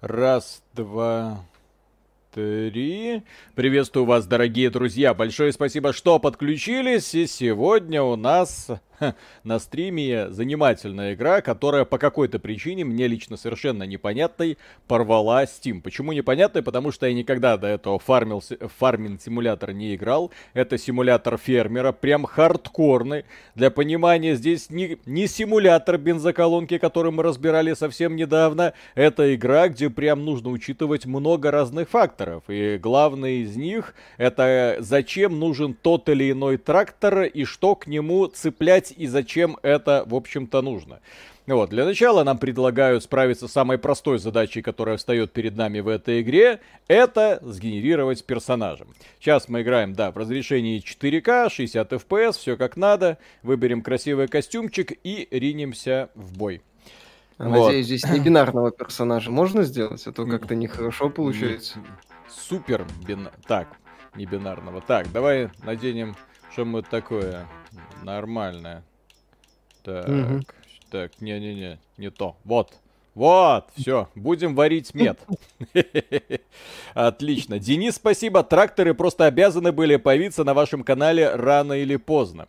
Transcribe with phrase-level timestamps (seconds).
[0.00, 1.44] Раз, два,
[2.32, 3.24] три.
[3.56, 5.12] Приветствую вас, дорогие друзья.
[5.12, 7.16] Большое спасибо, что подключились.
[7.16, 8.68] И сегодня у нас
[9.44, 15.80] на стриме занимательная игра, которая по какой-то причине, мне лично совершенно непонятной, порвала Steam.
[15.80, 16.62] Почему непонятной?
[16.62, 18.42] Потому что я никогда до этого фармил,
[18.78, 20.30] фарминг симулятор не играл.
[20.54, 23.24] Это симулятор фермера, прям хардкорный.
[23.54, 28.74] Для понимания, здесь не, не симулятор бензоколонки, который мы разбирали совсем недавно.
[28.94, 32.44] Это игра, где прям нужно учитывать много разных факторов.
[32.48, 38.26] И главный из них это зачем нужен тот или иной трактор и что к нему
[38.26, 41.00] цеплять понять и зачем это, в общем-то, нужно.
[41.46, 45.88] Вот, для начала нам предлагают справиться с самой простой задачей, которая встает перед нами в
[45.88, 48.86] этой игре, это сгенерировать персонажа.
[49.18, 54.92] Сейчас мы играем, да, в разрешении 4К, 60 FPS, все как надо, выберем красивый костюмчик
[55.04, 56.60] и ринемся в бой.
[57.38, 57.84] Надеюсь, вот.
[57.84, 61.78] здесь не бинарного персонажа можно сделать, а то как-то нехорошо получается.
[62.28, 63.28] Супер бин...
[63.46, 63.68] Так,
[64.16, 64.82] не бинарного.
[64.82, 66.14] Так, давай наденем
[66.52, 67.46] что-нибудь такое
[68.02, 68.82] нормальная.
[69.82, 70.42] Так, угу.
[70.90, 72.36] так, не-не-не, не то.
[72.44, 72.74] Вот,
[73.18, 75.18] вот, все, будем варить мед.
[76.94, 77.58] Отлично.
[77.58, 78.44] Денис, спасибо.
[78.44, 82.46] Тракторы просто обязаны были появиться на вашем канале рано или поздно.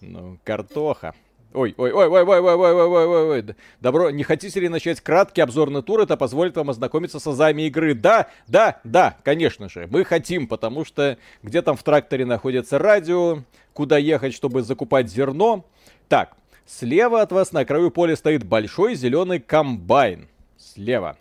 [0.00, 1.14] Ну, картоха.
[1.54, 3.44] Ой, ой, ой, ой, ой, ой, ой, ой, ой, ой, ой.
[3.80, 6.00] Добро, не хотите ли начать краткий обзорный тур?
[6.00, 7.94] Это позволит вам ознакомиться с азами игры.
[7.94, 9.86] Да, да, да, конечно же.
[9.88, 15.64] Мы хотим, потому что где там в тракторе находится радио, куда ехать, чтобы закупать зерно.
[16.08, 16.36] Так,
[16.68, 20.28] слева от вас на краю поля стоит большой зеленый комбайн.
[20.56, 21.16] Слева.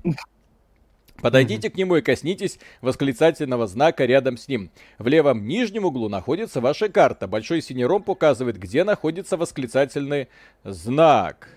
[1.22, 4.70] Подойдите к нему и коснитесь восклицательного знака рядом с ним.
[5.00, 7.28] В левом нижнем углу находится ваша карта.
[7.28, 10.28] Большой синий ромб указывает, где находится восклицательный
[10.64, 11.50] знак.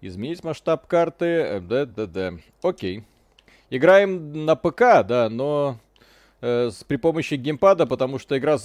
[0.00, 1.60] Изменить масштаб карты.
[1.60, 2.34] Да-да-да.
[2.62, 3.04] Окей.
[3.68, 5.78] Играем на ПК, да, но
[6.40, 8.58] э, с, при помощи геймпада, потому что игра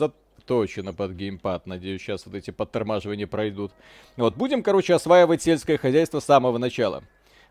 [0.46, 1.66] заточена под геймпад.
[1.66, 3.72] Надеюсь, сейчас вот эти подтормаживания пройдут.
[4.16, 7.04] Вот, будем, короче, осваивать сельское хозяйство с самого начала.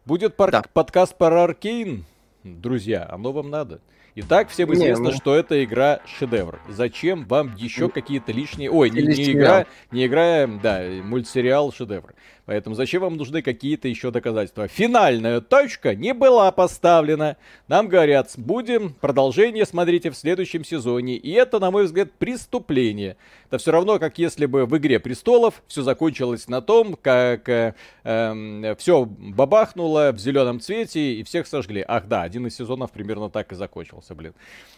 [0.05, 0.62] Будет пар- да.
[0.72, 2.04] подкаст про Аркейн
[2.44, 3.81] друзья, оно вам надо.
[4.16, 5.16] Итак, всем известно, не, ну...
[5.16, 6.60] что эта игра шедевр.
[6.69, 8.71] Зачем вам еще какие-то лишние...
[8.71, 12.15] Ой, не, не игра, не игра, да, мультсериал шедевр.
[12.47, 14.69] Поэтому зачем вам нужны какие-то еще доказательства?
[14.69, 17.38] Финальная точка не была поставлена.
[17.69, 21.16] Нам говорят, будем продолжение, смотрите, в следующем сезоне.
[21.16, 23.16] И это, на мой взгляд, преступление.
[23.47, 27.75] Это все равно, как если бы в «Игре престолов» все закончилось на том, как э,
[28.04, 31.83] э, все бабахнуло в зеленом цвете и всех сожгли.
[31.87, 34.34] Ах да, один из сезонов примерно так и закончился, блин.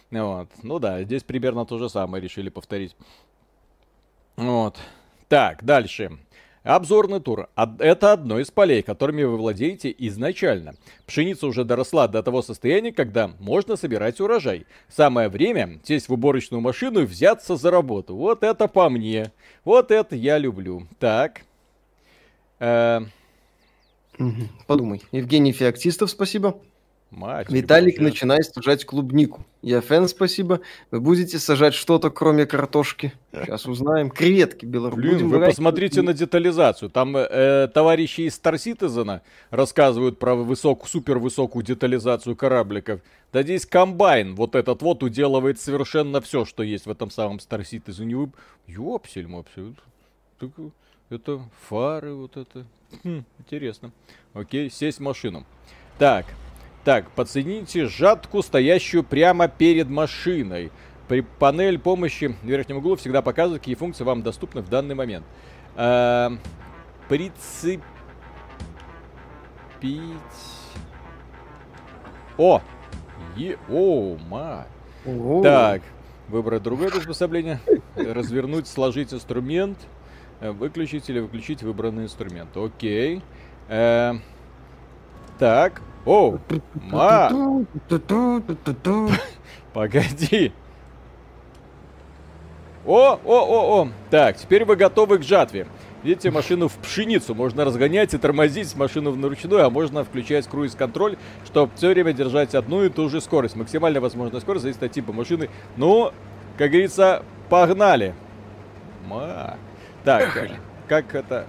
[0.09, 0.49] Вот.
[0.63, 2.95] Ну да, здесь примерно то же самое решили повторить.
[4.37, 4.77] Вот.
[5.27, 6.17] Так, дальше.
[6.67, 7.47] Обзорный тур.
[7.55, 10.75] Это одно из полей, которыми вы владеете изначально.
[11.05, 14.65] Пшеница уже доросла до того состояния, когда можно собирать урожай.
[14.89, 18.15] Самое время сесть в уборочную машину и взяться за работу.
[18.15, 19.31] Вот это по мне.
[19.63, 20.87] Вот это я люблю.
[20.99, 21.43] Так.
[22.59, 22.99] Э...
[24.67, 25.01] Подумай.
[25.13, 26.59] Евгений Феоктистов, спасибо.
[27.09, 29.45] Мать Виталик, начинай сажать клубнику.
[29.61, 30.59] Я фэн, спасибо.
[30.91, 33.13] Вы будете сажать что-то, кроме картошки?
[33.31, 34.09] Сейчас узнаем.
[34.09, 35.15] Креветки белорусские.
[35.15, 36.89] Блин, вы посмотрите на детализацию.
[36.89, 42.99] Там э, товарищи из Star Citizen рассказывают про высокую, супер высокую детализацию корабликов.
[43.31, 47.61] Да здесь комбайн, вот этот вот, уделывает совершенно все, что есть в этом самом Star
[47.61, 48.31] Citizen.
[48.67, 49.75] Ёпсель, мопсель.
[51.09, 52.65] Это фары вот это.
[53.03, 53.91] Хм, интересно.
[54.33, 55.45] Окей, сесть в машину.
[55.97, 56.25] Так,
[56.87, 60.71] так, подсоедините жатку, стоящую прямо перед машиной.
[61.09, 65.25] При панель помощи в верхнем углу всегда показывает, какие функции вам доступны в данный момент.
[65.75, 66.31] А,
[67.09, 67.81] прицепить...
[72.37, 72.61] О!
[73.35, 73.57] Е...
[73.69, 74.65] О, ма!
[75.43, 75.81] Так,
[76.29, 77.59] выбрать другое приспособление.
[77.97, 79.77] Развернуть, сложить инструмент.
[80.39, 82.55] Э, выключить или выключить выбранный инструмент.
[82.55, 83.21] Окей.
[83.67, 84.13] Э,
[85.37, 86.39] так, о,
[86.91, 87.65] ма!
[89.73, 90.51] Погоди.
[92.85, 93.89] О, о, о, о.
[94.09, 95.67] Так, теперь вы готовы к жатве.
[96.03, 101.17] Видите, машину в пшеницу можно разгонять и тормозить машину в наручную, а можно включать круиз-контроль,
[101.45, 103.57] чтобы все время держать одну и ту же скорость.
[103.57, 105.49] Максимальная возможная скорость зависит от типа машины.
[105.75, 106.13] Ну,
[106.57, 108.15] как говорится, погнали.
[109.07, 109.57] Ма.
[110.05, 110.49] Так,
[110.87, 111.45] как это...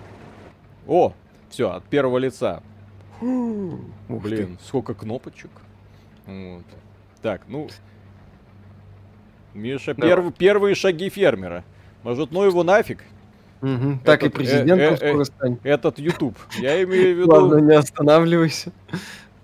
[0.88, 1.12] О,
[1.50, 2.62] все, от первого лица.
[3.20, 5.50] Блин, сколько кнопочек.
[6.26, 6.65] Вот.
[7.23, 7.69] Так, ну...
[9.55, 10.06] Миша, да.
[10.06, 11.65] перв, первые шаги фермера.
[12.03, 13.03] Может, ну его нафиг?
[13.61, 14.00] Угу.
[14.05, 15.59] Так и президентом э, э, скоро стань.
[15.65, 16.37] Этот YouTube.
[16.59, 17.31] Я имею в виду...
[17.31, 18.73] Ладно, не останавливайся.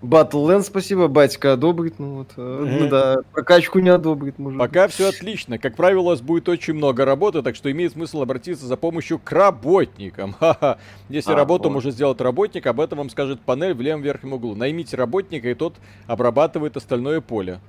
[0.04, 5.08] Battleland, спасибо, батька одобрит, ну вот, э, ну да, прокачку не одобрит, может Пока все
[5.08, 5.58] отлично.
[5.58, 9.18] Как правило, у вас будет очень много работы, так что имеет смысл обратиться за помощью
[9.18, 10.32] к работникам.
[10.38, 10.78] Ха-ха.
[11.08, 11.74] Если а, работу вот.
[11.74, 14.54] может сделать работник, об этом вам скажет панель в левом верхнем углу.
[14.54, 17.60] Наймите работника, и тот обрабатывает остальное поле.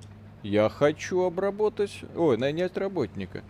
[0.44, 2.02] Я хочу обработать...
[2.16, 3.44] Ой, нанять работника.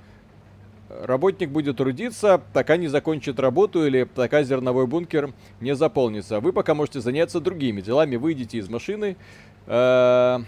[0.87, 6.39] Работник будет трудиться, пока не закончит работу или пока зерновой бункер не заполнится.
[6.39, 8.17] Вы пока можете заняться другими делами.
[8.17, 9.17] Выйдите из машины.
[9.65, 10.39] Э,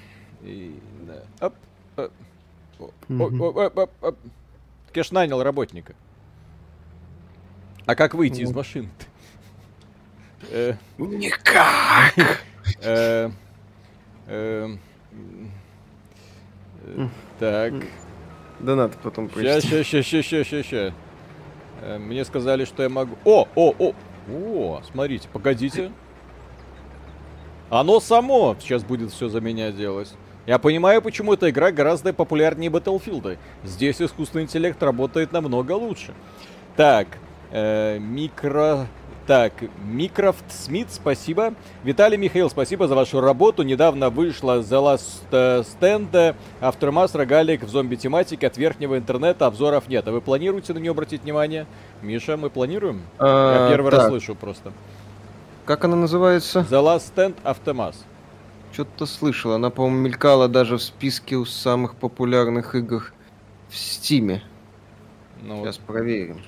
[4.94, 5.96] Кеш нанял работника.
[7.88, 8.90] А как выйти из машины?
[10.52, 12.14] Э, Никак.
[12.84, 13.32] Э,
[17.40, 17.74] так.
[18.60, 20.94] Да надо потом Сейчас, сейчас, сейчас, сейчас, сейчас, сейчас.
[22.00, 23.16] Мне сказали, что я могу...
[23.24, 23.94] О, о, о!
[24.30, 25.92] О, смотрите, погодите.
[27.70, 30.14] Оно само сейчас будет все за меня делать.
[30.46, 33.38] Я понимаю, почему эта игра гораздо популярнее Battlefield.
[33.64, 36.14] Здесь искусственный интеллект работает намного лучше.
[36.76, 37.08] Так,
[37.52, 38.88] э, микро...
[39.28, 39.52] Так,
[39.84, 41.54] Микрофт Смит, спасибо.
[41.84, 43.64] Виталий Михаил, спасибо за вашу работу.
[43.64, 44.98] Недавно вышла The
[45.30, 50.08] Last Stand, Aftermath, рогалик в зомби-тематике от верхнего интернета, обзоров нет.
[50.08, 51.68] А вы планируете на нее обратить внимание?
[52.02, 53.02] Миша, мы планируем?
[53.20, 54.72] А, Я первый раз слышу просто.
[55.66, 56.60] Как она называется?
[56.60, 57.98] The Last Stand Aftermath.
[58.72, 59.52] Что-то слышал.
[59.52, 63.12] Она, по-моему, мелькала даже в списке у самых популярных игр
[63.70, 64.42] в Стиме.
[65.44, 66.40] Ну, Сейчас проверим.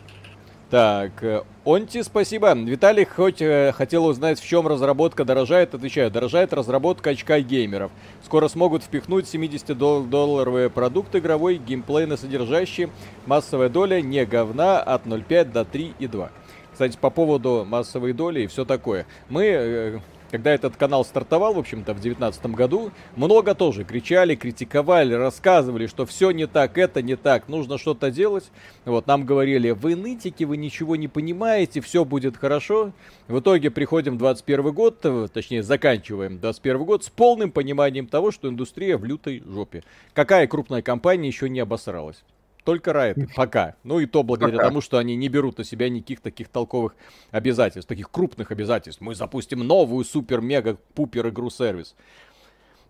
[0.70, 2.54] Так, э, Онти, спасибо.
[2.54, 5.74] Виталий хоть э, хотел узнать, в чем разработка дорожает.
[5.74, 7.92] Отвечаю, дорожает разработка очка геймеров.
[8.24, 12.90] Скоро смогут впихнуть 70-долларовый продукт игровой, геймплейно содержащий.
[13.26, 16.30] Массовая доля не говна от 0,5 до 3,2.
[16.72, 19.08] Кстати, по поводу массовой доли и все такое.
[19.28, 20.00] Мы э,
[20.30, 26.06] когда этот канал стартовал, в общем-то, в 2019 году, много тоже кричали, критиковали, рассказывали, что
[26.06, 28.52] все не так, это не так, нужно что-то делать.
[28.86, 32.92] Вот, нам говорили, вы нытики, вы ничего не понимаете, все будет хорошо.
[33.28, 38.32] В итоге приходим в 21 год, э, точнее, заканчиваем 21 год с полным пониманием того,
[38.32, 39.84] что индустрия в лютой жопе.
[40.14, 42.24] Какая крупная компания еще не обосралась?
[42.70, 43.74] Только Riot, пока.
[43.84, 44.68] Ну и то благодаря пока.
[44.68, 46.96] тому, что они не берут на себя никаких таких толковых
[47.32, 49.02] обязательств, таких крупных обязательств.
[49.02, 51.96] Мы запустим новую супер-мега-пупер игру-сервис.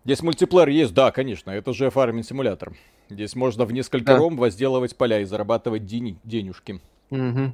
[0.03, 2.73] Здесь мультиплеер есть, да, конечно, это же фарминг симулятор.
[3.09, 4.17] Здесь можно в несколько да.
[4.17, 6.81] ром возделывать поля и зарабатывать дени- денежки.
[7.09, 7.53] Угу.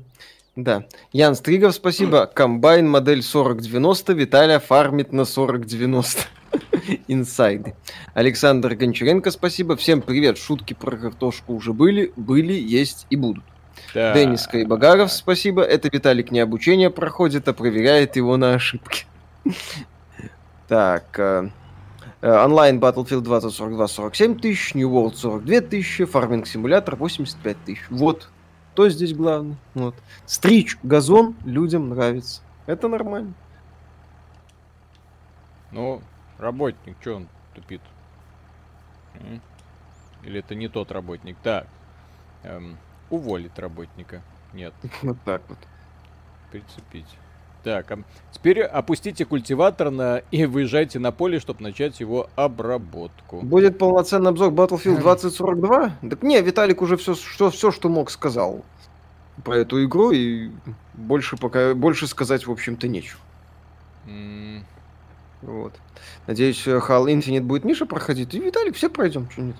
[0.55, 0.85] Да.
[1.11, 2.25] Ян Стригов, спасибо.
[2.33, 6.21] Комбайн модель 4090, Виталия фармит на 4090.
[7.07, 7.75] Инсайды.
[8.13, 9.75] Александр Гончаренко, спасибо.
[9.75, 10.37] Всем привет.
[10.37, 13.43] Шутки про картошку уже были, были, есть и будут.
[13.93, 14.13] Да.
[14.13, 15.61] Денис Кайбагаров, спасибо.
[15.61, 19.05] Это Виталик не обучение проходит, а проверяет его на ошибки.
[20.67, 21.19] Так.
[21.19, 21.51] Э,
[22.21, 27.83] э, онлайн Battlefield 2042 47 тысяч, New World 42 тысячи, фарминг симулятор 85 тысяч.
[27.91, 28.29] Вот.
[28.75, 29.55] Кто здесь главный?
[29.73, 29.95] Вот.
[30.25, 32.41] Стричь газон людям нравится.
[32.65, 33.33] Это нормально.
[35.71, 36.01] Ну,
[36.37, 37.79] Работник, что он тупит?
[40.23, 41.37] Или это не тот работник?
[41.41, 41.67] Так.
[42.43, 42.77] Эм,
[43.09, 44.21] уволить работника.
[44.51, 44.73] Нет.
[45.03, 45.57] Вот так вот.
[46.51, 47.07] Прицепить.
[47.65, 47.97] Так, а
[48.31, 53.41] теперь опустите культиватор на и выезжайте на поле, чтобы начать его обработку.
[53.41, 55.97] Будет полноценный обзор Battlefield 2042?
[56.11, 58.63] Так не, Виталик уже все, что, все, что мог, сказал
[59.43, 60.51] про эту игру, и
[60.93, 63.19] больше пока больше сказать, в общем-то, нечего.
[64.05, 64.61] Mm.
[65.41, 65.73] Вот.
[66.27, 68.35] Надеюсь, Halo Infinite будет Миша проходить.
[68.35, 69.55] И Виталик все пройдем, что нет.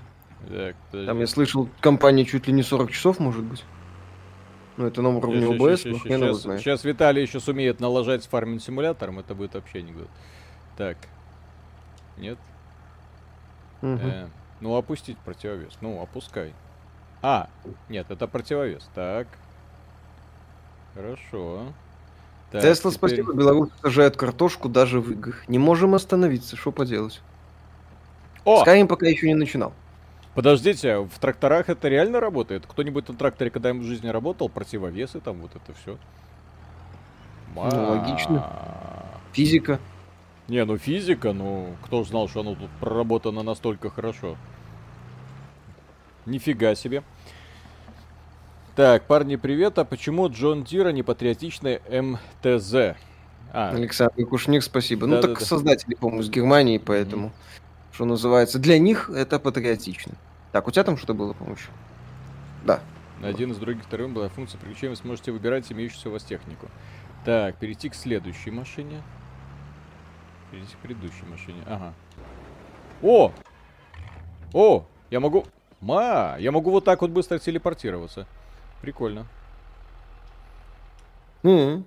[0.47, 3.63] Так, Там я слышал, компания чуть ли не 40 часов, может быть.
[4.77, 6.61] Ну, это на уровне ОБС, но хрен его знает.
[6.61, 10.09] Сейчас Виталий еще сумеет налажать с фарминг симулятором, это будет вообще не год.
[10.77, 10.97] Так.
[12.17, 12.37] Нет?
[13.81, 13.99] Угу.
[14.01, 14.27] Э,
[14.59, 15.73] ну, опустить противовес.
[15.81, 16.53] Ну, опускай.
[17.21, 17.49] А,
[17.89, 18.89] нет, это противовес.
[18.93, 19.27] Так.
[20.93, 21.73] Хорошо.
[22.51, 23.09] Так, Тесла, теперь...
[23.09, 25.47] спасибо, белорусы сажают картошку даже в играх.
[25.47, 27.21] Не можем остановиться, что поделать.
[28.43, 28.63] О!
[28.63, 29.73] Skyrim пока еще не начинал.
[30.35, 32.65] Подождите, в тракторах это реально работает?
[32.67, 34.49] Кто-нибудь на тракторе когда-нибудь в жизни работал?
[34.49, 35.97] Противовесы там, вот это все?
[37.55, 38.45] Ну, логично.
[39.31, 39.79] Физика.
[40.49, 44.35] Не, ну физика, ну кто знал, что оно тут проработано настолько хорошо.
[46.25, 47.01] Нифига себе.
[48.75, 49.79] Так, парни, привет.
[49.79, 52.97] А почему Джон Дира не патриотичный МТЗ?
[53.53, 53.69] А.
[53.69, 55.07] Александр Кушник, спасибо.
[55.07, 55.45] Да, ну, да, так да.
[55.45, 57.93] создатели, по-моему, с Германии, поэтому, mm-hmm.
[57.93, 60.13] что называется, для них это патриотично.
[60.55, 61.57] Так, у тебя там что-то было, по-моему?
[62.63, 62.79] Да.
[63.19, 66.69] На один из других вторым была функция приключения, вы сможете выбирать имеющуюся у вас технику.
[67.25, 69.03] Так, перейти к следующей машине.
[70.49, 71.61] Перейдите к предыдущей машине.
[71.67, 71.93] Ага.
[73.03, 73.33] О!
[74.53, 74.85] О!
[75.09, 75.45] Я могу...
[75.81, 76.37] Ма!
[76.39, 78.25] Я могу вот так вот быстро телепортироваться.
[78.81, 79.27] Прикольно.
[81.43, 81.83] Mm-hmm.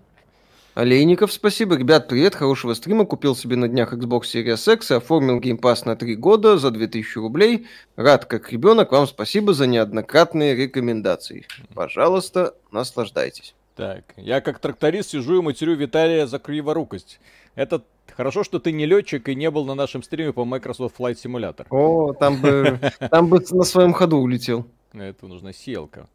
[0.74, 1.76] Олейников, спасибо.
[1.76, 3.04] Ребят, привет, хорошего стрима.
[3.04, 7.18] Купил себе на днях Xbox Series X и оформил Pass на 3 года за 2000
[7.18, 7.66] рублей.
[7.96, 8.92] Рад как ребенок.
[8.92, 11.46] Вам спасибо за неоднократные рекомендации.
[11.74, 13.54] Пожалуйста, наслаждайтесь.
[13.74, 17.20] Так, я как тракторист сижу и матерю Виталия за криворукость.
[17.54, 17.84] Это
[18.16, 21.66] хорошо, что ты не летчик и не был на нашем стриме по Microsoft Flight Simulator.
[21.70, 24.66] О, там бы, там бы на своем ходу улетел.
[24.92, 26.08] Это нужна сеялка.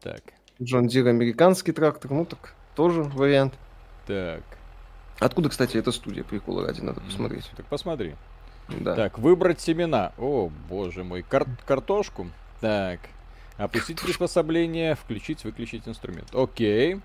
[0.00, 0.22] Так.
[0.62, 3.54] John Deere американский трактор, ну так тоже вариант.
[4.06, 4.42] Так.
[5.18, 6.24] Откуда, кстати, эта студия?
[6.24, 7.50] Прикола ради, надо посмотреть.
[7.56, 8.16] Так посмотри.
[8.68, 8.94] Да.
[8.94, 10.12] Так, выбрать семена.
[10.18, 11.22] О, боже мой.
[11.22, 12.28] Кар- картошку.
[12.60, 13.00] Так.
[13.56, 16.34] Опустить приспособление, включить, выключить инструмент.
[16.34, 17.00] Окей.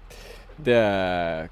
[0.63, 1.51] Так.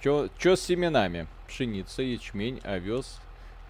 [0.00, 1.26] Что с семенами?
[1.48, 3.20] Пшеница, ячмень, овес,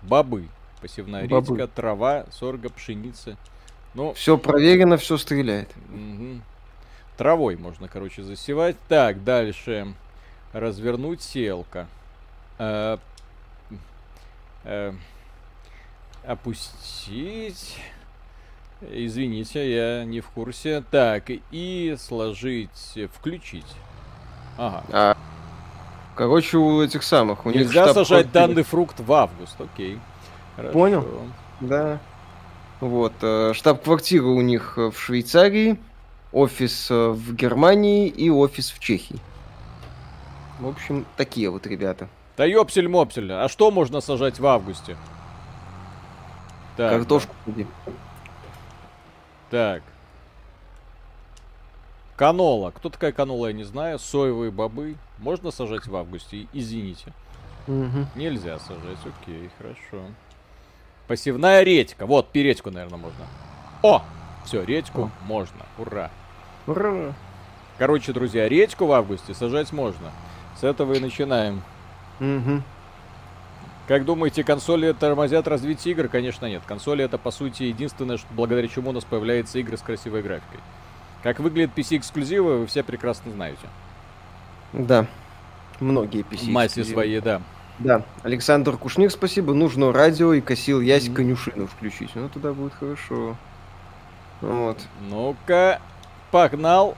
[0.02, 0.48] бобы.
[0.80, 1.56] Посевная бобы.
[1.56, 3.36] редька, трава, сорга, пшеница.
[3.94, 5.70] Ну, все проверено, все стреляет.
[5.92, 6.40] Угу.
[7.16, 8.76] Травой можно, короче, засевать.
[8.88, 9.94] Так, дальше.
[10.54, 11.88] Развернуть селка.
[12.60, 12.98] Э,
[14.62, 14.92] э,
[16.24, 17.76] опустить.
[18.80, 20.84] Извините, я не в курсе.
[20.92, 23.66] Так, и сложить, включить.
[24.56, 24.84] Ага.
[24.92, 25.16] А,
[26.14, 27.46] короче, у этих самых.
[27.46, 29.98] У Нельзя них сажать данный фрукт в август, окей.
[30.54, 30.72] Хорошо.
[30.72, 31.08] Понял?
[31.60, 31.98] Да.
[32.78, 35.80] Вот, э, штаб-квартира у них в Швейцарии,
[36.30, 39.18] офис в Германии и офис в Чехии.
[40.60, 42.08] В общем, такие вот ребята.
[42.36, 44.96] Да ёпсель-мопсель, а что можно сажать в августе?
[46.76, 47.34] Так, Картошку.
[47.46, 47.64] Да.
[49.50, 49.82] Так.
[52.16, 52.70] Канола.
[52.70, 53.98] Кто такая канола, я не знаю.
[53.98, 54.96] Соевые бобы.
[55.18, 56.46] Можно сажать в августе?
[56.52, 57.12] Извините.
[57.66, 58.06] Угу.
[58.14, 58.98] Нельзя сажать.
[59.04, 60.04] Окей, хорошо.
[61.06, 62.06] Посевная редька.
[62.06, 63.26] Вот, передьку, наверное, можно.
[63.82, 64.02] О!
[64.44, 65.10] Все, редьку О.
[65.26, 65.66] можно.
[65.78, 66.10] Ура.
[66.66, 67.14] Ура.
[67.78, 70.12] Короче, друзья, редьку в августе сажать можно.
[70.58, 71.62] С этого и начинаем.
[72.20, 72.62] Угу.
[73.86, 76.08] Как думаете, консоли тормозят развитие игр?
[76.08, 76.62] Конечно нет.
[76.66, 80.60] Консоли это по сути единственное, что, благодаря чему у нас появляются игры с красивой графикой.
[81.22, 83.66] Как выглядят PC-эксклюзивы, вы все прекрасно знаете.
[84.72, 85.06] Да.
[85.80, 86.50] Многие PC.
[86.50, 87.42] Массе своей, да.
[87.78, 88.02] Да.
[88.22, 89.52] Александр Кушник, спасибо.
[89.52, 91.14] Нужно радио и косил ясь mm-hmm.
[91.14, 92.10] конюшину включить.
[92.14, 93.36] Ну, туда будет хорошо.
[94.40, 94.78] Вот.
[95.10, 95.80] Ну-ка,
[96.30, 96.96] погнал.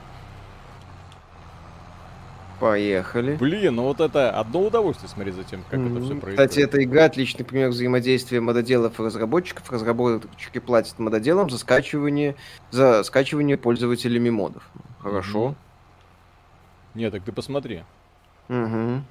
[2.59, 3.35] Поехали.
[3.35, 5.91] Блин, ну вот это одно удовольствие смотреть за тем, как mm-hmm.
[5.91, 6.49] это все происходит.
[6.49, 9.71] Кстати, эта игра отличный пример взаимодействия мододелов и разработчиков.
[9.71, 12.35] Разработчики платят мододелам за скачивание,
[12.71, 14.67] за скачивание пользователями модов.
[14.99, 15.49] Хорошо.
[15.49, 15.55] Mm-hmm.
[16.97, 17.83] Нет, так ты посмотри.
[18.49, 19.03] Угу.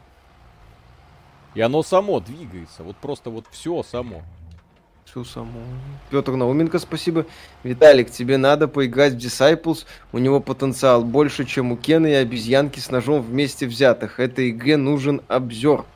[1.54, 2.82] И оно само двигается.
[2.82, 4.22] Вот просто вот все само
[5.16, 5.60] все само.
[6.10, 7.26] Петр Науменко, спасибо.
[7.62, 9.86] Виталик, тебе надо поиграть в Disciples.
[10.12, 14.20] У него потенциал больше, чем у Кена и обезьянки с ножом вместе взятых.
[14.20, 15.86] Этой игре нужен обзор.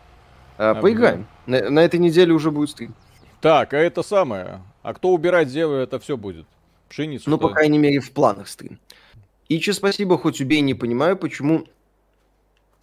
[0.57, 1.27] А, поиграем.
[1.47, 2.95] На, на этой неделе уже будет стрим.
[3.41, 4.63] Так, а это самое.
[4.83, 6.47] А кто убирать землю, это все будет.
[6.89, 7.29] Пшеницу.
[7.29, 8.79] Ну, по крайней мере, в планах стрим.
[9.49, 11.65] Ичи, спасибо, хоть убей, не понимаю, почему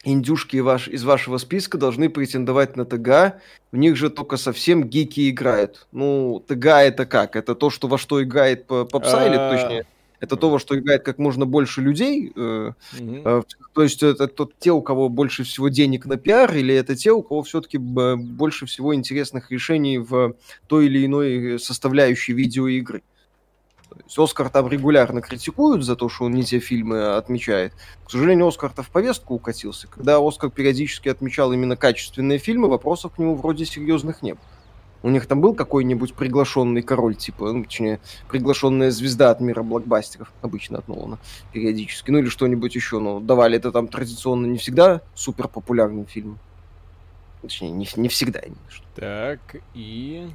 [0.03, 3.39] индюшки ваш, из вашего списка должны претендовать на ТГА.
[3.71, 5.87] В них же только совсем гики играют.
[5.91, 7.35] Ну, ТГА это как?
[7.35, 9.51] Это то, что во что играет попса или а.
[9.51, 9.85] точнее?
[10.19, 12.31] Это то, во что играет как можно больше людей.
[12.35, 13.41] Э, э,
[13.73, 17.11] то есть это тот, те, у кого больше всего денег на пиар, или это те,
[17.11, 20.35] у кого все-таки больше всего интересных решений в
[20.65, 23.03] той или иной составляющей видеоигры.
[24.15, 27.73] Оскар там регулярно критикуют за то, что он не те фильмы отмечает.
[28.05, 29.87] К сожалению, Оскар-то в повестку укатился.
[29.87, 34.43] Когда Оскар периодически отмечал именно качественные фильмы, вопросов к нему вроде серьезных не было.
[35.03, 40.33] У них там был какой-нибудь приглашенный король, типа, ну, точнее, приглашенная звезда от мира блокбастеров,
[40.41, 41.19] обычно от Нолана,
[41.53, 46.39] периодически, ну или что-нибудь еще, но давали это там традиционно не всегда супер популярным фильмом.
[47.41, 48.39] Точнее, не, не всегда.
[48.39, 48.85] Именно, что.
[48.95, 50.27] Так, и...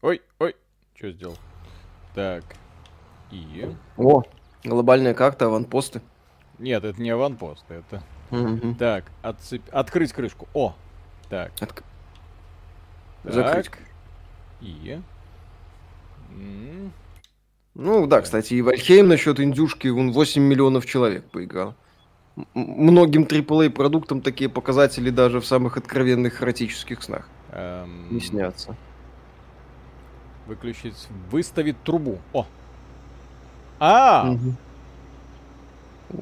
[0.00, 0.56] Ой, ой,
[0.96, 1.36] что сделал?
[2.14, 2.44] Так,
[3.30, 3.74] и...
[3.96, 4.22] О,
[4.64, 6.00] глобальная карта, аванпосты.
[6.58, 8.02] Нет, это не аванпосты, это...
[8.30, 8.76] Угу.
[8.78, 9.62] Так, отцеп...
[9.70, 10.48] открыть крышку.
[10.54, 10.74] О,
[11.28, 11.52] так.
[11.60, 11.60] От...
[11.60, 11.84] Так.
[13.24, 13.70] Закрыть.
[14.60, 15.00] И...
[17.74, 21.74] Ну да, кстати, и Вальхейм насчет индюшки, он 8 миллионов человек поиграл.
[22.36, 28.06] М- многим AAA продуктам такие показатели даже в самых откровенных эротических снах эм...
[28.10, 28.76] не снятся.
[30.46, 32.18] Выключить, выставить трубу.
[32.32, 32.46] О,
[33.78, 34.30] а!
[34.30, 34.54] Угу.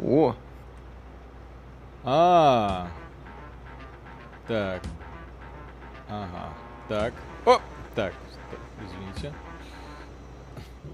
[0.05, 0.35] О!
[2.05, 2.89] А!
[4.49, 4.83] Так.
[6.09, 6.49] Ага.
[6.89, 7.15] Так.
[7.47, 7.61] О!
[7.95, 8.13] Так,
[8.85, 9.33] извините.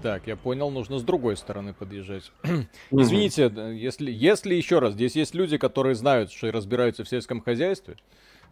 [0.01, 2.31] Так, я понял, нужно с другой стороны подъезжать.
[2.91, 7.41] Извините, если, если еще раз, здесь есть люди, которые знают, что и разбираются в сельском
[7.41, 7.97] хозяйстве.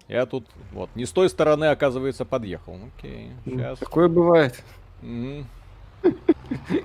[0.08, 2.78] Я тут, вот, не с той стороны, оказывается, подъехал.
[2.98, 3.80] Окей, сейчас.
[3.80, 4.62] Такое бывает.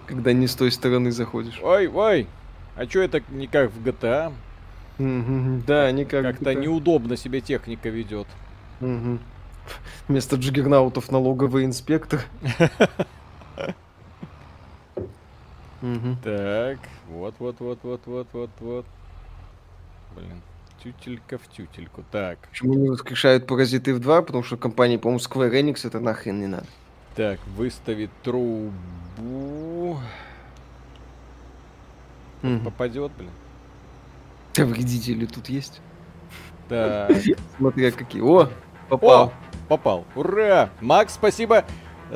[0.06, 1.60] Когда не с той стороны заходишь.
[1.62, 2.26] Ой, ой,
[2.76, 4.32] а что это не как в GTA?
[4.98, 8.26] Да, не как Как-то неудобно себе техника ведет.
[10.08, 12.20] Вместо джиггернаутов налоговый инспектор.
[16.22, 16.78] Так,
[17.08, 18.86] вот, вот, вот, вот, вот, вот, вот.
[20.14, 20.42] Блин,
[20.82, 22.04] тютелька в тютельку.
[22.10, 22.38] Так.
[22.50, 24.22] Почему не воскрешают Паразиты в 2?
[24.22, 26.66] Потому что компания, по-моему, Square Enix это нахрен не надо.
[27.14, 28.72] Так, выставить трубу.
[32.42, 32.58] Угу.
[32.64, 33.30] Попадет, блин.
[34.54, 35.80] Да вредители тут есть.
[36.68, 37.10] Так.
[37.58, 38.22] Смотри, какие.
[38.22, 38.48] О,
[38.88, 39.26] попал.
[39.26, 39.32] О,
[39.68, 40.04] попал.
[40.14, 40.70] Ура!
[40.80, 41.64] Макс, спасибо.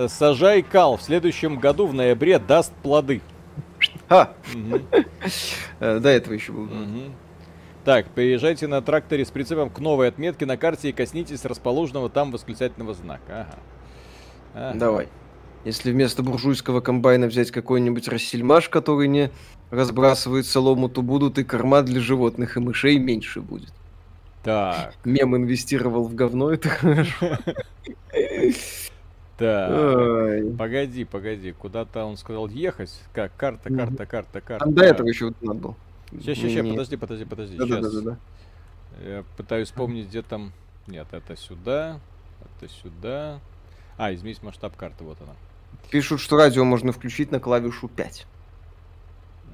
[0.08, 0.96] Сажай кал.
[0.96, 3.20] В следующем году в ноябре даст плоды.
[4.08, 4.32] А!
[5.80, 6.68] До этого еще был.
[7.84, 12.32] Так, приезжайте на тракторе с прицепом к новой отметке на карте и коснитесь расположенного там
[12.32, 13.42] восклицательного знака.
[13.42, 13.58] Ага.
[14.56, 14.78] Ага.
[14.78, 15.08] Давай.
[15.64, 19.30] Если вместо буржуйского комбайна взять какой-нибудь рассельмаш, который не
[19.70, 23.72] разбрасывает солому, то будут и корма для животных, и мышей меньше будет.
[24.44, 24.94] Так.
[25.04, 27.38] Мем инвестировал в говно, это хорошо.
[29.38, 33.02] Так, погоди, погоди, куда-то он сказал ехать.
[33.12, 34.64] Как, карта, карта, карта, карта.
[34.64, 35.76] Там до этого еще надо был.
[36.10, 37.56] Сейчас, сейчас, сейчас, подожди, подожди, подожди.
[37.56, 38.16] Да, да, да, да.
[39.06, 40.52] Я пытаюсь вспомнить, где там...
[40.86, 42.00] Нет, это сюда,
[42.40, 43.40] это сюда.
[43.98, 45.32] А, изменить масштаб карты, вот она.
[45.90, 48.26] Пишут, что радио можно включить на клавишу 5.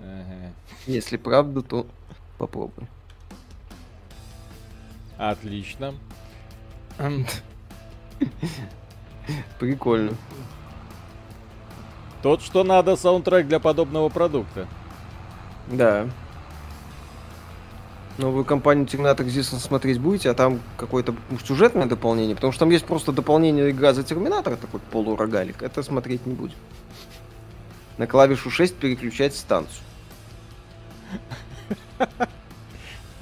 [0.00, 0.52] Ага.
[0.86, 1.86] Если правда, то
[2.38, 2.86] попробуй.
[5.16, 5.94] Отлично.
[9.58, 10.16] Прикольно.
[12.22, 14.66] Тот, что надо, саундтрек для подобного продукта.
[15.68, 16.08] Да.
[18.18, 22.84] Новую компанию Terminator Existence смотреть будете, а там какое-то сюжетное дополнение, потому что там есть
[22.84, 26.56] просто дополнение игра за Терминатора, такой полурогалик, это смотреть не будем.
[27.98, 29.84] На клавишу 6 переключать станцию.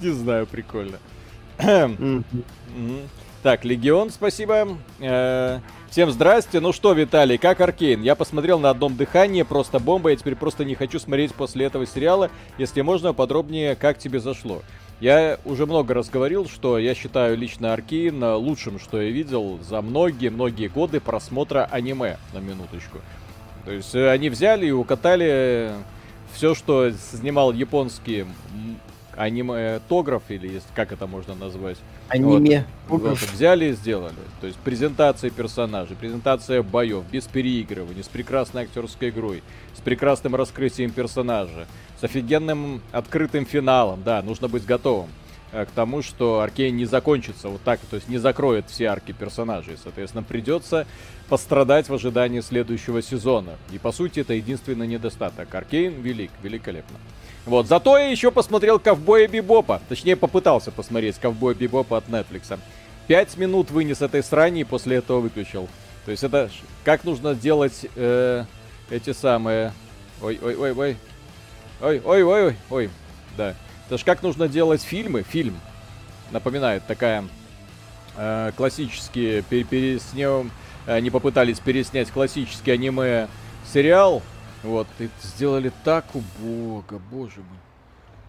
[0.01, 0.99] Не знаю, прикольно.
[3.43, 4.79] Так, Легион, спасибо.
[5.91, 6.61] Всем здрасте.
[6.61, 8.01] Ну что, Виталий, как Аркейн?
[8.03, 10.11] Я посмотрел на одном дыхании, просто бомба.
[10.11, 12.31] Я теперь просто не хочу смотреть после этого сериала.
[12.59, 14.63] Если можно, подробнее, как тебе зашло.
[15.01, 19.83] Я уже много раз говорил, что я считаю лично Аркейн лучшим, что я видел за
[19.83, 22.99] многие-многие годы просмотра аниме, на минуточку.
[23.65, 25.73] То есть э, они взяли и укатали
[26.33, 28.27] все, что снимал японский
[29.21, 31.77] аниметограф, или как это можно назвать.
[32.09, 32.65] Аниме.
[32.89, 34.15] Вот, вот, взяли и сделали.
[34.41, 39.43] То есть презентация персонажей, презентация боев, без переигрывания, с прекрасной актерской игрой,
[39.77, 41.67] с прекрасным раскрытием персонажа,
[42.01, 44.03] с офигенным открытым финалом.
[44.03, 45.11] Да, нужно быть готовым
[45.53, 49.13] э, к тому, что Аркейн не закончится вот так, то есть не закроет все арки
[49.13, 49.77] персонажей.
[49.83, 50.87] Соответственно, придется
[51.29, 53.53] пострадать в ожидании следующего сезона.
[53.71, 55.55] И по сути это единственный недостаток.
[55.55, 56.97] Аркейн велик, великолепно.
[57.47, 59.81] Вот, зато я еще посмотрел Ковбоя Бибопа.
[59.89, 62.59] Точнее, попытался посмотреть Ковбоя Бибопа от Netflix.
[63.07, 65.69] Пять минут вынес этой срани и после этого выключил.
[66.05, 66.51] То есть это
[66.85, 68.45] как нужно делать э,
[68.91, 69.73] эти самые...
[70.23, 70.97] Ой-ой-ой-ой.
[71.81, 72.57] Ой-ой-ой-ой.
[72.69, 72.91] Ой,
[73.37, 73.55] да.
[73.87, 75.23] Это ж как нужно делать фильмы.
[75.23, 75.59] Фильм.
[76.31, 77.25] Напоминает такая
[78.17, 79.43] э, классические...
[79.43, 80.51] Пер переснем...
[80.87, 83.29] Они попытались переснять классический аниме
[83.73, 84.23] сериал
[84.63, 87.59] вот, и сделали так убого, боже мой.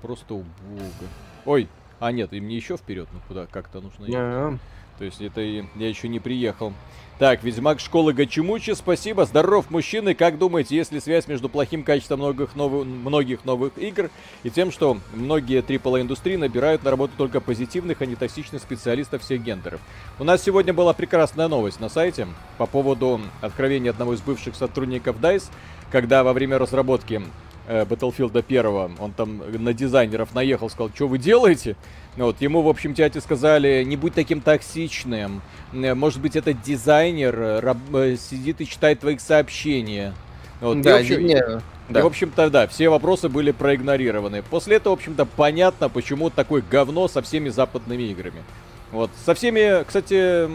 [0.02, 1.10] Просто убого.
[1.46, 1.67] Ой,
[2.00, 4.60] а нет, им не еще вперед, ну куда, как-то нужно ехать.
[4.98, 6.74] То есть это я еще не приехал.
[7.17, 9.26] Так, Ведьмак школы Гачимучи, спасибо.
[9.26, 10.13] Здоров, мужчины.
[10.13, 14.12] Как думаете, есть ли связь между плохим качеством многих, новых, многих новых игр
[14.44, 19.24] и тем, что многие AAA индустрии набирают на работу только позитивных, а не токсичных специалистов
[19.24, 19.82] всех гендеров?
[20.20, 22.28] У нас сегодня была прекрасная новость на сайте
[22.60, 25.50] по поводу откровения одного из бывших сотрудников DICE,
[25.91, 27.21] когда во время разработки
[27.67, 31.75] э, Battlefield 1 он там на дизайнеров наехал, сказал, что вы делаете?
[32.17, 35.41] Вот, ему, в общем, тети сказали, не будь таким токсичным.
[35.73, 37.77] Э, может быть, этот дизайнер э, раб,
[38.17, 40.13] сидит и читает твоих сообщения.
[40.60, 41.41] Вот, да, и, в общем, не,
[41.89, 41.99] да.
[41.99, 44.43] И, в общем-то, да, все вопросы были проигнорированы.
[44.43, 48.43] После этого, в общем-то, понятно, почему такое говно со всеми западными играми.
[48.91, 50.47] Вот, со всеми, кстати,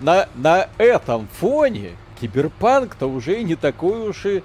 [0.00, 1.92] на, на этом фоне
[2.24, 4.42] Киберпанк-то уже не такой уж и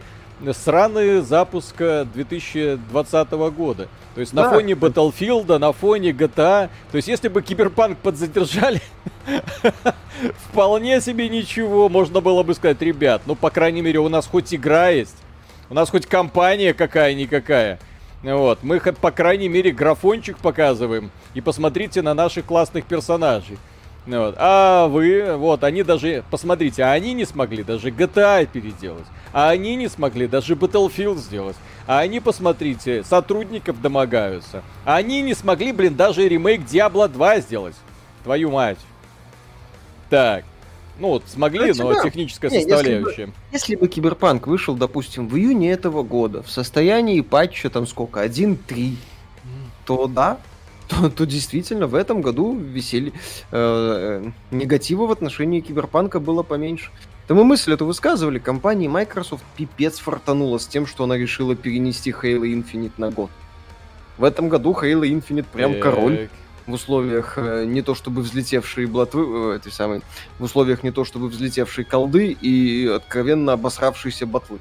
[0.52, 3.88] сраный запуска 2020 года.
[4.16, 4.50] То есть на да.
[4.50, 6.70] фоне Battlefield, на фоне GTA.
[6.92, 8.82] То есть если бы Киберпанк подзадержали,
[10.50, 11.88] вполне себе ничего.
[11.88, 15.16] Можно было бы сказать, ребят, ну, по крайней мере, у нас хоть игра есть.
[15.70, 17.80] У нас хоть компания какая-никакая.
[18.24, 21.12] Вот, мы, по крайней мере, графончик показываем.
[21.34, 23.58] И посмотрите на наших классных персонажей.
[24.18, 24.36] Вот.
[24.38, 29.06] А вы, вот, они даже, посмотрите, они не смогли даже GTA переделать.
[29.34, 31.56] А они не смогли даже Battlefield сделать.
[31.86, 34.64] А они, посмотрите, сотрудников домогаются.
[34.86, 37.76] А они не смогли, блин, даже ремейк Diablo 2 сделать.
[38.24, 38.80] Твою мать.
[40.10, 40.44] Так.
[40.98, 42.04] Ну вот, смогли, но да.
[42.04, 43.06] техническая не, составляющая.
[43.08, 47.88] Если бы, если бы Киберпанк вышел, допустим, в июне этого года, в состоянии патча там
[47.88, 48.96] сколько, 1.3,
[49.86, 50.40] то да,
[50.90, 53.14] то, то действительно в этом году веселье,
[53.52, 56.92] э, э, негатива в отношении Киберпанка было поменьше.
[57.28, 62.12] Да мы мысль эту высказывали, компании Microsoft пипец фартанула с тем, что она решила перенести
[62.12, 63.30] Halo Infinite на год.
[64.18, 65.84] В этом году Halo Infinite прям так.
[65.84, 66.30] король
[66.66, 70.02] в условиях э, не то чтобы взлетевшие блатвы, э, этой самой,
[70.40, 74.60] в условиях не то чтобы взлетевшие колды и откровенно обосравшиеся батвы.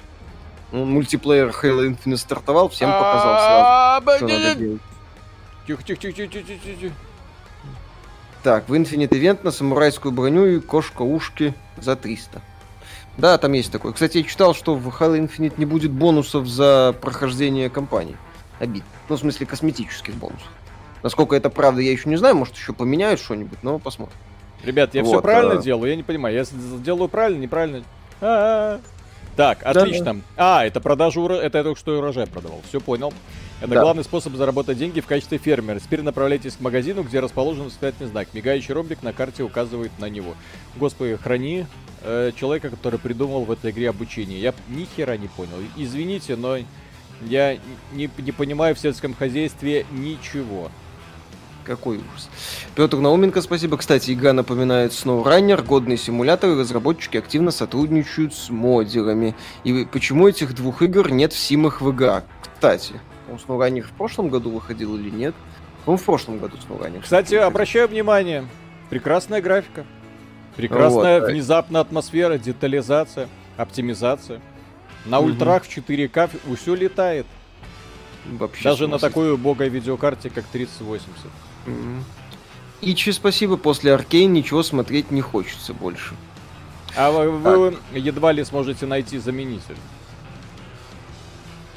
[0.71, 4.83] Ну, мультиплеер Halo Infinite стартовал, всем показал сразу, что надо делать.
[5.69, 6.95] Тихо, тихо, тихо, тихо, тихо, тихо.
[8.43, 12.41] Так, в Infinite Event на самурайскую броню и кошка-ушки за 300.
[13.19, 13.93] Да, там есть такой.
[13.93, 18.17] Кстати, я читал, что в Halo Infinite не будет бонусов за прохождение кампании.
[18.59, 18.83] Обид.
[19.11, 20.49] Ну, в смысле, косметических бонусов.
[21.03, 22.35] Насколько это правда, я еще не знаю.
[22.35, 24.17] Может, еще поменяют что-нибудь, но посмотрим.
[24.65, 25.63] Ребят, я вот, все правильно а...
[25.63, 25.91] делаю?
[25.91, 26.35] Я не понимаю.
[26.35, 26.47] Я
[26.79, 27.85] делаю правильно, неправильно?
[28.23, 28.81] А-а-а.
[29.38, 30.05] Так, отлично.
[30.05, 30.22] Да, да.
[30.59, 31.37] А, это продажа ура...
[31.37, 32.61] Это я только что урожай продавал.
[32.68, 33.14] Все понял.
[33.61, 33.83] Это да.
[33.83, 35.79] главный способ заработать деньги в качестве фермера.
[35.79, 38.27] Теперь направляйтесь к магазину, где расположен восклицательный знак.
[38.33, 40.35] Мигающий ромбик на карте указывает на него.
[40.74, 41.66] Господи, храни
[42.03, 44.40] э, человека, который придумал в этой игре обучение.
[44.40, 45.55] Я ни хера не понял.
[45.77, 46.57] Извините, но
[47.22, 47.59] я
[47.92, 50.68] не, не понимаю в сельском хозяйстве ничего.
[51.69, 52.31] Какой ужас.
[52.75, 53.77] Петр Науменко, спасибо.
[53.77, 59.37] Кстати, игра напоминает SnowRunner, годный симулятор, и разработчики активно сотрудничают с модерами.
[59.65, 62.25] И почему этих двух игр нет в симах в играх?
[62.55, 62.95] Кстати,
[63.29, 65.35] SnowRunner в прошлом году выходил или нет?
[65.89, 67.01] по в прошлом году SnowRunner.
[67.01, 68.47] Кстати, обращаю внимание,
[68.91, 69.87] прекрасная графика.
[70.55, 74.43] Прекрасная вот, внезапная атмосфера, детализация, оптимизация.
[75.07, 75.29] На угу.
[75.29, 77.27] ультрах в 4К все летает.
[78.27, 81.09] Вообще Даже на такой убогой видеокарте, как 3080.
[82.81, 86.15] И че спасибо, после Аркейн ничего смотреть не хочется больше.
[86.97, 89.77] А вы, вы едва ли сможете найти заменитель.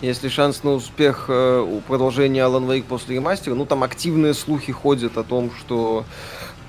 [0.01, 4.71] Если шанс на успех э, у продолжения Alan Wake после ремастера, ну там активные слухи
[4.71, 6.05] ходят о том, что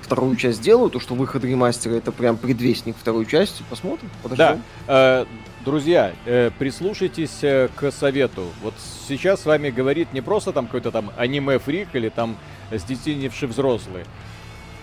[0.01, 3.63] вторую часть делают, то что выход ремастера это прям предвестник второй части.
[3.69, 4.09] Посмотрим.
[4.21, 4.61] Подождем.
[4.87, 5.21] Да.
[5.21, 5.25] Э,
[5.63, 8.47] друзья, э, прислушайтесь э, к совету.
[8.61, 8.73] Вот
[9.07, 12.37] сейчас с вами говорит не просто там какой-то там аниме-фрик или там
[12.71, 14.03] сдетинивший взрослый.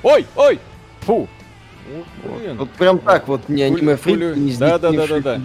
[0.02, 0.58] Ой, ой,
[1.00, 1.28] фу,
[2.22, 5.40] вот, вот прям так вот не аниме фрик, не да, да, да, да, да.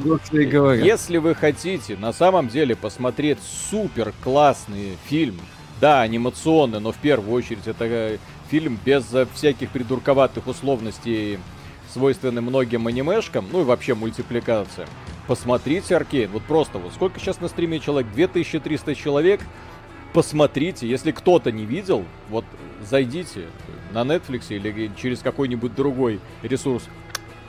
[0.74, 5.40] Если вы хотите на самом деле посмотреть супер классный фильм,
[5.82, 8.18] да, анимационный, но в первую очередь это э,
[8.50, 11.40] фильм без всяких придурковатых условностей,
[11.96, 14.86] свойственный многим анимешкам, ну и вообще мультипликация.
[15.28, 19.40] Посмотрите Аркейн, вот просто вот сколько сейчас на стриме человек, 2300 человек,
[20.12, 22.44] посмотрите, если кто-то не видел, вот
[22.82, 23.46] зайдите
[23.94, 26.84] на Netflix или через какой-нибудь другой ресурс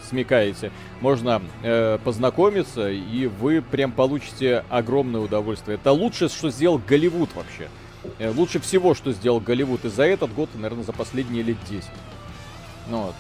[0.09, 5.75] смекаете, можно э, познакомиться, и вы прям получите огромное удовольствие.
[5.75, 7.69] Это лучшее, что сделал Голливуд вообще.
[8.21, 11.57] Э, лучше всего, что сделал Голливуд и за этот год, и, наверное, за последние лет
[11.69, 11.91] 10.
[12.89, 13.15] Ну вот.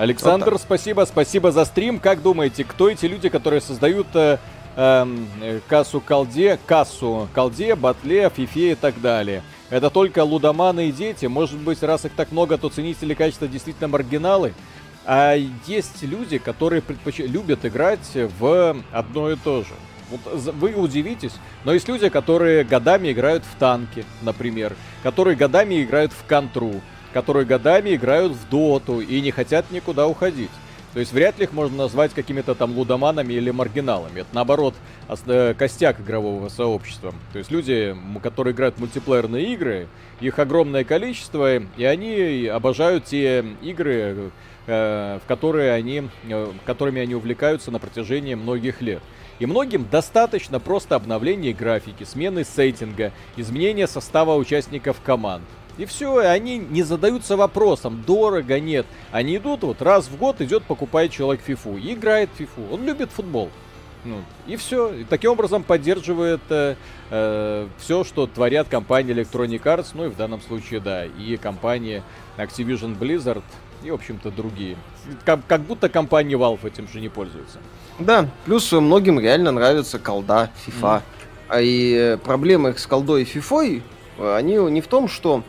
[0.00, 1.98] Александр, вот спасибо, спасибо за стрим.
[1.98, 4.38] Как думаете, кто эти люди, которые создают э,
[4.74, 9.42] э, кассу колде, кассу колде, батле, фифе и так далее.
[9.68, 11.26] Это только лудоманы и дети.
[11.26, 14.54] Может быть, раз их так много, то ценители качества действительно маргиналы.
[15.04, 15.34] А
[15.66, 17.18] есть люди, которые предпоч...
[17.18, 19.74] любят играть в одно и то же.
[20.08, 20.20] Вот
[20.54, 21.34] вы удивитесь,
[21.64, 26.80] но есть люди, которые годами играют в танки, например, которые годами играют в контру,
[27.12, 30.50] которые годами играют в доту и не хотят никуда уходить.
[30.92, 34.20] То есть вряд ли их можно назвать какими-то там лудоманами или маргиналами.
[34.20, 34.74] Это наоборот
[35.26, 37.14] э, костяк игрового сообщества.
[37.32, 39.86] То есть люди, которые играют в мультиплеерные игры,
[40.20, 44.32] их огромное количество, и они обожают те игры,
[44.66, 49.02] э, в которые они, э, которыми они увлекаются на протяжении многих лет.
[49.38, 55.44] И многим достаточно просто обновления графики, смены сеттинга, изменения состава участников команд.
[55.80, 58.84] И все, и они не задаются вопросом, дорого, нет.
[59.12, 62.60] Они идут, вот раз в год идет, покупает человек фифу и играет фифу.
[62.70, 63.48] Он любит футбол.
[64.04, 64.92] Ну, и все.
[64.92, 66.74] И таким образом поддерживает э,
[67.10, 72.02] э, все, что творят компании Electronic Arts, ну и в данном случае, да, и компании
[72.36, 73.42] Activision Blizzard
[73.82, 74.76] и, в общем-то, другие.
[75.24, 77.58] Как, как будто компания Valve этим же не пользуется.
[77.98, 80.82] Да, плюс многим реально нравится колда, FIFA.
[80.82, 81.02] Mm.
[81.48, 83.82] А и э, проблемы с колдой и фифой,
[84.18, 85.42] они не в том, что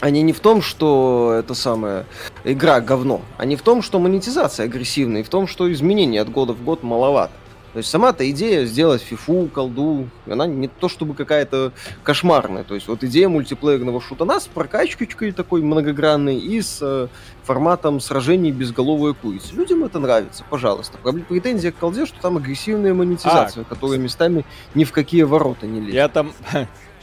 [0.00, 2.06] они не в том, что это самое
[2.44, 6.52] игра говно, они в том, что монетизация агрессивная, и в том, что изменения от года
[6.52, 7.32] в год маловато.
[7.76, 12.64] То есть сама-то идея сделать фифу, колду, она не то чтобы какая-то кошмарная.
[12.64, 17.08] То есть вот идея мультиплеерного шутана с прокачкой такой многогранной и с э,
[17.42, 19.54] форматом сражений безголовой курицы.
[19.54, 20.96] Людям это нравится, пожалуйста.
[21.28, 25.80] Претензия к колде, что там агрессивная монетизация, а, которая местами ни в какие ворота не
[25.80, 25.94] лезет.
[25.94, 26.32] Я там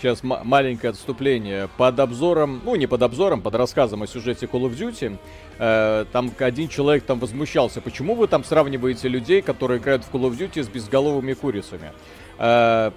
[0.03, 1.69] Сейчас маленькое отступление.
[1.77, 5.17] Под обзором, ну не под обзором, под рассказом о сюжете Call of Duty,
[5.59, 10.29] э, там один человек там возмущался, почему вы там сравниваете людей, которые играют в Call
[10.29, 11.93] of Duty с безголовыми курицами.
[12.37, 12.91] Э,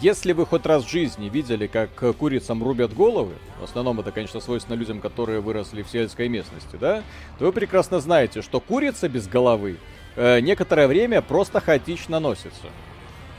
[0.00, 4.40] если вы хоть раз в жизни видели, как курицам рубят головы, в основном это, конечно,
[4.40, 7.04] свойственно людям, которые выросли в сельской местности, да,
[7.38, 9.76] то вы прекрасно знаете, что курица без головы
[10.16, 12.66] э, некоторое время просто хаотично носится.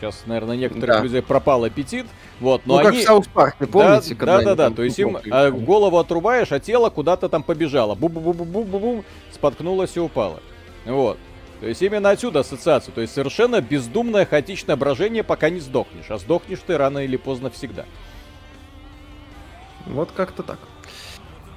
[0.04, 1.02] Сейчас, наверное, некоторых да.
[1.02, 2.06] людей пропал аппетит.
[2.42, 2.90] Вот, но ну, они...
[2.90, 4.16] как в South Park е, помните?
[4.16, 4.70] Да, да, да, да.
[4.70, 7.96] То есть им а, голову отрубаешь, а тело куда-то там побежало.
[7.96, 10.42] Бу-бу-бу-бу-бу-бум, споткнулось и упало.
[10.86, 11.18] Вот.
[11.62, 12.92] То есть именно отсюда ассоциация.
[12.92, 16.10] То есть совершенно бездумное хаотичное брожение, пока не сдохнешь.
[16.12, 17.86] А сдохнешь ты рано или поздно всегда.
[19.86, 20.60] Вот как-то так.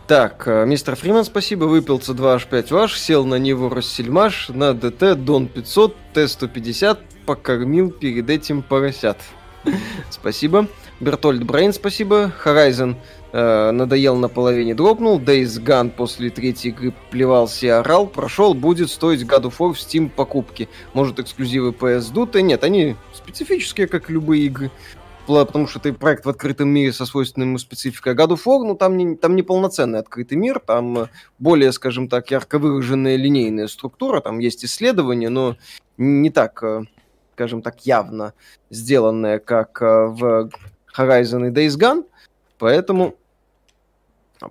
[0.07, 1.65] Так, э, мистер Фриман, спасибо.
[1.65, 8.63] Выпил C2H5 ваш, сел на него Россельмаш, на ДТ Дон 500, Т-150, покормил перед этим
[8.63, 9.19] поросят.
[10.11, 10.69] Спасибо.
[11.01, 12.33] Бертольд Брейн, спасибо.
[12.45, 12.95] Horizon
[13.33, 15.21] э, надоел на половине дропнул.
[15.21, 18.07] Days Gone после третьей игры плевался и орал.
[18.07, 20.69] Прошел, будет стоить God of War в Steam покупки.
[20.95, 22.43] Может, эксклюзивы PS дуты?
[22.43, 24.71] Нет, они специфические, как любые игры.
[25.27, 28.15] Потому что это проект в открытом мире со свойственной ему спецификой.
[28.15, 31.09] God of War, ну, там не, там не полноценный открытый мир, там
[31.39, 35.57] более, скажем так, ярко выраженная линейная структура, там есть исследования, но
[35.97, 36.85] не так э,
[37.37, 38.33] скажем так, явно
[38.71, 40.51] сделанная, как э, в
[40.97, 42.07] Horizon и Days Gone,
[42.59, 43.17] поэтому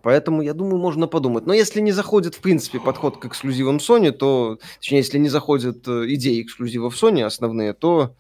[0.02, 1.46] Поэтому, я думаю, можно подумать.
[1.46, 5.88] Но если не заходит, в принципе, подход к эксклюзивам Sony, то, точнее, если не заходят
[5.88, 8.16] э, идеи эксклюзивов Sony основные, то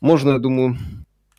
[0.00, 0.76] можно, я думаю,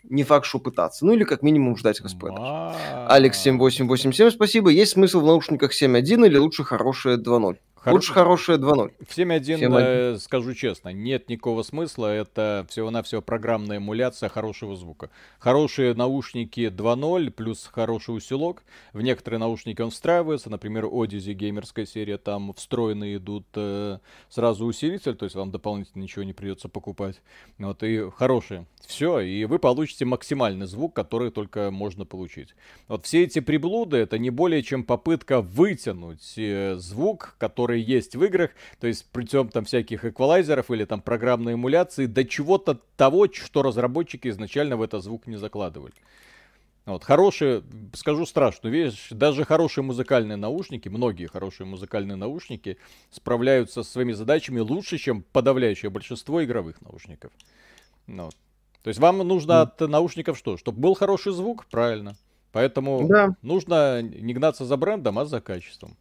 [0.04, 1.06] не факт, что пытаться.
[1.06, 2.76] Ну или как минимум ждать распродаж.
[3.08, 4.70] Алекс 7887, спасибо.
[4.70, 7.58] Есть смысл в наушниках 7.1 или лучше хорошие 2.0?
[7.84, 7.94] Хор...
[7.96, 8.94] Лучше хорошее 2.0.
[9.06, 12.08] В 7.1, э, скажу честно, нет никакого смысла.
[12.08, 15.10] Это всего-навсего программная эмуляция хорошего звука.
[15.38, 18.64] Хорошие наушники 2.0 плюс хороший усилок.
[18.94, 20.50] В некоторые наушники он встраивается.
[20.50, 22.18] Например, Odyssey геймерская серия.
[22.18, 25.16] Там встроенные идут э, сразу усилитель.
[25.16, 27.22] То есть вам дополнительно ничего не придется покупать.
[27.58, 28.66] Вот, и хорошие.
[28.86, 32.56] Все, и вы получите максимальный звук, который только можно получить.
[32.88, 38.24] Вот все эти приблуды, это не более чем попытка вытянуть э, звук, который есть в
[38.24, 43.62] играх, то есть путем там всяких эквалайзеров или там программной эмуляции, до чего-то того, что
[43.62, 45.94] разработчики изначально в этот звук не закладывали.
[46.86, 52.78] Вот, хорошие, скажу страшную вещь, даже хорошие музыкальные наушники, многие хорошие музыкальные наушники
[53.10, 57.32] справляются со своими задачами лучше, чем подавляющее большинство игровых наушников.
[58.06, 58.30] Ну,
[58.82, 60.58] то есть вам нужно от наушников что?
[60.58, 61.66] Чтобы был хороший звук?
[61.68, 62.18] Правильно.
[62.52, 63.36] Поэтому да.
[63.42, 65.96] нужно не гнаться за брендом, а за качеством.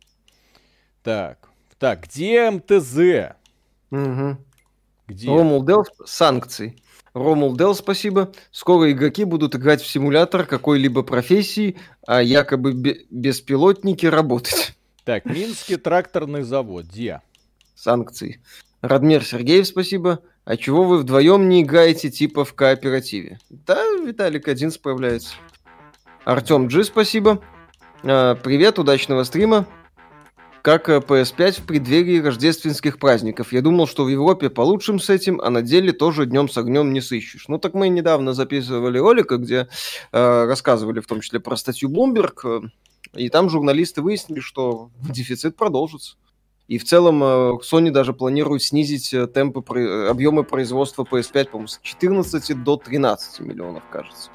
[1.05, 1.49] Так.
[1.83, 3.35] Так, где МТЗ?
[3.91, 4.37] Угу.
[5.09, 5.27] Где?
[5.27, 6.81] Ромул Дел санкций.
[7.13, 8.31] Ромул Дел, спасибо.
[8.53, 12.73] Скоро игроки будут играть в симулятор какой-либо профессии, а якобы
[13.11, 14.77] беспилотники работать.
[15.03, 16.85] Так, Минский тракторный завод.
[16.85, 17.21] Где?
[17.75, 18.41] Санкции.
[18.81, 20.21] Радмир Сергеев, спасибо.
[20.45, 23.41] А чего вы вдвоем не играете типа в кооперативе?
[23.51, 25.35] Да, Виталик один справляется.
[26.25, 27.43] Артем Джи, спасибо.
[28.05, 29.67] А, привет, удачного стрима.
[30.63, 33.53] Как PS5 э, в преддверии рождественских праздников.
[33.53, 36.93] Я думал, что в Европе получше с этим, а на деле тоже днем с огнем
[36.93, 37.49] не сыщешь.
[37.49, 39.69] Ну так мы недавно записывали ролик, где
[40.13, 42.69] э, рассказывали в том числе про статью Bloomberg, э,
[43.15, 46.17] и там журналисты выяснили, что дефицит продолжится.
[46.69, 47.27] И в целом э,
[47.63, 54.31] Sony даже планирует снизить темпы, объемы производства PS5, по-моему, с 14 до 13 миллионов, кажется.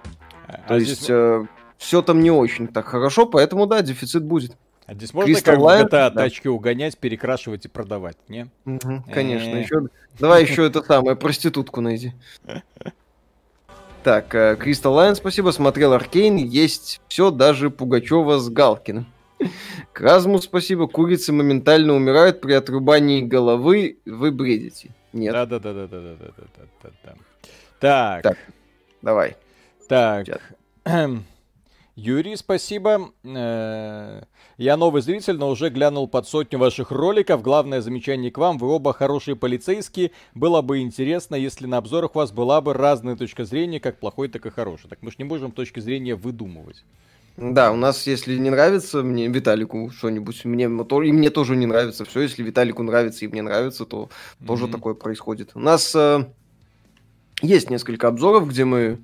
[0.47, 1.09] А, То а есть здесь...
[1.09, 1.45] э,
[1.77, 4.57] все там не очень так хорошо, поэтому да, дефицит будет.
[4.87, 6.09] А здесь можно Crystal как Light, GTA да.
[6.09, 8.49] тачки угонять, перекрашивать и продавать, не?
[8.65, 9.55] Угу, конечно.
[9.57, 9.89] Еще...
[10.17, 12.13] Давай еще это самое, проститутку найди.
[14.03, 19.05] Так, Crystal Lion, спасибо, смотрел Аркейн, есть все, даже Пугачева с Галкиным.
[19.93, 20.87] Кразму спасибо.
[20.87, 23.97] Курицы моментально умирают при отрубании головы.
[24.05, 24.91] Вы бредите.
[25.13, 25.33] Нет.
[25.33, 27.13] Да-да-да-да-да-да-да-да.
[27.79, 28.23] Так.
[28.23, 28.37] Так,
[29.01, 29.35] давай.
[29.87, 30.27] Так.
[31.95, 33.11] Юрий, спасибо.
[33.23, 34.23] Э,
[34.57, 37.43] я новый зритель, но уже глянул под сотню ваших роликов.
[37.43, 38.57] Главное замечание к вам.
[38.57, 40.11] Вы оба хорошие полицейские.
[40.33, 44.29] Было бы интересно, если на обзорах у вас была бы разная точка зрения, как плохой,
[44.29, 44.89] так и хороший.
[44.89, 46.83] Так мы же не можем точки зрения выдумывать.
[47.37, 52.03] Да, у нас, если не нравится мне Виталику что-нибудь, мне, и мне тоже не нравится
[52.03, 52.21] все.
[52.21, 54.47] Если Виталику нравится и мне нравится, то mm-hmm.
[54.47, 55.51] тоже такое происходит.
[55.53, 56.25] У нас э,
[57.43, 58.97] есть несколько обзоров, где мы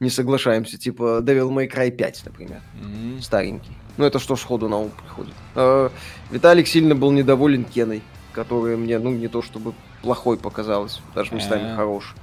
[0.00, 3.20] не соглашаемся, типа Devil May Cry 5, например, mm-hmm.
[3.20, 3.72] старенький.
[3.98, 5.34] Ну это что сходу на ум приходит.
[5.54, 5.90] Э,
[6.30, 11.64] Виталик сильно был недоволен Кеной, которая мне, ну не то чтобы плохой показалась, даже местами
[11.64, 11.76] mm-hmm.
[11.76, 12.14] хорош.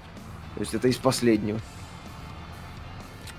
[0.55, 1.59] То есть это из последнего.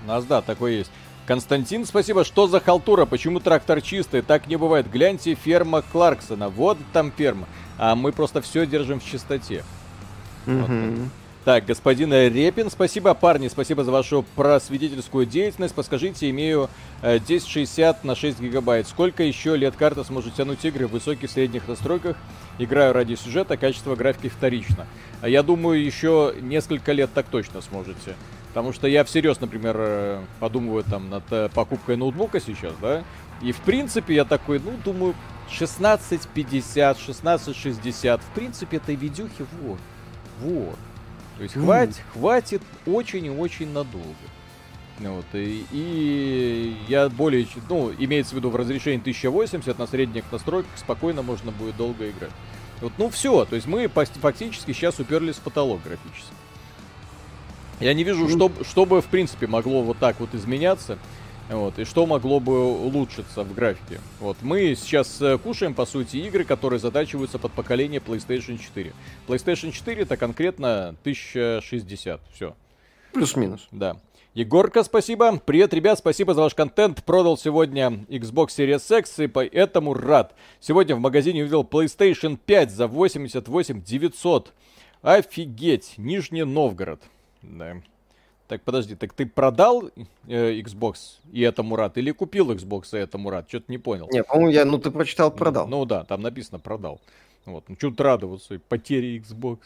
[0.05, 0.91] У нас, да, такой есть.
[1.27, 2.23] Константин, спасибо.
[2.23, 3.05] Что за халтура?
[3.05, 4.21] Почему трактор чистый?
[4.21, 4.89] Так не бывает.
[4.89, 6.47] Гляньте, ферма Кларксона.
[6.49, 7.45] Вот там ферма.
[7.77, 9.63] А мы просто все держим в чистоте.
[10.45, 10.95] Mm-hmm.
[10.95, 11.09] Вот.
[11.49, 15.73] Так, господин Репин, спасибо, парни, спасибо за вашу просветительскую деятельность.
[15.73, 16.69] Подскажите, имею
[17.01, 18.87] 1060 э, на 6 гигабайт.
[18.87, 22.17] Сколько еще лет карта сможет тянуть игры в высоких средних настройках?
[22.59, 24.85] Играю ради сюжета, качество графики вторично.
[25.21, 28.13] А я думаю, еще несколько лет так точно сможете.
[28.49, 33.03] Потому что я всерьез, например, э, подумываю там над э, покупкой ноутбука сейчас, да?
[33.41, 35.15] И в принципе я такой, ну, думаю,
[35.47, 38.21] 1650, 1660.
[38.21, 39.79] В принципе, этой видюхи вот.
[40.41, 40.77] Вот.
[41.39, 44.13] То есть хватит, хватит очень и очень надолго.
[44.99, 50.71] Вот, и, и я более, ну, имеется в виду в разрешении 1080 на средних настройках
[50.75, 52.33] спокойно можно будет долго играть.
[52.81, 56.33] Вот, ну все, то есть мы фактически сейчас уперлись в потолок графически.
[57.79, 60.99] Я не вижу, что, чтобы в принципе могло вот так вот изменяться.
[61.49, 63.99] Вот, и что могло бы улучшиться в графике.
[64.19, 68.93] Вот, мы сейчас э, кушаем, по сути, игры, которые затачиваются под поколение PlayStation 4.
[69.27, 72.55] PlayStation 4 это конкретно 1060, все.
[73.13, 73.67] Плюс-минус.
[73.71, 73.97] Да.
[74.35, 75.39] Егорка, спасибо.
[75.39, 77.03] Привет, ребят, спасибо за ваш контент.
[77.03, 80.35] Продал сегодня Xbox Series X и поэтому рад.
[80.59, 84.53] Сегодня в магазине увидел PlayStation 5 за 88 900.
[85.01, 87.01] Офигеть, Нижний Новгород.
[87.41, 87.77] Да.
[88.49, 89.91] Так, подожди, так ты продал
[90.27, 93.47] э, Xbox и это Мурат, или купил Xbox и это Мурат?
[93.47, 94.09] Что-то не понял.
[94.11, 95.67] Не, по-моему, я, ну ты прочитал, продал.
[95.67, 96.99] Ну, ну да, там написано продал.
[97.45, 99.59] Вот, ну что радоваться, потери Xbox.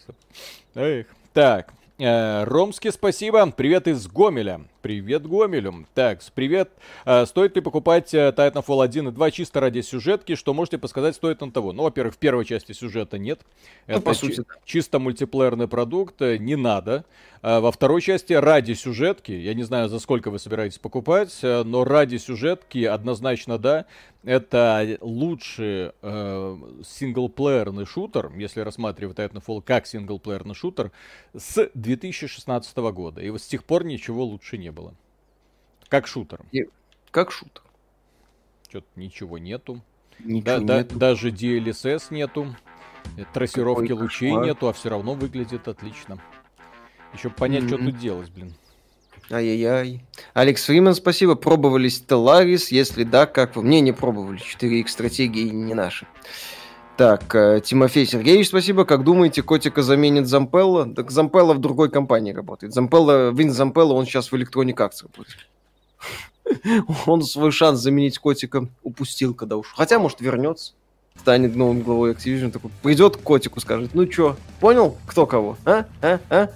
[0.76, 1.08] Эх.
[1.32, 3.52] Так, Э, Ромский, спасибо.
[3.52, 4.62] Привет из Гомеля.
[4.82, 5.86] Привет Гомелю.
[5.94, 6.72] Так, привет.
[7.06, 10.34] Э, стоит ли покупать э, Titanfall 1 и 2 чисто ради сюжетки?
[10.34, 11.72] Что можете подсказать, стоит он того?
[11.72, 13.42] Ну, во-первых, в первой части сюжета нет.
[13.86, 14.38] Ну, Это по сути.
[14.38, 17.06] Чи- чисто мультиплеерный продукт, не надо.
[17.44, 22.16] Во второй части ради сюжетки, я не знаю, за сколько вы собираетесь покупать, но ради
[22.16, 23.86] сюжетки однозначно да.
[24.24, 30.92] Это лучший э, синглплеерный шутер, если рассматривать Titanfall как синглплеерный шутер,
[31.36, 33.22] с 2016 года.
[33.22, 34.96] И вот с тех пор ничего лучше не было.
[35.90, 36.42] Как шутер.
[36.52, 36.66] И...
[37.12, 37.62] Как шутер.
[38.68, 39.82] Что-то ничего нету.
[40.20, 40.96] Ничего да, нету.
[40.96, 42.56] Да, даже DLSS нету.
[43.34, 44.46] Трассировки Какой лучей кошмар.
[44.46, 46.20] нету, а все равно выглядит отлично.
[47.14, 47.68] Еще понять, mm-hmm.
[47.68, 48.56] что тут делать, блин.
[49.30, 50.04] Ай-яй-яй.
[50.34, 51.36] Алекс Фримен, спасибо.
[51.36, 52.68] Пробовали Stellaris?
[52.72, 53.64] Если да, как вы?
[53.64, 54.40] Мне не пробовали.
[54.40, 56.08] 4X стратегии не наши.
[56.96, 58.86] Так, э, Тимофей Сергеевич, спасибо.
[58.86, 60.94] Как думаете, Котика заменит Зампелла?
[60.94, 62.74] Так Зампелла в другой компании работает.
[62.74, 65.48] Зампелла, Вин Зампелла, он сейчас в Electronic Arts работает.
[67.08, 69.74] Он свой шанс заменить Котика упустил, когда ушел.
[69.76, 70.74] Хотя, может, вернется.
[71.16, 72.52] Станет новым главой Activision.
[72.52, 75.58] Такой, придет к Котику, скажет, ну чё, понял, кто кого?
[75.66, 75.86] А?
[76.02, 76.20] А?
[76.30, 76.50] А?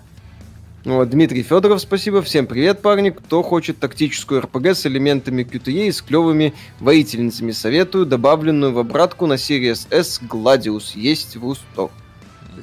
[0.87, 2.21] Вот, Дмитрий Федоров, спасибо.
[2.21, 3.09] Всем привет, парни.
[3.09, 9.25] Кто хочет тактическую РПГ с элементами QTE и с клевыми воительницами, советую добавленную в обратку
[9.25, 10.97] на Series S Gladius.
[10.97, 11.91] Есть в Устор.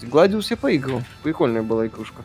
[0.05, 1.03] Гладиус я поиграл.
[1.23, 2.23] Прикольная была игрушка.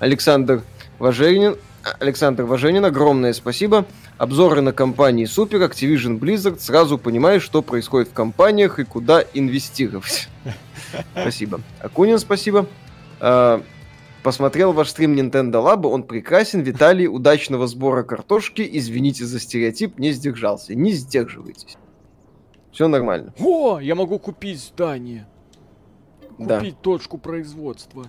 [0.00, 0.62] Александр
[0.98, 1.54] Важенин.
[2.00, 3.86] Александр Важенин, огромное спасибо.
[4.18, 6.58] Обзоры на компании Супер, Activision Blizzard.
[6.58, 10.28] Сразу понимаешь, что происходит в компаниях и куда инвестировать.
[11.14, 11.60] Спасибо.
[11.78, 12.66] Акунин, спасибо.
[14.26, 16.60] Посмотрел ваш стрим Nintendo Lab, он прекрасен.
[16.60, 18.68] Виталий, удачного сбора картошки.
[18.72, 20.74] Извините за стереотип, не сдержался.
[20.74, 21.76] Не сдерживайтесь.
[22.72, 23.32] Все нормально.
[23.38, 25.28] О, я могу купить здание.
[26.38, 26.80] Купить да.
[26.82, 28.04] точку производства.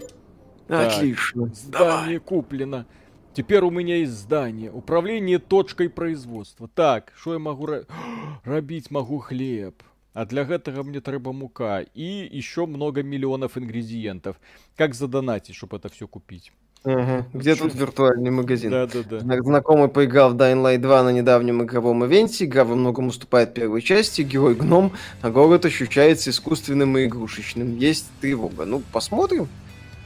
[0.67, 1.49] Отлично.
[1.49, 2.17] Так, здание Давай.
[2.17, 2.87] куплено.
[3.35, 4.71] Теперь у меня есть здание.
[4.71, 6.67] Управление точкой производства.
[6.67, 7.69] Так, что я могу...
[8.43, 9.83] Робить могу хлеб.
[10.17, 14.37] А для гэтага мне трэба мука и еще много миллионов ингредиентов.
[14.75, 16.51] Как задонатить, чтобы это все купить?
[16.83, 17.27] Ага.
[17.35, 17.65] Где Чё?
[17.65, 18.71] тут виртуальный магазин?
[18.71, 19.19] Да, да, да.
[19.19, 22.45] Знакомый поиграл в Dying Light 2 на недавнем игровом ивенте.
[22.45, 24.23] Игра во многом уступает первой части.
[24.23, 24.91] Герой гном,
[25.21, 27.77] а город ощущается искусственным и игрушечным.
[27.77, 28.65] Есть тревога.
[28.65, 29.47] Ну, посмотрим.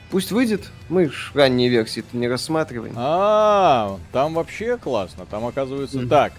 [0.09, 0.71] Пусть выйдет.
[0.89, 2.95] Мы ж ранние версии не рассматриваем.
[2.97, 5.25] А, там вообще классно.
[5.25, 6.33] Там оказывается так.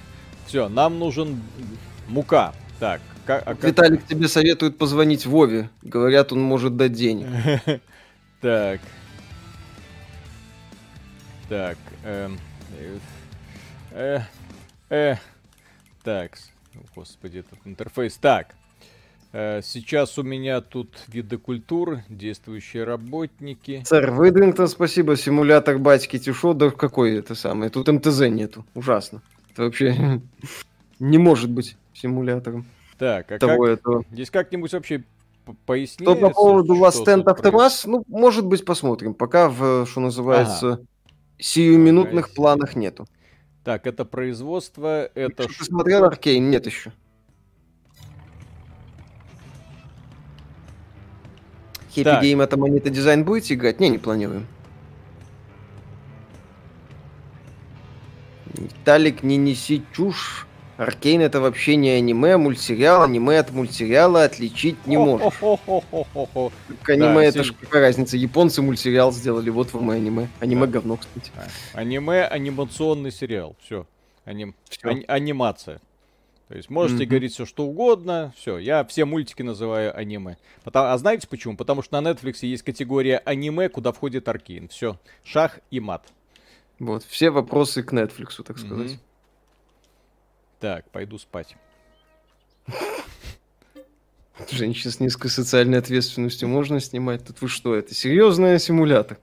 [0.47, 1.41] Все, нам нужен
[2.07, 2.53] мука.
[2.79, 3.01] Так.
[3.27, 3.65] Как, а как...
[3.65, 5.71] Виталик тебе советует позвонить Вове.
[5.83, 7.27] Говорят, он может дать денег.
[8.41, 8.81] Так.
[11.49, 11.79] Так.
[12.05, 12.41] Эм,
[13.93, 14.19] э,
[14.91, 15.15] э,
[16.03, 16.37] так.
[16.97, 18.17] Господи, этот интерфейс.
[18.17, 18.57] Так.
[19.33, 23.85] Э, сейчас у меня тут виды культур, действующие работники.
[23.87, 25.17] Сэр Выдрингтон, спасибо.
[25.17, 27.69] Симулятор батьки Тишо, да какой это самый?
[27.69, 28.67] Тут МТЗ нету.
[28.75, 29.23] Ужасно.
[29.53, 30.21] Это вообще
[30.99, 32.67] не может быть симулятором.
[33.03, 33.79] Так, а того как...
[33.81, 34.05] этого.
[34.13, 35.03] Здесь как-нибудь вообще
[35.67, 36.07] поясни.
[36.07, 39.13] Что по поводу Last Stand Aftermath, ну, может быть, посмотрим.
[39.13, 40.83] Пока в, что называется, ага.
[41.37, 42.35] сиюминутных ага.
[42.37, 43.09] планах нету.
[43.65, 45.49] Так, это производство, это...
[45.49, 46.49] Ты смотрел Аркейн?
[46.49, 46.93] Нет еще.
[51.97, 53.81] Happy Game это монета дизайн будете играть?
[53.81, 54.47] Не, не планируем.
[58.55, 60.47] Виталик, не неси чушь.
[60.83, 63.03] Аркейн это вообще не аниме, а мультсериал.
[63.03, 65.33] Аниме от мультсериала отличить не можешь.
[65.39, 68.17] Так аниме это же какая разница.
[68.17, 70.29] Японцы мультсериал сделали, вот вам и аниме.
[70.41, 71.31] Аниме говно, кстати.
[71.73, 73.57] Аниме анимационный сериал.
[73.63, 73.87] Все.
[74.25, 75.81] Анимация.
[76.49, 77.07] То есть можете mm-hmm.
[77.07, 80.37] говорить все что угодно, все, я все мультики называю аниме.
[80.65, 81.57] Потому, а знаете почему?
[81.57, 84.69] Потому что на Netflix есть категория аниме, куда входит Аркейн.
[84.69, 86.05] Все, шах и мат.
[86.79, 88.91] Вот, все вопросы к Netflix, так сказать.
[88.93, 88.99] Mm-hmm.
[90.63, 91.57] Так, пойду спать.
[94.49, 97.27] Женщина с низкой социальной ответственностью можно снимать?
[97.27, 99.19] Тут вы что, это серьезный симулятор,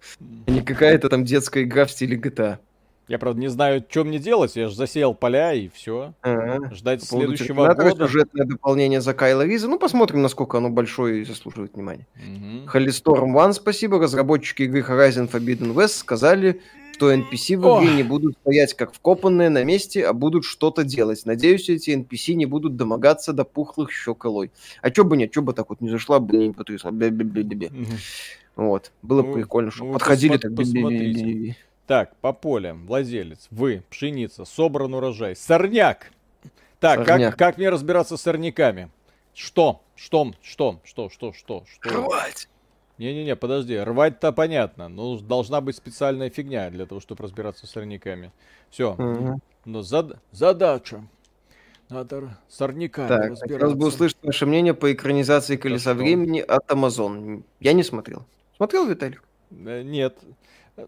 [0.48, 2.58] а не какая-то там детская игра в стиле GTA.
[3.08, 4.58] Я, правда, не знаю, что мне делать.
[4.58, 6.14] Я же засеял поля и все.
[6.22, 6.76] А-а-а.
[6.76, 8.06] Ждать По следующего года.
[8.06, 9.70] сюжетное дополнение за Кайла Риза.
[9.70, 12.06] Ну, посмотрим, насколько оно большое и заслуживает внимания.
[12.18, 12.68] Угу.
[12.68, 13.98] Холлисторм One, спасибо.
[13.98, 16.62] Разработчики игры Horizon Forbidden West сказали,
[17.00, 17.96] что NPC в игре Ох.
[17.96, 21.26] не будут стоять как вкопанные на месте, а будут что-то делать.
[21.26, 24.52] Надеюсь, эти NPC не будут домогаться до пухлых щек Элой.
[24.82, 26.92] А чё бы нет, чё бы так вот не зашла, блин, потрясла.
[28.58, 28.92] Вот.
[29.02, 30.54] Было ну, прикольно, что ну, подходили так.
[30.54, 31.56] Посмотрите.
[31.88, 36.12] Так, по полям, владелец, вы, пшеница, собран урожай, сорняк.
[36.82, 37.32] Так, сорняк.
[37.32, 38.90] Как, как мне разбираться с сорняками?
[39.34, 39.82] Что?
[39.96, 40.34] Что?
[40.42, 40.82] Что?
[40.84, 41.10] Что?
[41.10, 41.32] Что?
[41.32, 41.64] Что?
[41.66, 41.90] Что?
[41.90, 42.50] Рвать!
[43.00, 48.34] Не-не-не, подожди, рвать-то понятно, но должна быть специальная фигня для того, чтобы разбираться с сорняками.
[48.70, 49.40] Все, угу.
[49.64, 50.20] но зад...
[50.32, 51.02] задача.
[51.88, 53.54] Надо сорняками так, разбираться.
[53.54, 57.44] Хотелось бы услышать ваше мнение по экранизации «Колеса да времени» от Amazon.
[57.62, 58.26] Я не смотрел.
[58.58, 59.24] Смотрел, Виталик?
[59.50, 60.18] Нет.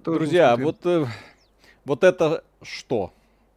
[0.04, 1.06] Тоже Друзья, вот, э,
[1.86, 3.14] вот это что?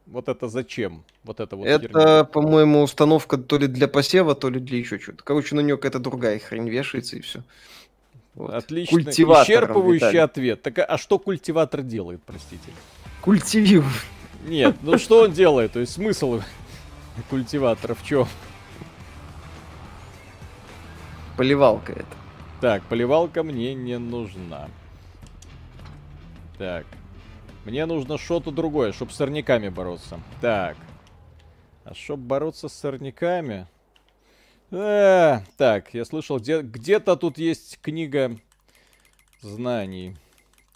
[0.06, 1.02] Вот это зачем?
[1.24, 2.24] Вот это вот Это, херня.
[2.24, 5.24] по-моему, установка то ли для посева, то ли для еще чего-то.
[5.24, 7.42] Короче, на нее какая-то другая хрень вешается и все.
[8.34, 8.52] Вот.
[8.52, 8.98] Отлично.
[8.98, 10.20] Исчерпывающий Виталий.
[10.20, 10.62] ответ.
[10.62, 12.70] Так а что культиватор делает, простите?
[13.20, 13.92] Культивирует.
[14.46, 15.72] Нет, ну что он делает?
[15.72, 16.40] То есть смысл
[17.30, 18.26] культиватора в чем?
[21.36, 22.06] Поливалка это.
[22.60, 24.68] Так, поливалка мне не нужна.
[26.58, 26.86] Так.
[27.64, 30.20] Мне нужно что-то другое, чтобы с сорняками бороться.
[30.40, 30.76] Так.
[31.84, 33.66] А чтобы бороться с сорняками...
[34.76, 38.36] Э, так, я слышал, где- где-то тут есть книга
[39.40, 40.16] знаний.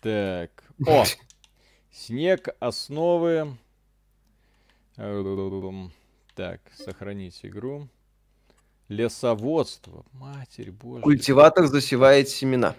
[0.00, 0.50] Так.
[0.86, 1.04] О!
[1.92, 3.56] Снег, основы.
[6.36, 7.88] Так, сохранить игру.
[8.86, 10.04] Лесоводство.
[10.12, 11.02] Матерь боже.
[11.02, 12.76] Культиватор засевает семена.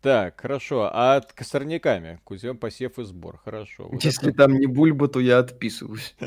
[0.00, 0.90] Так, хорошо.
[0.92, 2.20] А с сорняками?
[2.24, 3.40] Кузем, посев и сбор.
[3.44, 3.88] Хорошо.
[3.90, 4.38] Вот Если это...
[4.38, 6.14] там не бульба, то я отписываюсь.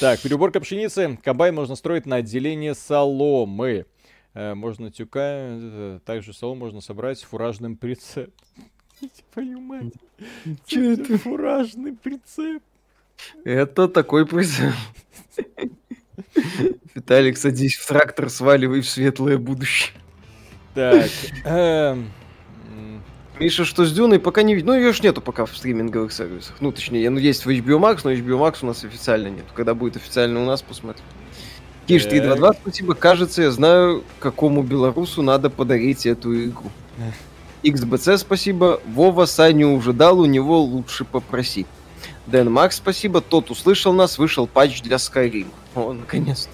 [0.00, 1.18] Так, переуборка пшеницы.
[1.24, 3.86] Комбайн можно строить на отделение соломы.
[4.34, 5.20] Э, можно тюка...
[5.22, 8.30] Э, также солому можно собрать фуражным прицеп.
[9.32, 9.94] Твою мать.
[10.66, 12.62] Че это фуражный прицеп?
[13.44, 14.74] Это такой прицеп.
[16.94, 19.94] Виталик, садись в трактор, сваливай в светлое будущее.
[20.74, 21.10] Так,
[21.44, 22.10] эм,
[23.38, 24.72] Миша, что с Дюной, пока не видно.
[24.72, 26.56] Ну, ее ж нету пока в стриминговых сервисах.
[26.60, 29.44] Ну, точнее, ну, есть в HBO Max, но HBO Max у нас официально нет.
[29.54, 31.04] Когда будет официально у нас, посмотрим.
[31.86, 32.94] Киш 322, спасибо.
[32.94, 36.70] Кажется, я знаю, какому белорусу надо подарить эту игру.
[37.62, 38.80] XBC, спасибо.
[38.86, 41.66] Вова Саню уже дал, у него лучше попроси.
[42.26, 43.20] Дэн Макс, спасибо.
[43.20, 45.46] Тот услышал нас, вышел патч для Skyrim.
[45.74, 46.50] О, наконец-то.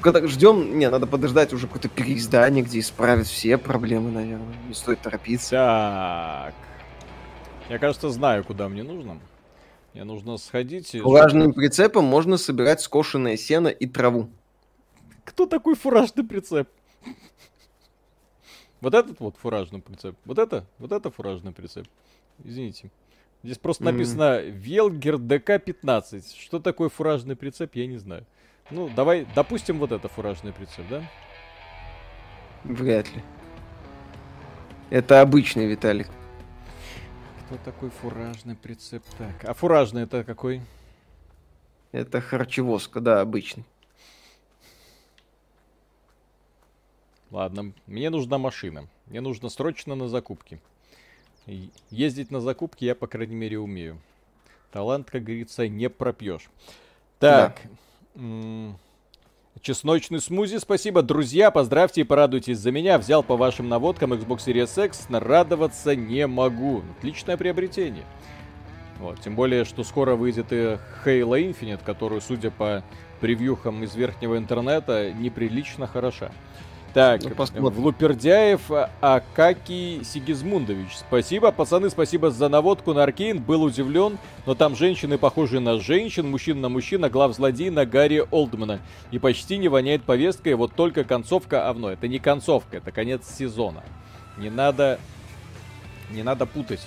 [0.00, 4.56] Когда ждем, не, надо подождать уже какое-то переиздание, где исправят все проблемы, наверное.
[4.66, 5.50] Не стоит торопиться.
[5.56, 6.54] Так.
[7.68, 9.18] Я, кажется, знаю, куда мне нужно.
[9.94, 10.96] Мне нужно сходить...
[11.02, 14.30] Фуражным прицепом можно собирать скошенное сено и траву.
[15.24, 16.68] Кто такой фуражный прицеп?
[18.80, 20.16] Вот этот вот фуражный прицеп.
[20.24, 21.86] Вот это, вот это фуражный прицеп.
[22.44, 22.90] Извините.
[23.42, 23.92] Здесь просто mm-hmm.
[23.92, 26.24] написано Велгер ДК-15.
[26.38, 28.24] Что такое фуражный прицеп, я не знаю.
[28.70, 31.02] Ну, давай, допустим, вот это фуражный прицеп, да?
[32.64, 33.22] Вряд ли.
[34.90, 36.08] Это обычный Виталик.
[37.46, 39.02] Кто такой фуражный прицеп?
[39.16, 40.60] Так, а фуражный это какой?
[41.92, 43.64] Это харчевозка, да, обычный.
[47.30, 48.86] Ладно, мне нужна машина.
[49.06, 50.60] Мне нужно срочно на закупки.
[51.90, 53.98] Ездить на закупки я, по крайней мере, умею.
[54.70, 56.50] Талант, как говорится, не пропьешь.
[57.18, 57.60] Так.
[57.64, 57.70] Да.
[59.60, 61.02] Чесночный смузи, спасибо.
[61.02, 62.98] Друзья, поздравьте и порадуйтесь за меня.
[62.98, 65.08] Взял по вашим наводкам Xbox Series X.
[65.08, 66.82] Нарадоваться не могу.
[66.98, 68.04] Отличное приобретение.
[68.98, 72.82] Вот, тем более, что скоро выйдет и Halo Infinite, которую, судя по
[73.20, 76.32] превьюхам из верхнего интернета, неприлично хороша.
[76.94, 77.20] Так,
[77.54, 78.62] ну, Влупердяев
[79.00, 80.96] Акаки Сигизмундович.
[80.96, 83.42] Спасибо, пацаны, спасибо за наводку на Аркейн.
[83.42, 87.84] Был удивлен, но там женщины похожи на женщин, мужчин на мужчин, а глав злодей на
[87.84, 88.80] Гарри Олдмана.
[89.10, 91.88] И почти не воняет повесткой, вот только концовка овно.
[91.88, 93.82] Это не концовка, это конец сезона.
[94.38, 94.98] Не надо...
[96.10, 96.80] Не надо путать.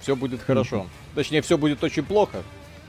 [0.00, 0.86] Все будет хорошо.
[1.14, 2.38] Точнее, все будет очень плохо.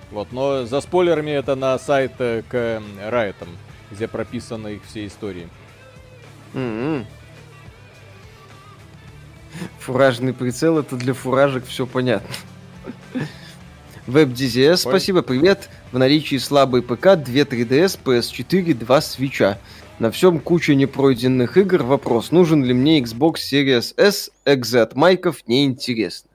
[0.10, 3.50] Вот, но за спойлерами это на сайт э, к Райтам
[3.92, 5.48] где прописаны их все истории.
[6.54, 7.06] Mm-hmm.
[9.80, 12.30] Фуражный прицел это для фуражек все понятно.
[14.08, 15.70] WebDZS, спасибо, привет.
[15.92, 19.60] В наличии слабый ПК, 2 3DS, PS4, 2 свеча.
[20.00, 21.84] На всем куча непройденных игр.
[21.84, 24.32] Вопрос, нужен ли мне Xbox Series S?
[24.46, 26.30] Экзы от майков неинтересно.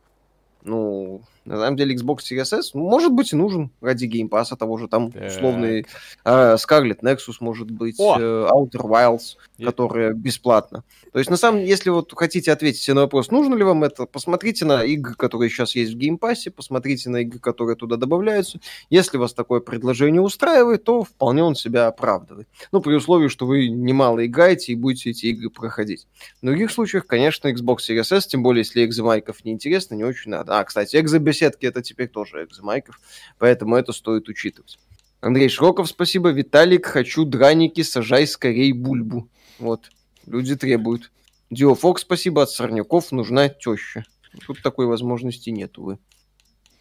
[0.62, 4.56] Ну, на самом деле Xbox Series S может быть и нужен ради Game Pass а
[4.56, 5.28] того же там так.
[5.28, 5.86] условный
[6.24, 8.18] э, Scarlet Nexus может быть, О!
[8.18, 9.66] э, Outer Wilds, Я...
[9.66, 10.82] которая бесплатно.
[11.12, 14.06] То есть на самом деле, если вот хотите ответить на вопрос, нужно ли вам это,
[14.06, 17.96] посмотрите на игры, которые сейчас есть в Game Pass е, посмотрите на игры, которые туда
[17.96, 18.60] добавляются.
[18.90, 22.48] Если вас такое предложение устраивает, то вполне он себя оправдывает.
[22.72, 26.06] Ну, при условии, что вы немало играете и будете эти игры проходить.
[26.42, 30.58] В других случаях, конечно, Xbox Series S, тем более, если экзомайков неинтересно, не очень надо.
[30.58, 32.98] А, кстати, экзобес беседки это теперь тоже экзомайков,
[33.38, 34.78] поэтому это стоит учитывать.
[35.20, 36.30] Андрей Широков, спасибо.
[36.30, 39.28] Виталик, хочу драники, сажай скорей бульбу.
[39.58, 39.90] Вот,
[40.26, 41.10] люди требуют.
[41.50, 42.42] Диофок, спасибо.
[42.42, 44.04] От Сорняков нужна теща.
[44.46, 45.98] Тут такой возможности нет, увы.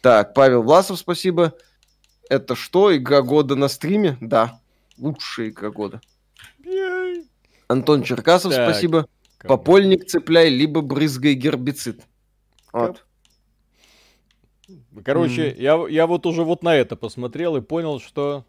[0.00, 1.54] Так, Павел Власов, спасибо.
[2.28, 4.18] Это что, игра года на стриме?
[4.20, 4.60] Да,
[4.98, 6.00] лучшая игра года.
[7.68, 9.06] Антон Черкасов, так, спасибо.
[9.38, 12.02] Попольник цепляй, либо брызгай гербицид.
[12.72, 13.05] Вот.
[15.04, 15.60] Короче, mm.
[15.60, 18.44] я, я вот уже вот на это посмотрел и понял, что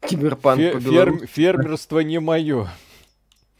[0.00, 2.68] Киберпанк фе- ферм- фермерство не мое.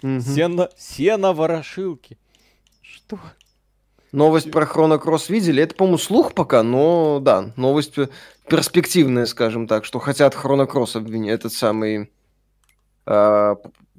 [0.02, 0.20] Mm-hmm.
[0.20, 2.18] Сено, сено ворошилки.
[2.82, 3.18] Что?
[4.12, 5.62] Новость про Хронокросс видели?
[5.62, 7.96] Это, по-моему, слух пока, но да, новость
[8.48, 12.10] перспективная, скажем так, что хотят Хронокросс обвинить, этот самый
[13.06, 13.56] э,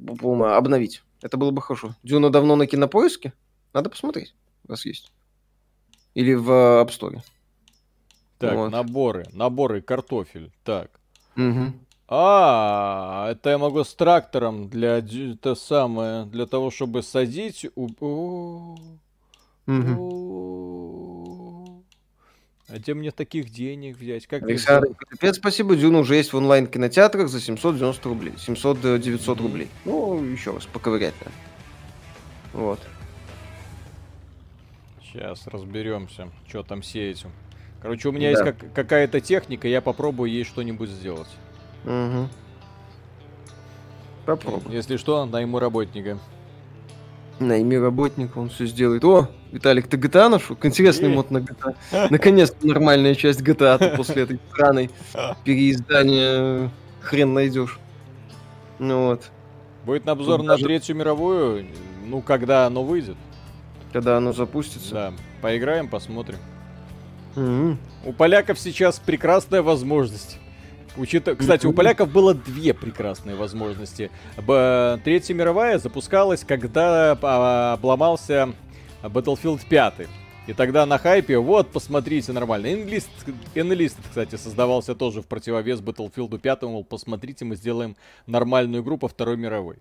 [0.08, 1.04] обновить.
[1.22, 1.96] Это было бы хорошо.
[2.02, 3.34] Дюна давно на кинопоиске?
[3.74, 4.34] Надо посмотреть.
[4.68, 5.12] У вас есть.
[6.16, 7.22] Или в App Store.
[8.40, 8.72] Так, вот.
[8.72, 10.52] наборы, наборы картофель.
[10.64, 10.90] Так.
[11.36, 11.74] Угу.
[12.08, 17.68] А, это я могу с трактором для это самое, для того, чтобы садить.
[17.76, 18.80] Угу.
[22.70, 24.26] А где мне таких денег взять?
[24.26, 25.76] Как Александр, капец, спасибо.
[25.76, 28.34] Дюна уже есть в онлайн-кинотеатрах за 790 рублей.
[28.38, 29.68] 700-900 рублей.
[29.86, 31.32] Ну, еще раз, поковырять надо.
[32.54, 32.80] Вот.
[35.04, 37.26] Сейчас разберемся, что там сеять.
[37.82, 38.30] Короче, у меня да.
[38.32, 41.30] есть как, какая-то техника, я попробую ей что-нибудь сделать.
[41.86, 42.28] Угу.
[44.26, 44.74] Попробуй.
[44.74, 46.20] Если что, найму работника.
[47.40, 49.04] Найми работника, он все сделает.
[49.06, 50.58] О, Виталик, ты GTA нашел?
[50.62, 51.76] Интересный мод на GTA.
[52.10, 54.92] Наконец-то нормальная часть GTA после этой странной
[55.46, 56.70] переиздания
[57.00, 57.80] хрен найдешь.
[58.78, 59.32] Ну вот.
[59.86, 61.66] Будет обзор на Третью мировую,
[62.06, 63.16] ну, когда оно выйдет.
[63.94, 64.94] Когда оно запустится.
[64.94, 66.38] Да, поиграем, посмотрим.
[67.36, 67.78] Mm-hmm.
[68.06, 70.38] У поляков сейчас прекрасная возможность.
[70.98, 71.38] Учитывая...
[71.38, 74.12] Кстати, у поляков было две прекрасные возможности.
[74.38, 75.00] Б...
[75.04, 78.54] Третья мировая запускалась, когда а, обломался
[79.04, 79.94] Battlefield 5.
[80.48, 82.68] И тогда на хайпе, вот, посмотрите, нормально.
[82.68, 83.10] Enlist,
[83.54, 86.64] Enlist, кстати, создавался тоже в противовес Battlefield 5.
[86.64, 89.78] Мол, посмотрите, мы сделаем нормальную игру по Второй мировой.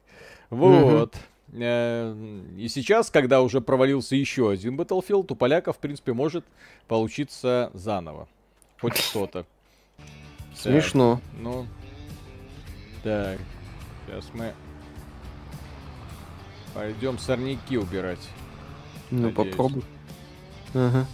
[0.50, 1.14] Вот.
[1.14, 1.37] Mm-hmm.
[1.52, 2.14] Э,
[2.56, 6.44] и сейчас, когда уже провалился еще один Battlefield, у поляков, в принципе, может
[6.86, 8.28] получиться заново.
[8.80, 9.46] Хоть что-то.
[10.54, 11.20] Смешно.
[11.32, 11.66] Так, ну,
[13.02, 13.38] так,
[14.06, 14.52] сейчас мы
[16.78, 18.20] Пойдем сорняки убирать.
[19.10, 19.50] Ну, Надеюсь.
[19.50, 19.84] попробуй.
[20.74, 21.06] Ага.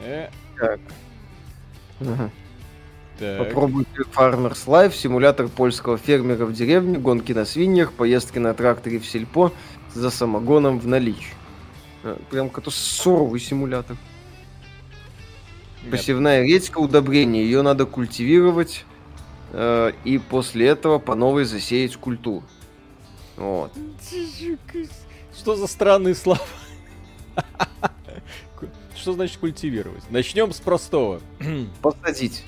[0.00, 0.30] Э.
[0.58, 0.80] Так.
[2.00, 2.30] Ага.
[3.18, 3.38] Так.
[3.38, 9.06] Попробуйте Farmers Life, симулятор польского фермера в деревне, гонки на свиньях, поездки на тракторе в
[9.06, 9.52] сельпо
[9.92, 11.34] за самогоном в наличии.
[12.04, 13.96] Э, прям какой-то суровый симулятор.
[15.82, 15.90] Нет.
[15.90, 17.42] Посевная редька удобрение.
[17.44, 18.84] Ее надо культивировать
[19.52, 22.44] э, и после этого по новой засеять культуру.
[23.36, 23.72] Вот.
[25.36, 26.40] Что за странные слова?
[28.94, 30.02] Что значит культивировать?
[30.10, 31.20] Начнем с простого.
[31.82, 32.44] Посадить.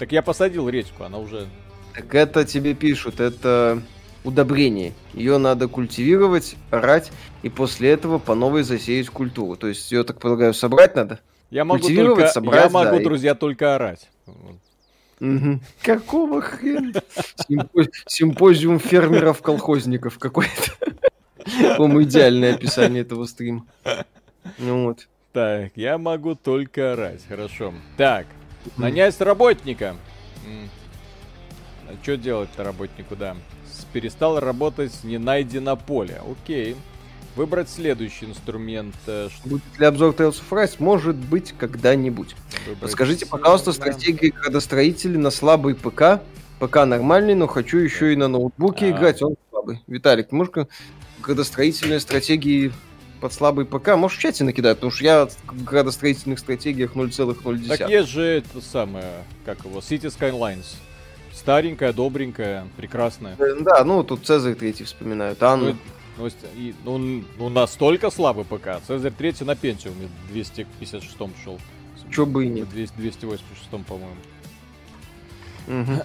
[0.00, 1.46] Так я посадил редьку, она уже...
[1.94, 3.82] Так это тебе пишут, это
[4.24, 4.94] удобрение.
[5.12, 9.56] Ее надо культивировать, орать, и после этого по новой засеять культуру.
[9.56, 11.20] То есть ее, так полагаю, собрать надо?
[11.50, 13.34] Я могу только, собрать, я могу, да, друзья, и...
[13.34, 14.08] только орать.
[15.20, 15.60] Угу.
[15.82, 17.02] Какого хрена?
[18.06, 20.72] Симпозиум фермеров-колхозников какой-то.
[21.76, 23.66] По-моему, идеальное описание этого стрима.
[24.56, 25.08] Ну вот.
[25.34, 27.20] Так, я могу только орать.
[27.28, 27.74] Хорошо.
[27.98, 28.26] Так,
[28.76, 29.96] нанять работника.
[31.88, 33.36] А что делать-то работнику, да?
[33.92, 36.20] Перестал работать не найдено поле.
[36.30, 36.76] Окей.
[37.34, 38.94] Выбрать следующий инструмент.
[39.06, 40.76] Э, Будет ли обзор Tales of Rise?
[40.78, 42.36] Может быть, когда-нибудь.
[42.80, 46.20] Расскажите, пожалуйста, стратегии градостроителей на слабый ПК.
[46.60, 48.90] ПК нормальный, но хочу еще и на ноутбуке а.
[48.90, 49.82] играть, он слабый.
[49.86, 50.52] Виталик, можешь
[51.22, 52.72] градостроительные стратегии
[53.20, 57.68] под слабый ПК, можешь в чате накидать, потому что я в градостроительных стратегиях 0,0.
[57.68, 60.76] Так есть же это самое, как его, City Skylines.
[61.32, 63.36] Старенькая, добренькая, прекрасная.
[63.38, 65.42] Э, да, ну тут Цезарь третий вспоминают.
[65.42, 65.76] А ну,
[66.18, 68.80] ну, и, ну, ну, настолько слабый ПК.
[68.86, 71.58] Цезарь третий на пентиуме 256 шел.
[72.10, 72.68] Чё бы и нет.
[72.68, 74.16] 200, 286, по-моему.
[75.68, 76.02] Угу.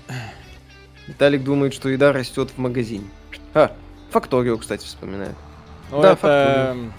[1.07, 3.05] Виталик думает, что еда растет в магазине.
[3.53, 3.75] А,
[4.11, 5.35] Факторио, кстати, вспоминает.
[5.91, 6.91] Ну, да, это Факторио.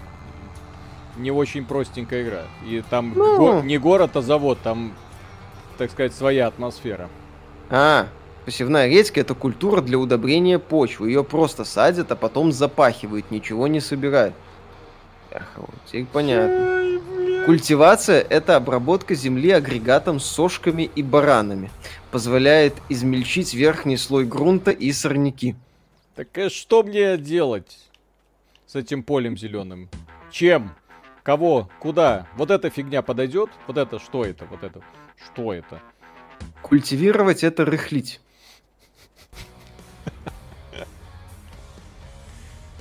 [1.17, 2.43] Не очень простенькая игра.
[2.65, 3.37] И там ну...
[3.37, 4.93] го- не город, а завод, там,
[5.79, 7.09] так сказать, своя атмосфера.
[7.71, 8.09] А,
[8.47, 11.09] Посевная редька– это культура для удобрения почвы.
[11.09, 14.37] Ее просто садят, а потом запахивают, ничего не собирают.
[15.33, 17.01] Эх, вот, теперь понятно.
[17.45, 21.73] Культивация– это обработка земли агрегатом с сошками и баранами.
[22.13, 25.57] Позволяет измельчить верхний слой грунта и сорняки.
[26.15, 27.79] Так а что мне делать
[28.69, 29.89] с этим полем зеленым?
[30.31, 30.71] Чем?
[31.27, 31.69] Кого?
[31.81, 32.29] Куда?
[32.37, 33.51] Вот эта фигня подойдет?
[33.67, 34.45] Вот это что это?
[34.45, 34.81] Вот это?
[35.17, 35.81] Что это?
[36.63, 38.21] Культивировать это рыхлить.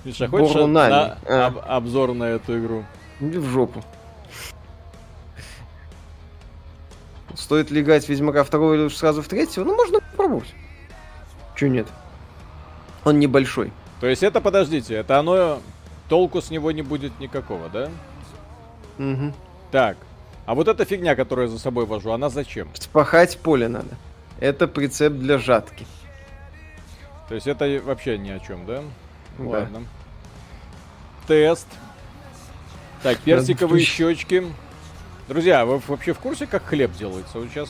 [0.04, 1.48] Миша, хочешь на, а.
[1.48, 2.86] об, обзор на эту игру?
[3.20, 3.84] Иди в жопу.
[7.34, 9.64] Стоит ли играть Ведьмака второго или лучше сразу в третьего?
[9.64, 10.54] Ну, можно попробовать.
[11.56, 11.88] Чего нет?
[13.06, 13.74] Он небольшой.
[14.02, 15.62] То есть это, подождите, это оно...
[16.10, 17.90] Толку с него не будет никакого, да?
[18.98, 19.34] Угу.
[19.72, 19.98] Так,
[20.46, 22.70] а вот эта фигня, которую я за собой вожу, она зачем?
[22.76, 23.98] Спахать поле надо.
[24.40, 25.86] Это прицеп для жатки.
[27.28, 28.84] То есть это вообще ни о чем, да?
[29.40, 29.44] да.
[29.44, 29.84] Ладно.
[31.28, 31.68] Тест.
[33.02, 34.46] Так, персиковые щечки.
[35.28, 37.40] Друзья, вы вообще в курсе, как хлеб делается?
[37.40, 37.70] Вот сейчас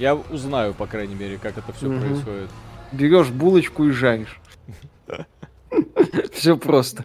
[0.00, 2.00] я узнаю, по крайней мере, как это все угу.
[2.00, 2.50] происходит.
[2.90, 4.40] Берешь булочку и жаришь.
[6.32, 7.04] Все просто.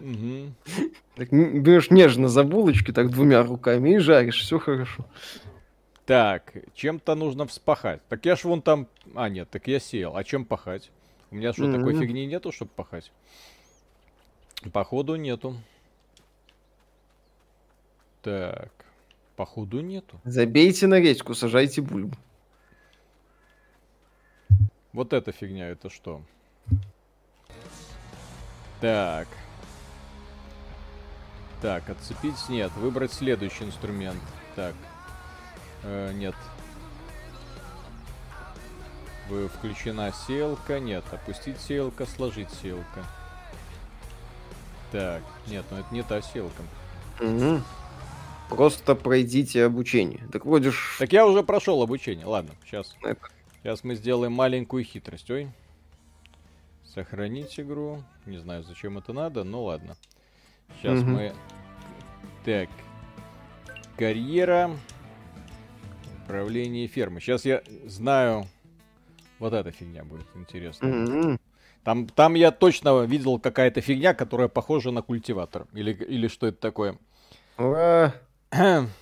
[1.16, 5.04] Берешь нежно за булочки, так двумя руками и жаришь, все хорошо.
[6.06, 8.00] Так, чем-то нужно вспахать.
[8.08, 8.88] Так я ж вон там...
[9.14, 10.16] А, нет, так я сел.
[10.16, 10.90] А чем пахать?
[11.30, 13.12] У меня что, такой фигни нету, чтобы пахать?
[14.72, 15.56] Походу нету.
[18.22, 18.72] Так,
[19.36, 20.20] походу нету.
[20.24, 22.16] Забейте на речку, сажайте бульбу.
[24.92, 26.22] Вот эта фигня, это что?
[28.80, 29.28] Так.
[31.62, 32.72] Так, отцепить нет.
[32.72, 34.18] Выбрать следующий инструмент.
[34.56, 34.74] Так.
[35.84, 36.34] Э, нет.
[39.28, 40.80] Вы включена сеялка?
[40.80, 41.04] Нет.
[41.12, 43.04] Опустить сеялка, сложить сеялка.
[44.90, 46.62] Так, нет, ну это не та сеялка.
[47.20, 47.62] Угу.
[48.50, 50.28] Просто пройдите обучение.
[50.32, 50.96] Так вроде ж...
[50.98, 52.26] Так я уже прошел обучение.
[52.26, 52.94] Ладно, сейчас.
[53.02, 53.20] Это...
[53.62, 55.30] Сейчас мы сделаем маленькую хитрость.
[55.30, 55.48] Ой.
[56.84, 58.02] Сохранить игру.
[58.26, 59.96] Не знаю, зачем это надо, но ладно.
[60.80, 61.10] Сейчас угу.
[61.10, 61.32] мы...
[62.44, 62.68] Так.
[63.96, 64.70] Карьера.
[66.24, 67.20] Управление фермы.
[67.20, 68.46] Сейчас я знаю...
[69.38, 71.38] Вот эта фигня будет интересно.
[71.84, 75.66] Там, там я точно видел какая-то фигня, которая похожа на культиватор.
[75.72, 76.96] Или, или что это такое?
[77.58, 78.14] Ура!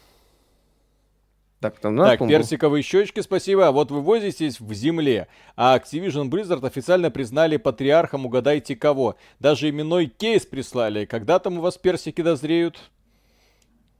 [1.60, 3.68] Так, там так персиковые щечки, спасибо.
[3.68, 5.28] А вот вы возитесь в земле.
[5.56, 9.16] А Activision Blizzard официально признали патриархом, угадайте кого.
[9.40, 11.04] Даже именной кейс прислали.
[11.04, 12.80] Когда там у вас персики дозреют?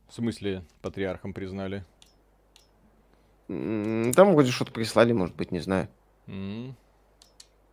[0.09, 1.85] В смысле, патриархом признали?
[3.49, 5.89] Там вроде что-то прислали, может быть, не знаю.
[6.29, 6.73] Mm.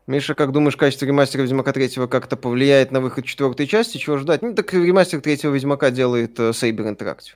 [0.05, 3.97] Миша, как думаешь, качество ремастера Ведьмака 3 как-то повлияет на выход четвертой части?
[3.97, 4.41] Чего ждать?
[4.41, 7.35] Ну, так ремастер третьего Ведьмака делает э, Saber Interactive.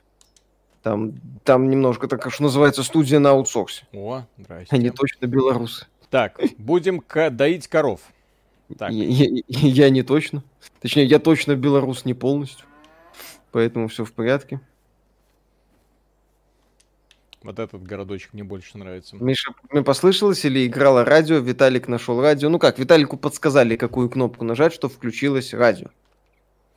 [0.82, 1.12] Там,
[1.44, 3.84] там немножко, так что называется, студия на аутсорсе.
[3.92, 4.74] О, здрасте.
[4.74, 5.86] Они точно белорусы.
[6.10, 8.00] Так, будем доить коров.
[8.78, 8.90] Так.
[8.90, 10.42] Я, я, я не точно.
[10.80, 12.66] Точнее, я точно белорус не полностью.
[13.52, 14.60] Поэтому все в порядке.
[17.42, 19.16] Вот этот городочек мне больше нравится.
[19.16, 22.48] Миша, мне послышалось или играло радио, Виталик нашел радио.
[22.48, 25.88] Ну как, Виталику подсказали, какую кнопку нажать, что включилось радио.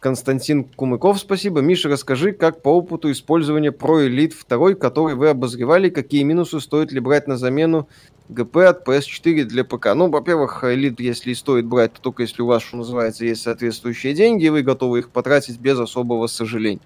[0.06, 1.62] Константин Кумыков, спасибо.
[1.62, 6.91] Миша, расскажи, как по опыту использования Pro Elite 2, который вы обозревали, какие минусы стоит
[6.91, 7.89] ли брать на замену
[8.30, 9.95] ГП от PS4 для ПК?
[9.95, 13.41] Ну, во-первых, Elite, если и стоит брать, то только если у вас, что называется, есть
[13.41, 16.82] соответствующие деньги, и вы готовы их потратить без особого сожаления.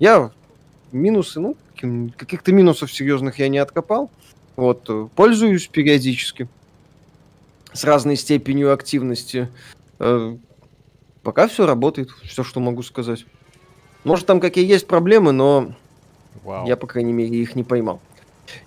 [0.00, 0.32] Я
[0.90, 1.56] минусы, ну,
[2.16, 4.10] каких-то минусов серьезных я не откопал.
[4.56, 6.48] Вот, пользуюсь периодически
[7.72, 9.48] с разной степенью активности.
[11.24, 13.24] Пока все работает, все, что могу сказать.
[14.04, 15.72] Может, там какие есть проблемы, но
[16.44, 16.66] Вау.
[16.66, 18.00] я, по крайней мере, их не поймал.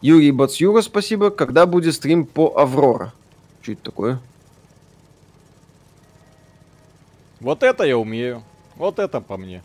[0.01, 1.29] Юрий Бацюра, спасибо.
[1.29, 3.13] Когда будет стрим по Аврора?
[3.61, 4.19] Что это такое?
[7.39, 8.41] Вот это я умею.
[8.75, 9.61] Вот это по мне.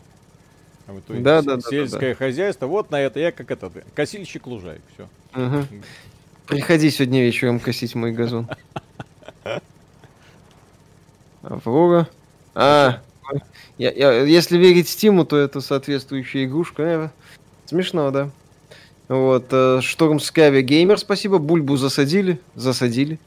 [0.85, 2.25] А вот, да, да, сельское да, да.
[2.25, 2.67] хозяйство.
[2.67, 4.81] Вот на это я как это косильщик лужаек.
[4.93, 5.09] Все.
[5.33, 5.65] Угу.
[6.45, 8.47] Приходи сегодня вечером косить мой газон.
[11.41, 12.07] Аврора.
[12.55, 13.01] А,
[13.77, 16.83] я, я, если верить Стиму, то это соответствующая игрушка.
[16.83, 17.09] Э,
[17.65, 18.29] смешно, да.
[19.07, 21.37] Вот, э, Шторм Скави Геймер, спасибо.
[21.37, 23.19] Бульбу засадили, засадили.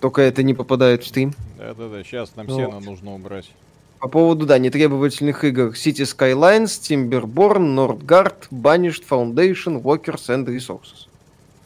[0.00, 1.34] Только это не попадает в стрим.
[1.58, 2.56] Да-да-да, сейчас нам вот.
[2.56, 3.50] сено нужно убрать.
[3.98, 5.70] По поводу, да, нетребовательных игр.
[5.70, 11.08] Cities Skylines, Timberborn, Northgard, Banished, Foundation, Workers and Resources.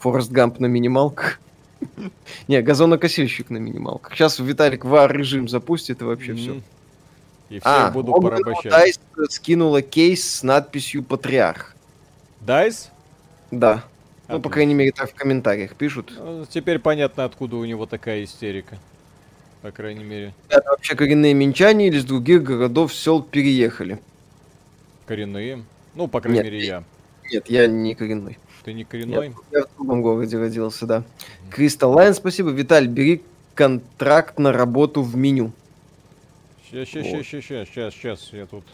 [0.03, 1.41] Forrest Gump на минималках.
[2.49, 4.15] Не, газонокосильщик на минималках.
[4.15, 6.61] Сейчас Виталик war режим запустит и вообще все.
[7.49, 8.73] И все а, буду порабощать.
[8.73, 11.75] Дайс скинула кейс с надписью Патриарх.
[12.41, 12.91] Дайс?
[13.51, 13.85] Да.
[14.29, 16.13] Ну, по крайней мере, так в комментариях пишут.
[16.17, 18.79] Ну, теперь понятно, откуда у него такая истерика.
[19.61, 20.35] По крайней мере.
[20.49, 24.01] Это вообще коренные минчане или с других городов, сел переехали?
[25.07, 25.65] Коренные?
[25.95, 26.85] Ну, по крайней Нет, мере, я.
[27.31, 28.39] Нет, я не коренной.
[28.65, 29.35] Ты не коренной?
[29.51, 31.05] Я, я в другом городе родился, да.
[31.51, 32.51] Кристал Лайн, спасибо.
[32.51, 33.23] Виталь, бери
[33.55, 35.53] контракт на работу в меню.
[36.65, 37.27] Сейчас, сейчас, вот.
[37.27, 38.33] сейчас, сейчас, сейчас, сейчас.
[38.33, 38.65] Я тут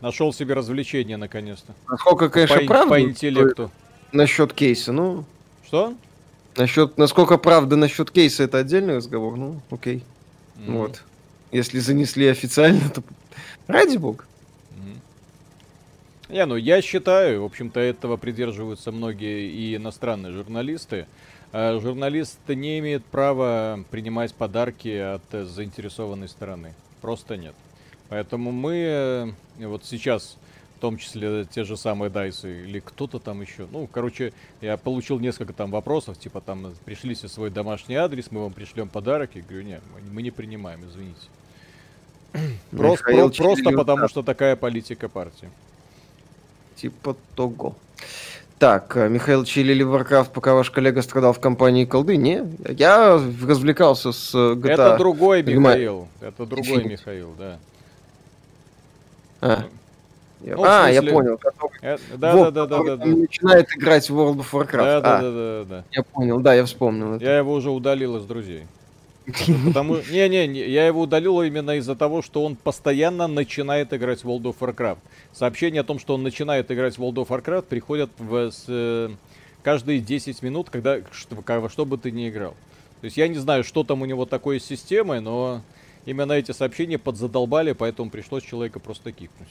[0.00, 1.74] нашел себе развлечение наконец-то.
[1.88, 2.94] Насколько, конечно, по, правда.
[2.94, 3.70] По интеллекту.
[4.12, 5.24] Насчет кейса, ну...
[5.66, 5.94] Что?
[6.56, 10.02] Насчет, насколько правда насчет кейса, это отдельный разговор, ну, окей.
[10.56, 10.72] Mm-hmm.
[10.72, 11.02] Вот.
[11.52, 13.02] Если занесли официально, то
[13.66, 14.24] ради бога.
[16.28, 21.06] Не, ну я считаю, в общем-то, этого придерживаются многие и иностранные журналисты.
[21.52, 26.74] А журналист не имеет права принимать подарки от заинтересованной стороны.
[27.00, 27.54] Просто нет.
[28.10, 30.36] Поэтому мы э, вот сейчас,
[30.76, 33.66] в том числе те же самые Дайсы или кто-то там еще.
[33.70, 38.52] Ну, короче, я получил несколько там вопросов, типа там пришлите свой домашний адрес, мы вам
[38.52, 39.30] пришлем подарок.
[39.34, 41.28] Я говорю, нет, мы не принимаем, извините.
[42.70, 45.48] Просто, про, просто потому, что такая политика партии.
[46.80, 47.74] Типа того.
[48.58, 52.16] Так, э, Михаил Чилили Warcraft, пока ваш коллега страдал в компании колды.
[52.16, 54.70] Не, я развлекался с э, GTA.
[54.70, 56.08] Это другой Михаил.
[56.20, 57.58] Это другой Михаил, да.
[59.40, 59.64] А,
[60.40, 61.38] я, ну, а я понял.
[61.38, 61.78] Который...
[61.80, 64.76] Это, да, да, да, да, да, Начинает играть в World of Warcraft.
[64.76, 65.84] Да, да, а, да, да, да.
[65.92, 67.14] Я понял, да, я вспомнил.
[67.14, 67.24] Это.
[67.24, 68.66] Я его уже удалил из друзей.
[69.66, 74.28] Потому не, не, я его удалил именно из-за того, что он постоянно начинает играть в
[74.28, 74.98] World of Warcraft.
[75.32, 79.10] Сообщение о том, что он начинает играть в World of Warcraft, приходят в, с, э,
[79.62, 80.98] каждые 10 минут, когда
[81.46, 82.54] во что бы ты ни играл.
[83.00, 85.62] То есть я не знаю, что там у него такое с системой, но
[86.06, 89.48] именно эти сообщения подзадолбали, поэтому пришлось человека просто кикнуть.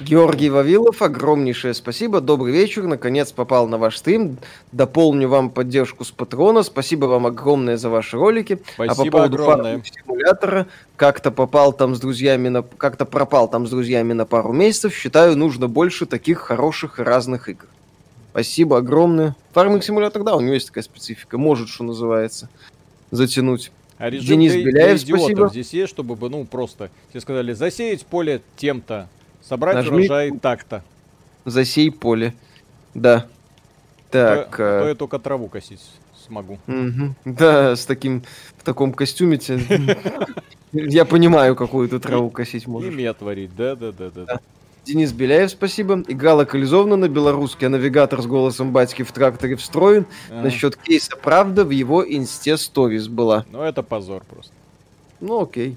[0.00, 2.20] Георгий Вавилов, огромнейшее спасибо.
[2.20, 2.84] Добрый вечер.
[2.84, 4.38] Наконец попал на ваш стрим.
[4.72, 6.62] Дополню вам поддержку с патрона.
[6.62, 8.58] Спасибо вам огромное за ваши ролики.
[8.74, 9.82] Спасибо а по поводу огромное.
[9.84, 10.66] симулятора,
[10.96, 12.62] как-то попал там с друзьями на...
[12.62, 14.94] как-то пропал там с друзьями на пару месяцев.
[14.94, 17.66] Считаю, нужно больше таких хороших и разных игр.
[18.30, 19.36] Спасибо огромное.
[19.52, 21.36] Фарминг симулятор, да, у него есть такая специфика.
[21.36, 22.48] Может, что называется,
[23.10, 23.70] затянуть.
[23.98, 25.48] А режим Денис для, Беляев, для спасибо.
[25.50, 29.08] здесь есть, чтобы, ну, просто, тебе сказали, засеять поле тем-то,
[29.52, 30.82] Собрать Нажми урожай так-то.
[31.44, 32.32] Засей поле.
[32.94, 33.26] Да.
[34.10, 34.56] Так.
[34.56, 34.80] То, а...
[34.80, 35.82] то я только траву косить
[36.26, 36.58] смогу.
[36.66, 37.14] Угу.
[37.26, 38.22] Да, с таким,
[38.56, 39.38] в таком костюме
[40.72, 42.94] я понимаю, какую ты траву косить можешь.
[42.94, 44.40] И творить, да-да-да.
[44.86, 46.02] Денис Беляев, спасибо.
[46.08, 50.06] Игра локализована на белорусский, а навигатор с голосом батьки в тракторе встроен.
[50.30, 50.44] А.
[50.44, 53.44] Насчет кейса правда в его инсте сторис была.
[53.52, 54.54] Ну, это позор просто.
[55.20, 55.76] Ну, окей.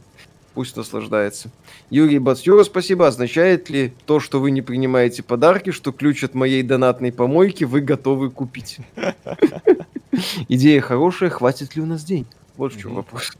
[0.55, 1.51] Пусть наслаждается.
[1.89, 3.07] Юрий Бацюра, спасибо.
[3.07, 7.81] Означает ли то, что вы не принимаете подарки, что ключ от моей донатной помойки вы
[7.81, 8.77] готовы купить?
[10.47, 12.27] Идея хорошая, хватит ли у нас денег?
[12.55, 13.33] Вот в чем вопрос.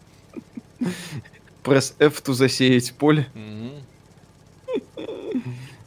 [1.64, 3.28] Пресс F, то засеять поле.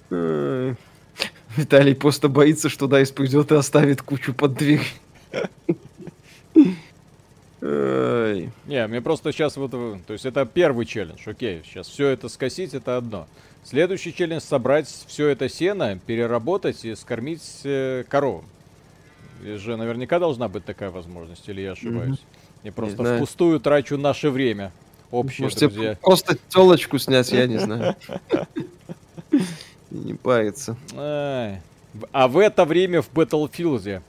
[1.58, 4.86] Виталий просто боится, что Дайс придет и оставит кучу под дверь.
[7.60, 9.70] Не, мне просто сейчас вот...
[9.70, 11.62] То есть это первый челлендж, окей.
[11.64, 13.26] Сейчас все это скосить, это одно.
[13.64, 18.44] Следующий челлендж собрать все это сено, переработать и скормить э, коровам.
[19.44, 22.18] И же наверняка должна быть такая возможность, или я ошибаюсь?
[22.18, 22.64] Mm-hmm.
[22.64, 24.72] Я просто не впустую трачу наше время.
[25.10, 25.98] Общее, Может, друзья.
[26.00, 27.96] просто телочку снять, я не знаю.
[29.90, 30.76] Не париться.
[30.94, 34.02] А в это время в Battlefield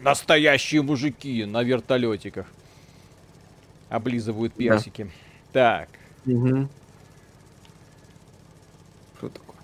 [0.00, 2.46] Настоящие мужики на вертолетиках.
[3.88, 5.10] Облизывают персики.
[5.52, 5.86] Да.
[5.86, 5.88] Так.
[6.26, 6.68] Угу.
[9.18, 9.56] Что такое?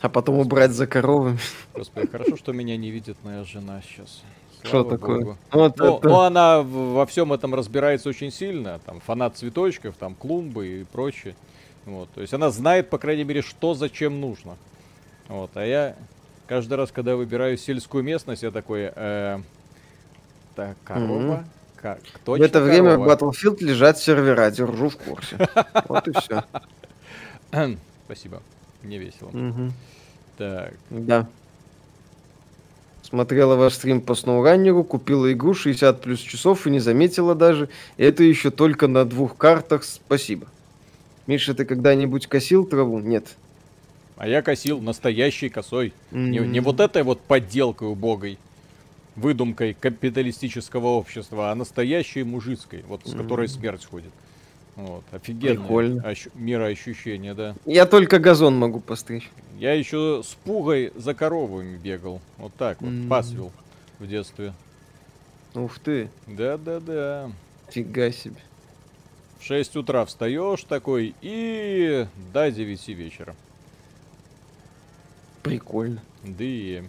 [0.00, 1.38] А потом убрать за коровами.
[1.74, 4.22] Господи, хорошо, что меня не видит моя жена сейчас.
[4.62, 5.38] Что такое?
[5.52, 6.08] Вот ну, это...
[6.08, 8.78] ну, она во всем этом разбирается очень сильно.
[8.80, 11.34] Там фанат цветочков, там клумбы и прочее.
[11.86, 14.56] Вот, то есть она знает, по крайней мере, что зачем нужно.
[15.30, 15.94] Вот, а я
[16.48, 19.38] каждый раз, когда выбираю сельскую местность, я такой, э,
[20.56, 21.44] так, корова, mm-hmm.
[21.76, 22.68] как, точно В это корова.
[22.68, 25.38] время в Battlefield лежат сервера, держу в курсе.
[25.88, 26.42] Вот и все.
[28.06, 28.42] Спасибо,
[28.82, 29.30] мне весело.
[30.36, 30.74] Так.
[30.90, 31.28] Да.
[33.02, 37.68] Смотрела ваш стрим по сноураннеру, купила игру 60 плюс часов и не заметила даже.
[37.98, 39.84] Это еще только на двух картах.
[39.84, 40.48] Спасибо.
[41.28, 42.98] Миша, ты когда-нибудь косил траву?
[42.98, 43.36] Нет.
[44.20, 45.94] А я косил настоящей косой.
[46.10, 46.28] Mm-hmm.
[46.28, 48.38] Не, не вот этой вот подделкой убогой,
[49.16, 53.16] выдумкой капиталистического общества, а настоящей мужицкой, вот с mm-hmm.
[53.16, 54.10] которой смерть ходит.
[54.76, 56.26] Вот, офигенное ощ...
[56.34, 57.54] мироощущение, да.
[57.64, 59.30] Я только газон могу постричь.
[59.58, 62.20] Я еще с пугой за коровами бегал.
[62.36, 63.08] Вот так вот, mm-hmm.
[63.08, 63.52] пасвил
[63.98, 64.52] в детстве.
[65.54, 66.10] Ух ты.
[66.26, 67.32] Да-да-да.
[67.70, 68.36] Фига себе.
[69.38, 73.34] В 6 утра встаешь такой и до 9 вечера.
[75.42, 76.02] Прикольно.
[76.22, 76.82] Да и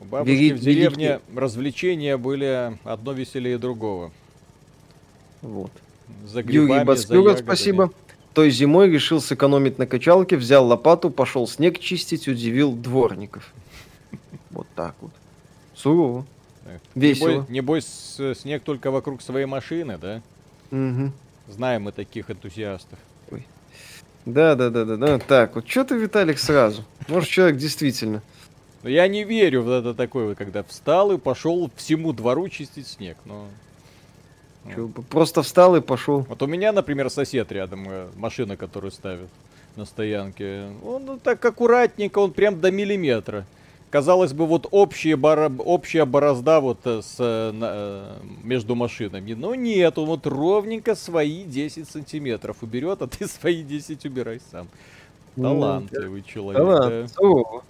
[0.00, 1.38] у бабушки Вери, в деревне великий...
[1.38, 4.12] развлечения были одно веселее другого.
[5.40, 5.72] Вот.
[6.26, 7.92] За грибами, Юрий Басклюга, спасибо.
[8.34, 13.52] Той зимой решил сэкономить на качалке, взял лопату, пошел снег чистить, удивил дворников.
[14.50, 15.10] Вот так вот.
[15.74, 16.24] Сурово.
[16.94, 17.44] Весело.
[17.48, 20.22] Небось, снег только вокруг своей машины, да?
[21.48, 22.98] Знаем мы таких энтузиастов.
[24.24, 25.18] Да, да, да, да, да.
[25.18, 26.84] Так, вот что ты, Виталик, сразу?
[27.08, 28.22] Может, человек действительно.
[28.82, 33.16] Но я не верю в это такое, когда встал и пошел всему двору чистить снег.
[33.24, 33.46] Но...
[34.74, 36.20] Чё, просто встал и пошел.
[36.20, 39.28] Вот у меня, например, сосед рядом, э, машина, которую ставят
[39.74, 40.68] на стоянке.
[40.84, 43.44] Он ну, так аккуратненько, он прям до миллиметра
[43.92, 49.34] казалось бы, вот общая, бора, общая борозда вот э, с, э, на, э, между машинами.
[49.34, 54.66] Но нет, он вот ровненько свои 10 сантиметров уберет, а ты свои 10 убирай сам.
[55.36, 56.62] Талантливый человек.
[56.62, 57.10] Талант.
[57.18, 57.60] Да.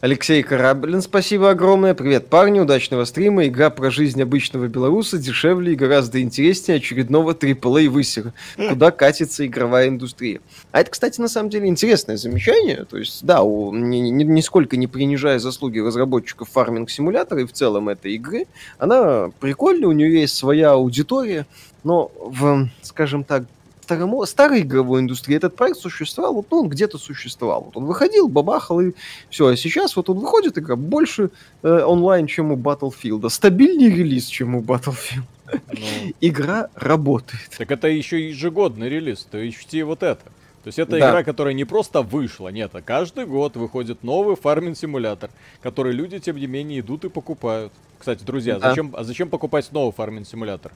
[0.00, 1.94] Алексей Кораблин, спасибо огромное.
[1.94, 3.46] Привет, парни, удачного стрима.
[3.46, 8.34] Игра про жизнь обычного белоруса дешевле и гораздо интереснее очередного AAA высера.
[8.56, 10.40] Куда катится игровая индустрия.
[10.72, 12.84] А это, кстати, на самом деле интересное замечание.
[12.84, 17.88] То есть, да, у, ни, ни, нисколько не принижая заслуги разработчиков фарминг-симулятора и в целом
[17.88, 18.46] этой игры,
[18.78, 21.46] она прикольная, у нее есть своя аудитория,
[21.84, 23.44] но в, скажем так,
[23.86, 27.62] старому, старой игровой индустрии этот проект существовал, вот ну, он где-то существовал.
[27.62, 28.92] Вот он выходил, бабахал и
[29.30, 29.46] все.
[29.46, 31.30] А сейчас вот он выходит, игра больше
[31.62, 33.28] э, онлайн, чем у Battlefield.
[33.30, 35.24] Стабильнее релиз, чем у Battlefield.
[35.52, 37.50] Ну, игра работает.
[37.56, 40.24] Так это еще ежегодный релиз, то ищите вот это.
[40.64, 41.10] То есть это да.
[41.10, 45.30] игра, которая не просто вышла, нет, а каждый год выходит новый фарминг-симулятор,
[45.62, 47.72] который люди, тем не менее, идут и покупают.
[48.00, 48.70] Кстати, друзья, да.
[48.70, 50.72] зачем, а зачем покупать новый фарминг-симулятор?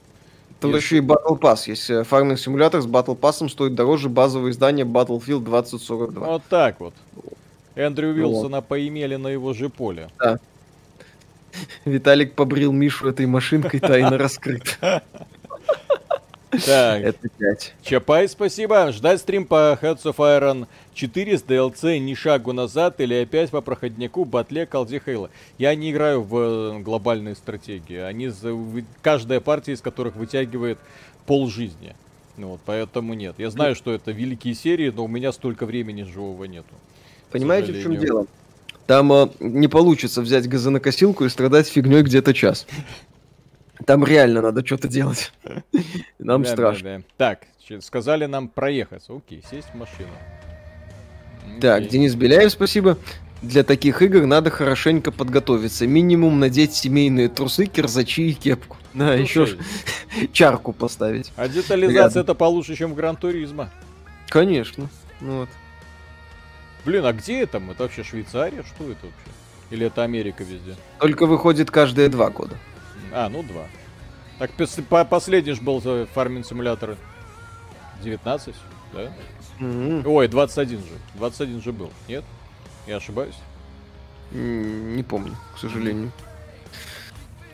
[0.61, 1.89] Тут еще и Battle Pass есть.
[1.89, 6.27] Э, фарминг симулятор с Battle Pass стоит дороже базового издания Battlefield 2042.
[6.27, 6.93] Вот так вот.
[7.75, 8.67] Эндрю Уилсона вот.
[8.67, 10.09] поимели на его же поле.
[10.19, 10.37] Да.
[11.85, 14.77] Виталик побрил Мишу этой машинкой, тайно раскрыт.
[16.51, 17.01] Так.
[17.03, 17.73] Это 5.
[17.81, 18.91] Чапай, спасибо.
[18.91, 23.61] Ждать стрим по Heads of Iron 4 с DLC ни шагу назад или опять по
[23.61, 25.29] проходнику Батле Колди Хейла.
[25.57, 27.97] Я не играю в э, глобальные стратегии.
[27.97, 28.29] Они,
[29.01, 30.77] каждая партия из которых вытягивает
[31.25, 31.95] пол жизни.
[32.37, 33.35] Ну вот, поэтому нет.
[33.37, 36.73] Я знаю, что это великие серии, но у меня столько времени живого нету.
[37.31, 38.27] Понимаете, в чем дело?
[38.87, 42.67] Там э, не получится взять газонокосилку и страдать фигней где-то час.
[43.85, 45.31] Там реально надо что-то делать.
[46.19, 47.03] Нам страшно.
[47.17, 47.47] Так,
[47.79, 49.13] сказали нам проехаться.
[49.15, 50.09] Окей, сесть в машину.
[51.59, 52.97] Так, Денис Беляев, спасибо.
[53.41, 55.87] Для таких игр надо хорошенько подготовиться.
[55.87, 58.77] Минимум надеть семейные трусы, кирзачи и кепку.
[58.93, 59.57] Да, еще ж
[60.33, 61.31] чарку поставить.
[61.37, 63.69] А детализация это получше, чем в Гран Туризма.
[64.27, 64.89] Конечно.
[65.21, 65.49] Ну вот.
[66.83, 67.57] Блин, а где это?
[67.57, 68.63] Это вообще Швейцария?
[68.63, 69.31] Что это вообще?
[69.69, 70.75] Или это Америка везде?
[70.99, 72.57] Только выходит каждые два года.
[73.13, 73.67] А, ну два.
[74.39, 74.51] Так,
[74.89, 75.81] по последний же был
[76.13, 76.97] фарминг симулятор
[78.03, 78.55] 19,
[78.93, 79.11] да?
[79.59, 80.07] Mm-hmm.
[80.07, 80.85] Ой, 21 же.
[81.15, 82.23] 21 же был, нет?
[82.87, 83.35] Я ошибаюсь?
[84.31, 86.11] Не помню, к сожалению.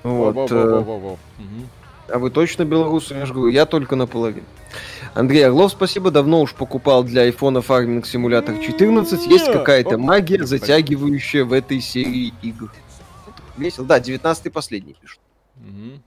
[0.04, 0.36] Вот.
[0.36, 1.18] Во, во, во, во,
[2.10, 3.16] А вы точно белорусы?
[3.16, 4.46] Я же говорю, я только наполовину.
[5.14, 6.12] Андрей Орлов, спасибо.
[6.12, 9.28] Давно уж покупал для айфона фарминг симулятор 14.
[9.28, 12.72] Есть какая-то магия, затягивающая в этой серии игр.
[13.58, 13.86] Весело.
[13.86, 15.20] Да, 19 последний пишут.
[15.62, 16.02] Угу.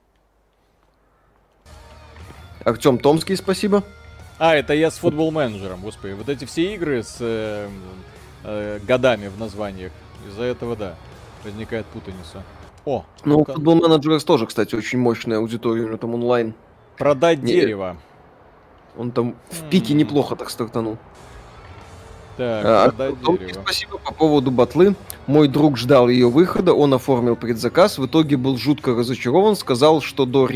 [2.64, 3.84] Артем Томский, спасибо.
[4.38, 6.12] А, это я с футбол менеджером, господи.
[6.12, 7.68] Вот эти все игры с э,
[8.44, 9.92] э, годами в названиях.
[10.28, 10.96] Из-за этого, да,
[11.44, 12.42] возникает путаница.
[12.84, 16.54] О, ну, футбол менеджерс тоже, кстати, очень мощная аудитория, у него там онлайн.
[16.96, 17.52] Продать Не...
[17.52, 17.96] дерево.
[18.96, 20.98] Он там в пике неплохо так стартанул.
[22.40, 22.94] Так, а.
[23.52, 24.94] Спасибо по поводу батлы.
[25.26, 30.24] Мой друг ждал ее выхода, он оформил предзаказ, в итоге был жутко разочарован, сказал, что
[30.24, 30.48] до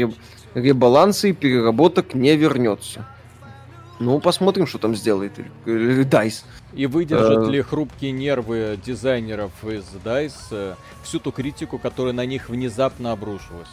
[0.55, 3.07] ребаланса и переработок не вернется.
[4.01, 5.33] Ну, посмотрим, что там сделает
[6.09, 6.47] DICE.
[6.73, 7.51] И выдержат э.
[7.51, 10.49] ли хрупкие нервы дизайнеров из DICE
[11.03, 13.69] всю ту критику, которая на них внезапно обрушилась.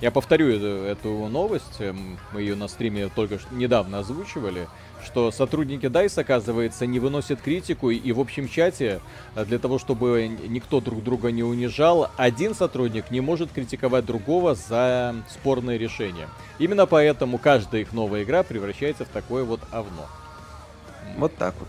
[0.00, 4.68] Я повторю эту, эту новость, эм, мы ее на стриме только недавно озвучивали
[5.06, 9.00] что сотрудники DICE, оказывается, не выносят критику, и в общем чате,
[9.34, 14.54] э, для того, чтобы никто друг друга не унижал, один сотрудник не может критиковать другого
[14.54, 16.28] за спорное решение.
[16.58, 20.06] Именно поэтому каждая их новая игра превращается в такое вот овно.
[21.16, 21.68] Вот так вот.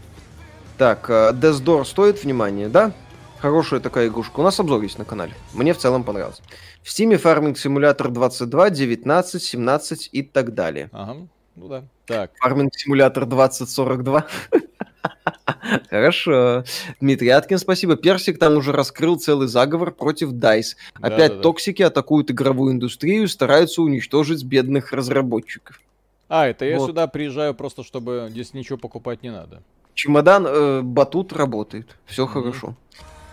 [0.77, 2.91] Так, э, Death Door стоит внимания, да?
[3.39, 4.39] Хорошая такая игрушка.
[4.39, 5.33] У нас обзор есть на канале.
[5.53, 6.41] Мне в целом понравилось.
[6.81, 10.89] В Steam Farming Simulator 22, 19, 17 и так далее.
[10.91, 11.27] Ага.
[11.57, 11.83] Ну да.
[12.05, 12.31] Так.
[12.37, 14.27] Фарминг симулятор 2042.
[15.89, 16.63] Хорошо.
[17.01, 17.95] Дмитрий Аткин, спасибо.
[17.95, 20.75] Персик там уже раскрыл целый заговор против DICE.
[21.01, 25.81] Опять да, да, токсики атакуют игровую индустрию, стараются уничтожить бедных разработчиков.
[26.29, 26.87] А, это я вот.
[26.87, 29.63] сюда приезжаю просто, чтобы здесь ничего покупать не надо.
[29.95, 31.97] Чемодан, э, батут работает.
[32.05, 32.27] Все mm-hmm.
[32.27, 32.75] хорошо.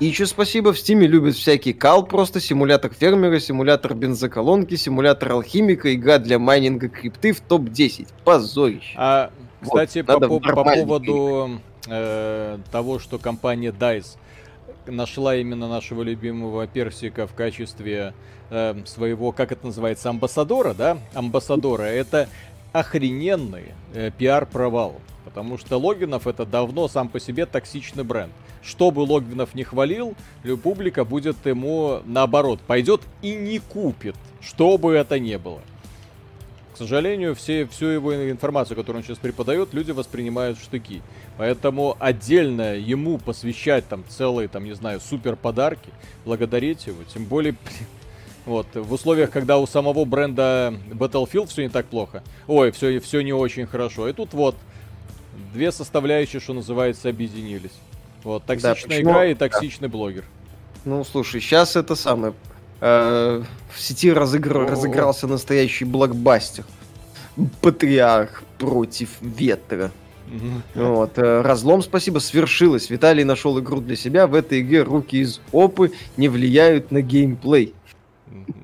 [0.01, 5.95] И еще спасибо, в Стиме любят всякий кал просто, симулятор фермера, симулятор бензоколонки, симулятор алхимика,
[5.95, 8.09] игра для майнинга крипты в топ-10.
[8.25, 8.95] Позорище.
[8.97, 9.31] А,
[9.63, 14.17] кстати, вот, по, по, по поводу э, того, что компания DICE
[14.87, 18.15] нашла именно нашего любимого персика в качестве
[18.51, 20.99] э, своего, как это называется, амбассадора, да?
[21.15, 21.85] Амбассадора.
[21.85, 22.29] Это
[22.73, 24.97] охрененный э, пиар-провал.
[25.25, 28.33] Потому что Логинов это давно сам по себе токсичный бренд
[28.65, 30.15] что бы Логвинов не хвалил,
[30.63, 35.61] публика будет ему наоборот, пойдет и не купит, что бы это ни было.
[36.73, 41.03] К сожалению, все, всю его информацию, которую он сейчас преподает, люди воспринимают в штыки.
[41.39, 45.91] Поэтому отдельно ему посвящать там целые, там, не знаю, супер подарки,
[46.25, 47.55] благодарить его, тем более,
[48.45, 53.21] вот, в условиях, когда у самого бренда Battlefield все не так плохо, ой, все, все
[53.21, 54.57] не очень хорошо, и тут вот,
[55.53, 57.73] две составляющие, что называется, объединились.
[58.25, 59.93] Вот, токсичная да, игра и токсичный да.
[59.93, 60.25] блогер.
[60.85, 62.35] Ну, слушай, сейчас это самое...
[62.81, 64.67] Э, в сети разыгр...
[64.67, 66.65] разыгрался настоящий блокбастер.
[67.61, 69.93] Патриарх против ветра.
[70.75, 71.19] Вот.
[71.19, 72.91] Э, разлом, спасибо, свершилось.
[72.91, 74.27] Виталий нашел игру для себя.
[74.27, 77.75] В этой игре руки из опы не влияют на геймплей.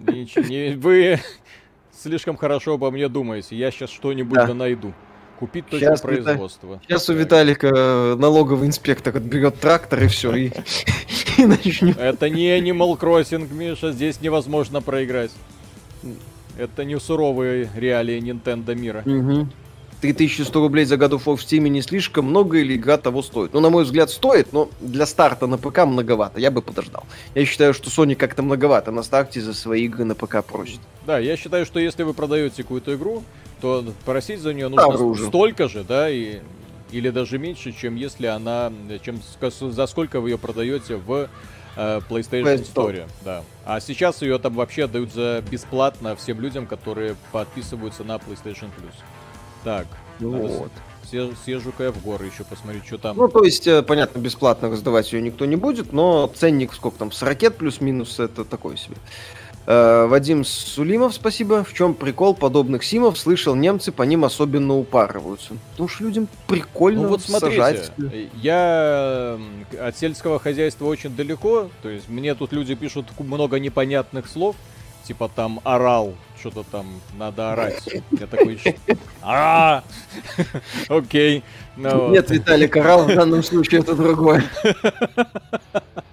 [0.06, 1.20] Не, вы
[2.02, 3.56] слишком хорошо обо мне думаете.
[3.56, 4.54] Я сейчас что-нибудь да.
[4.54, 4.92] найду.
[5.40, 6.66] Купить точку сейчас производства.
[6.66, 6.80] Вита...
[6.86, 10.52] Сейчас у Виталика налоговый инспектор отберет трактор и все, и,
[11.38, 11.96] и начнем.
[11.98, 15.30] Это не Animal Crossing, Миша, здесь невозможно проиграть.
[16.58, 19.02] Это не суровые реалии Nintendo мира.
[19.06, 19.48] Угу.
[20.02, 23.54] 3100 рублей за God of War в Steam не слишком много или игра того стоит?
[23.54, 26.38] Ну, на мой взгляд, стоит, но для старта на ПК многовато.
[26.40, 27.04] Я бы подождал.
[27.34, 30.80] Я считаю, что Sony как-то многовато на старте за свои игры на ПК просит.
[31.06, 33.22] Да, я считаю, что если вы продаете какую-то игру,
[33.60, 36.40] то просить за нее нужно да, столько же, да, и
[36.92, 41.28] или даже меньше, чем если она, чем за сколько вы ее продаете в
[41.76, 43.08] э, PlayStation Store.
[43.24, 43.44] Да.
[43.64, 48.94] А сейчас ее там вообще отдают за бесплатно всем людям, которые подписываются на PlayStation Plus.
[49.64, 49.86] Так.
[50.18, 50.72] Вот.
[51.10, 53.16] Съезжу-ка я в горы еще посмотреть, что там.
[53.16, 57.10] Ну, то есть, э, понятно, бесплатно раздавать ее никто не будет, но ценник сколько там,
[57.10, 58.96] с ракет плюс-минус, это такой себе.
[59.72, 61.62] Э, Вадим Сулимов, спасибо.
[61.62, 63.16] В чем прикол подобных симов?
[63.16, 65.54] Слышал, немцы по ним особенно упарываются.
[65.70, 67.92] Потому что людям прикольно ну, вот смотрите, сажать.
[68.34, 69.38] Я
[69.80, 71.70] от сельского хозяйства очень далеко.
[71.82, 74.56] То есть мне тут люди пишут много непонятных слов.
[75.04, 77.88] Типа там орал, что-то там надо орать.
[78.10, 78.60] Я такой,
[79.22, 79.84] а
[80.88, 81.44] Окей.
[81.76, 84.42] Ну Нет, Виталик, орал в данном случае это другое.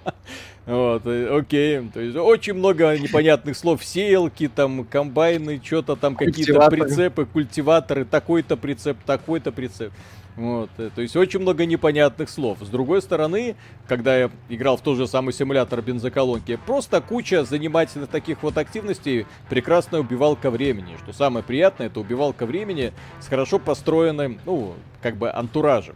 [0.68, 1.90] Вот, э, окей.
[1.94, 3.84] То есть очень много непонятных слов.
[3.86, 9.94] Сеялки, там, комбайны, что-то там, какие-то прицепы, культиваторы, такой-то прицеп, такой-то прицеп.
[10.36, 12.58] Вот, э, то есть очень много непонятных слов.
[12.62, 13.56] С другой стороны,
[13.88, 19.26] когда я играл в тот же самый симулятор бензоколонки, просто куча занимательных таких вот активностей,
[19.50, 20.98] прекрасная убивалка времени.
[21.02, 22.92] Что самое приятное, это убивалка времени
[23.22, 25.96] с хорошо построенным, ну, как бы антуражем.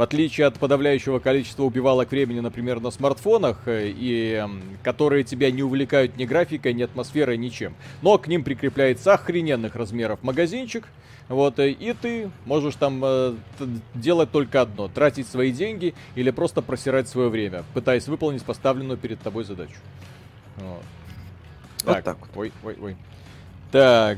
[0.00, 4.42] В отличие от подавляющего количества убивалок времени, например, на смартфонах, э, и
[4.82, 7.74] которые тебя не увлекают ни графикой, ни атмосферой, ничем.
[8.00, 10.88] Но к ним прикрепляется охрененных размеров магазинчик,
[11.28, 13.34] вот, э, и ты можешь там э,
[13.92, 19.20] делать только одно, тратить свои деньги или просто просирать свое время, пытаясь выполнить поставленную перед
[19.20, 19.76] тобой задачу.
[20.56, 20.82] Вот.
[21.84, 22.30] Так, вот так вот.
[22.36, 22.96] Ой, ой, ой.
[23.70, 24.16] Так,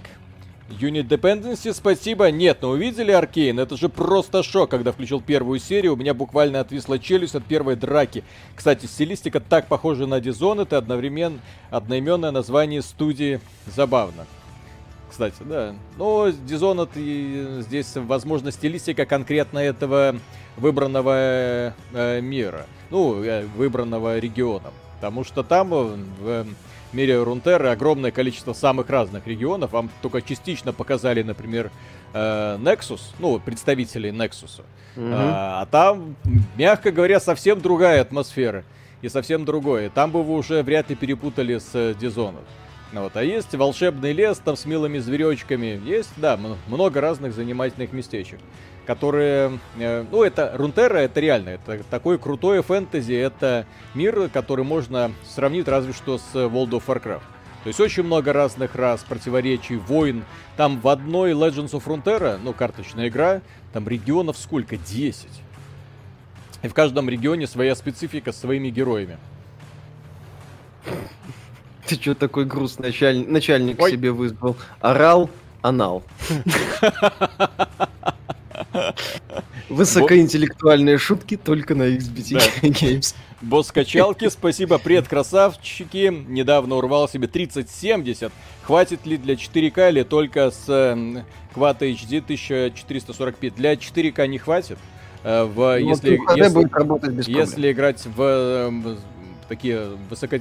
[0.81, 2.31] Unit Dependency, спасибо.
[2.31, 3.61] Нет, но увидели Аркейн?
[3.61, 4.70] Это же просто шок.
[4.70, 8.25] Когда включил первую серию, у меня буквально отвисла челюсть от первой драки.
[8.57, 11.39] Кстати, стилистика так похожа на Dishonored и одновременно
[11.70, 13.41] одноименное название студии.
[13.66, 14.27] Забавно.
[15.11, 15.75] Кстати, да.
[15.99, 20.16] Но Dishonored и здесь, возможно, стилистика конкретно этого
[20.57, 22.66] выбранного э, мира.
[22.91, 24.70] Ну, э, выбранного региона.
[24.97, 26.47] Потому что там э, в
[26.95, 29.72] мире Рунтеры огромное количество самых разных регионов.
[29.72, 31.70] Вам только частично показали, например,
[32.12, 34.62] э, Nexus, ну, представителей Nexus.
[34.97, 35.12] Mm-hmm.
[35.14, 36.16] А, а там,
[36.57, 38.64] мягко говоря, совсем другая атмосфера.
[39.01, 39.90] И совсем другое.
[39.90, 42.45] Там бы вы уже вряд ли перепутали с э, Dishonored.
[42.93, 43.16] Вот.
[43.16, 45.80] А есть волшебный лес там с милыми зверечками.
[45.84, 46.38] Есть, да,
[46.68, 48.38] много разных занимательных местечек
[48.87, 49.59] которые...
[49.78, 55.68] Э, ну, это Рунтера, это реально, это такой крутой фэнтези, это мир, который можно сравнить
[55.68, 57.22] разве что с World of Warcraft.
[57.62, 60.24] То есть очень много разных рас, противоречий, войн.
[60.57, 63.41] Там в одной Legends of Frontera, ну, карточная игра,
[63.72, 64.76] там регионов сколько?
[64.76, 65.28] 10.
[66.62, 69.16] И в каждом регионе своя специфика с своими героями.
[71.87, 74.57] Ты что такой грустный начальник, начальник себе вызвал?
[74.80, 75.30] Орал,
[75.62, 76.03] анал.
[79.68, 82.68] Высокоинтеллектуальные шутки только на XBT да.
[82.68, 83.14] Games.
[83.41, 86.12] Босс качалки, спасибо, привет, красавчики.
[86.29, 88.33] Недавно урвал себе 3070.
[88.62, 93.55] Хватит ли для 4К или только с Quad HD 1445?
[93.55, 94.79] Для 4К не хватит.
[95.25, 98.99] Э, в, ну, если, если, если играть в, в
[99.53, 100.36] такие высоко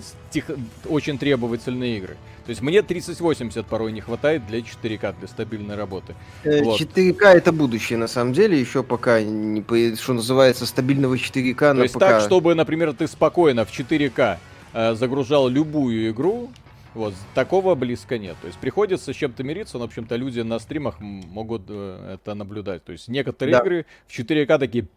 [0.86, 2.16] очень требовательные игры.
[2.46, 6.16] То есть мне 3080 порой не хватает для 4К, для стабильной работы.
[6.46, 7.36] 4К э, вот.
[7.36, 11.96] это будущее, на самом деле, еще пока не, что называется, стабильного 4К То на есть
[11.96, 12.00] ПК.
[12.00, 14.38] так, чтобы, например, ты спокойно в 4К
[14.74, 16.50] э, загружал любую игру,
[16.94, 18.38] вот, такого близко нет.
[18.42, 22.34] То есть приходится с чем-то мириться, но, в общем-то, люди на стримах могут э, это
[22.34, 22.86] наблюдать.
[22.86, 23.62] То есть некоторые да.
[23.62, 24.88] игры в 4К такие,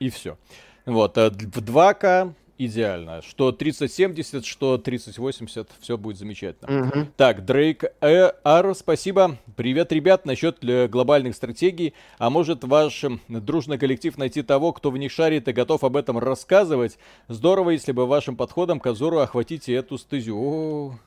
[0.00, 0.36] и все.
[0.84, 3.22] Вот, в 2К идеально.
[3.22, 6.88] Что 3070, что 3080, все будет замечательно.
[6.88, 7.06] Угу.
[7.16, 9.38] Так, Дрейк э, Ар, спасибо.
[9.56, 10.58] Привет, ребят, насчет
[10.90, 11.94] глобальных стратегий.
[12.18, 16.18] А может ваш дружный коллектив найти того, кто в них шарит и готов об этом
[16.18, 16.98] рассказывать?
[17.28, 20.98] Здорово, если бы вашим подходом к Азору охватите эту стезю.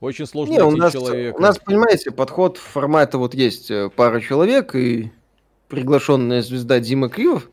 [0.00, 1.36] Очень сложно Не, у нас, человека.
[1.36, 5.12] У нас, понимаете, подход формата вот есть э, пара человек и
[5.68, 7.48] приглашенная звезда Дима Кривов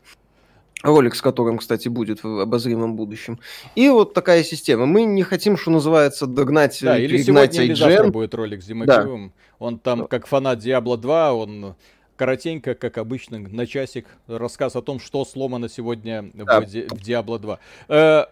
[0.82, 3.38] ролик с которым, кстати, будет в обозримом будущем.
[3.74, 4.86] И вот такая система.
[4.86, 9.28] Мы не хотим, что называется, догнать, да, или сегодня, или завтра будет ролик с Димакиевым.
[9.28, 9.34] Да.
[9.58, 11.74] Он там, как фанат Diablo 2, он
[12.16, 16.60] коротенько, как обычно, на часик рассказ о том, что сломано сегодня да.
[16.60, 17.58] в, Ди- в Diablo 2.
[17.88, 18.24] Э,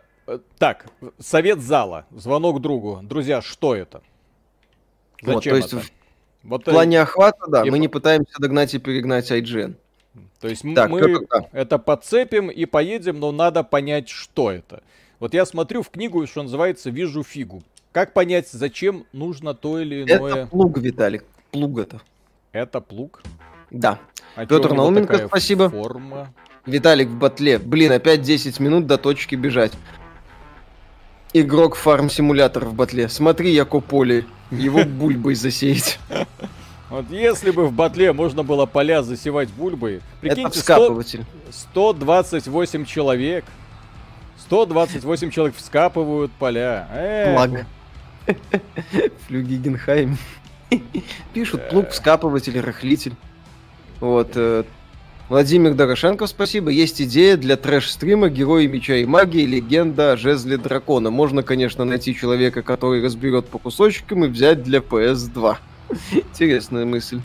[0.58, 0.86] так,
[1.18, 3.00] совет зала, звонок другу.
[3.02, 4.02] Друзья, что это?
[5.22, 5.80] Зачем вот, то есть это?
[5.80, 5.90] В,
[6.44, 7.70] вот в плане охвата, да, и...
[7.70, 9.76] мы не пытаемся догнать и перегнать IGN.
[10.40, 14.82] То есть так, мы это, это подцепим и поедем, но надо понять, что это.
[15.18, 17.62] Вот я смотрю в книгу, что называется «Вижу фигу».
[17.90, 20.42] Как понять, зачем нужно то или иное?
[20.42, 21.24] Это плуг, Виталик.
[21.50, 22.00] Плуг это.
[22.52, 23.22] Это плуг?
[23.70, 23.98] Да.
[24.36, 25.68] А Петр Науменко, спасибо.
[25.68, 26.32] Форма?
[26.66, 27.58] Виталик в батле.
[27.58, 29.72] Блин, опять 10 минут до точки бежать.
[31.32, 33.08] Игрок фарм-симулятор в батле.
[33.08, 34.24] Смотри, Яко поле.
[34.50, 35.98] Его бульбой засеять.
[36.90, 41.24] Вот если бы в батле можно было поля засевать бульбой, прикиньте, Это вскапыватель.
[41.50, 43.44] 100, 128 человек.
[44.38, 46.88] 128 человек вскапывают поля.
[46.92, 47.34] Эх.
[47.34, 47.66] Плаг.
[49.26, 50.16] Флюги Генхайм.
[51.34, 53.14] Пишут плуг, вскапыватель, рыхлитель.
[54.00, 54.32] Вот.
[54.34, 54.64] Э,
[55.28, 56.70] Владимир Дорошенко, спасибо.
[56.70, 59.44] Есть идея для трэш-стрима «Герои меча и магии.
[59.44, 61.10] Легенда о жезле дракона».
[61.10, 65.56] Можно, конечно, найти человека, который разберет по кусочкам и взять для PS2.
[66.12, 67.20] Интересная мысль.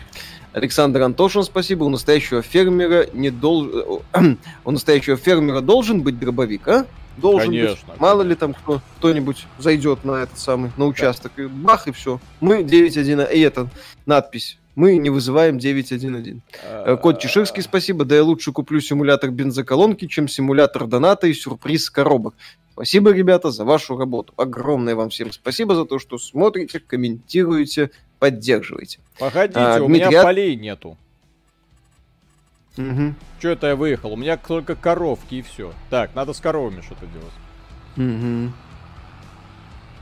[0.53, 1.83] Александр Антошин, спасибо.
[1.83, 4.01] У настоящего фермера не должен...
[4.65, 6.85] У настоящего фермера должен быть дробовик, а?
[7.17, 7.91] Должен Конечно.
[7.91, 7.99] быть.
[7.99, 12.19] Мало ли там кто, кто-нибудь зайдет на этот самый, на участок, и бах, и все.
[12.39, 13.69] Мы 9.1, и это
[14.05, 14.57] надпись.
[14.75, 16.37] Мы не вызываем 911.
[16.63, 18.05] Э, Код Чеширский, спасибо.
[18.05, 22.33] Да я лучше куплю симулятор бензоколонки, чем симулятор доната и сюрприз коробок.
[22.73, 24.33] Спасибо, ребята, за вашу работу.
[24.35, 27.91] Огромное вам всем спасибо за то, что смотрите, комментируете,
[28.23, 28.99] поддерживаете.
[29.19, 30.07] Погодите, а, у Дмитрий...
[30.07, 30.97] меня полей нету.
[32.77, 33.15] Угу.
[33.41, 34.13] Че это я выехал?
[34.13, 35.73] У меня только коровки и все.
[35.89, 37.33] Так, надо с коровами что-то делать.
[37.97, 38.53] Угу.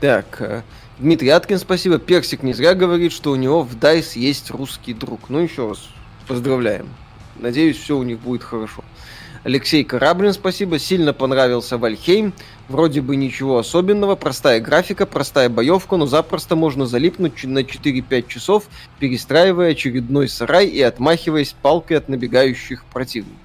[0.00, 0.62] Так, э,
[1.00, 1.98] Дмитрий Аткин, спасибо.
[1.98, 5.28] Персик не зря говорит, что у него в DICE есть русский друг.
[5.28, 5.88] Ну, еще раз
[6.28, 6.88] поздравляем.
[7.34, 8.84] Надеюсь, все у них будет хорошо.
[9.44, 10.78] Алексей Кораблин, спасибо.
[10.78, 12.32] Сильно понравился Вальхейм.
[12.68, 14.14] Вроде бы ничего особенного.
[14.14, 18.64] Простая графика, простая боевка, но запросто можно залипнуть на 4-5 часов,
[19.00, 23.38] перестраивая очередной сарай и отмахиваясь палкой от набегающих противников.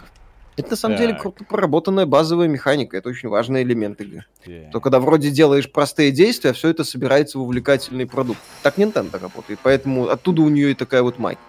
[0.55, 1.07] Это на самом так.
[1.07, 2.97] деле круто проработанная базовая механика.
[2.97, 4.25] Это очень важный элемент игры.
[4.45, 4.71] Yeah.
[4.71, 8.39] То когда вроде делаешь простые действия, все это собирается в увлекательный продукт.
[8.63, 9.59] Так Nintendo работает.
[9.61, 11.41] Поэтому оттуда у нее и такая вот майка.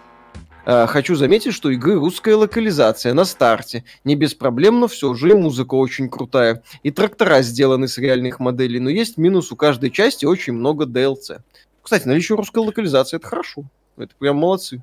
[0.70, 3.84] А, хочу заметить, что игры русская локализация на старте.
[4.04, 6.62] Не без проблем, но все же музыка очень крутая.
[6.82, 11.40] И трактора сделаны с реальных моделей, но есть минус у каждой части очень много DLC.
[11.80, 13.64] Кстати, наличие русской локализации это хорошо.
[13.96, 14.82] Это прям молодцы.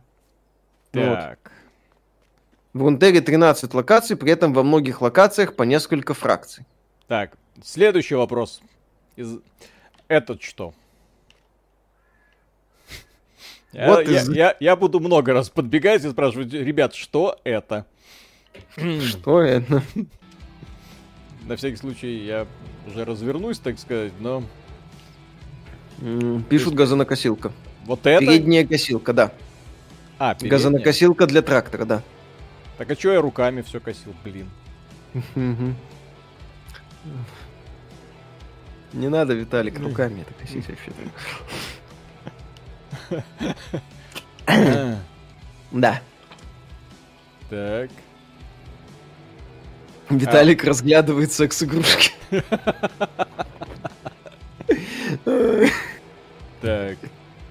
[0.89, 1.37] Так.
[2.73, 2.81] Вот.
[2.81, 6.65] В Рунтере 13 локаций, при этом во многих локациях по несколько фракций.
[7.07, 8.59] Так, следующий вопрос.
[9.17, 9.37] Из...
[10.07, 10.73] Этот что?
[13.75, 14.29] Вот я, из...
[14.29, 17.85] я, я буду много раз подбегать и спрашивать, ребят, что это?
[18.75, 19.83] Что это?
[21.43, 22.47] На всякий случай я
[22.87, 24.43] уже развернусь, так сказать, но...
[26.49, 27.51] Пишут газонокосилка.
[27.85, 28.25] Вот это?
[28.25, 29.31] Передняя косилка, да.
[30.17, 30.51] А, передняя.
[30.51, 32.03] Газонокосилка для трактора, да.
[32.77, 34.49] Так а чё я руками все косил, блин?
[38.93, 40.91] Не надо, Виталик, руками это косить вообще.
[45.71, 46.01] Да.
[47.49, 47.89] Так.
[50.09, 50.67] Виталик а...
[50.67, 52.11] разглядывает секс-игрушки.
[56.61, 56.97] Так.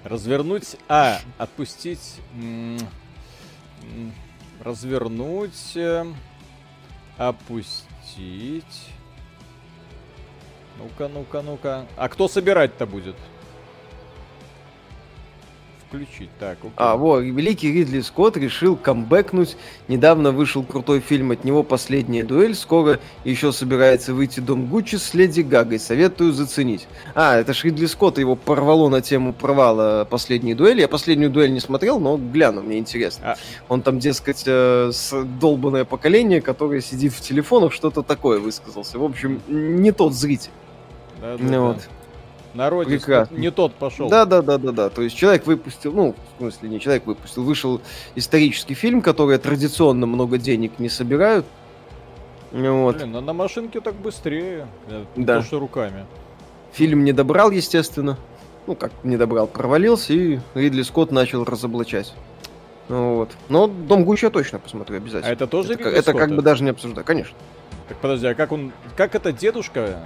[0.03, 0.77] Развернуть.
[0.87, 2.19] А, отпустить
[4.65, 6.05] развернуть, э,
[7.17, 8.89] опустить.
[10.77, 11.85] Ну-ка, ну-ка, ну-ка.
[11.95, 13.15] А кто собирать-то будет?
[15.95, 16.29] Включить.
[16.39, 16.71] Так, окей.
[16.75, 19.57] А, вот, великий Ридли Скотт решил камбэкнуть.
[19.87, 22.55] Недавно вышел крутой фильм от него «Последняя дуэль».
[22.55, 25.79] Скоро еще собирается выйти Дом Гуччи с Леди Гагой.
[25.79, 26.87] Советую заценить.
[27.13, 30.81] А, это ж Ридли Скотт его порвало на тему провала «Последней дуэли».
[30.81, 33.31] Я «Последнюю дуэль» не смотрел, но гляну, мне интересно.
[33.31, 33.35] А...
[33.69, 34.91] Он там, дескать, э,
[35.39, 38.99] долбанное поколение, которое сидит в телефонах, что-то такое высказался.
[38.99, 40.51] В общем, не тот зритель.
[41.21, 41.77] Да, да, вот.
[41.77, 41.83] да
[42.55, 43.35] народе Прекрасно.
[43.35, 44.09] не тот пошел.
[44.09, 44.89] Да, да, да, да, да.
[44.89, 47.81] То есть человек выпустил, ну, в смысле, не человек выпустил, вышел
[48.15, 51.45] исторический фильм, который традиционно много денег не собирают.
[52.51, 52.97] Вот.
[52.97, 55.39] Блин, на, на машинке так быстрее, э, да.
[55.39, 56.05] то, что руками.
[56.73, 58.17] Фильм не добрал, естественно.
[58.67, 62.13] Ну, как не добрал, провалился, и Ридли Скотт начал разоблачать.
[62.87, 63.31] Ну, вот.
[63.49, 65.29] Но Дом Гуччи я точно посмотрю обязательно.
[65.29, 67.35] А это тоже Это, это как бы даже не обсуждаю, конечно.
[67.87, 69.99] Так подожди, а как он, как это дедушка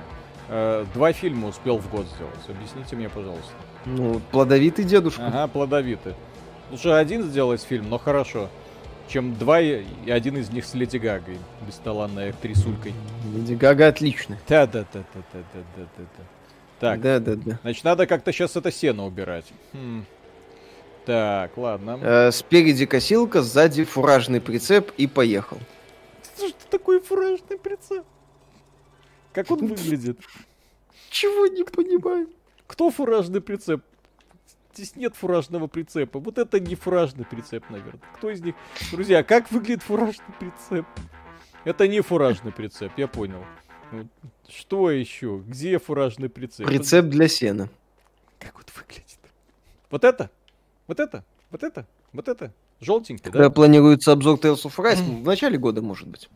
[0.49, 2.49] э, два фильма успел в год сделать.
[2.49, 3.51] Объясните мне, пожалуйста.
[3.85, 5.27] Ну, плодовитый дедушка.
[5.27, 6.13] Ага, плодовитый.
[6.71, 8.49] Лучше один сделать фильм, но хорошо.
[9.07, 12.93] Чем два, и один из них с Леди Гагой, бесталанной актрисулькой.
[13.33, 14.37] Леди Гага отлично.
[14.47, 16.23] Да-да-да-да-да-да-да.
[16.79, 17.59] Так, да, да, да.
[17.63, 19.45] Значит, надо как-то сейчас это сено убирать.
[19.73, 20.05] Хм.
[21.05, 21.99] Так, ладно.
[22.01, 25.57] Э, спереди косилка, сзади фуражный прицеп и поехал.
[26.37, 28.05] Что такое фуражный прицеп?
[29.33, 30.19] Как он выглядит?
[31.09, 32.29] Чего не понимаю?
[32.67, 33.81] Кто фуражный прицеп?
[34.79, 36.19] здесь нет фуражного прицепа.
[36.19, 38.01] Вот это не фуражный прицеп, наверное.
[38.15, 38.55] Кто из них?
[38.91, 40.85] Друзья, как выглядит фуражный прицеп?
[41.65, 43.43] Это не фуражный прицеп, я понял.
[44.47, 45.43] Что еще?
[45.45, 46.67] Где фуражный прицеп?
[46.67, 47.69] Прицеп для сена.
[48.39, 49.19] Как вот выглядит?
[49.89, 50.29] Вот это?
[50.87, 51.25] Вот это?
[51.51, 51.87] Вот это?
[52.13, 52.53] Вот это?
[52.79, 53.49] Желтенький, Когда да?
[53.49, 56.29] планируется обзор Tales of Rise, в начале года, может быть.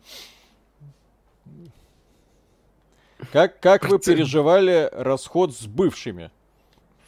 [3.34, 6.30] Как, как вы переживали расход с бывшими?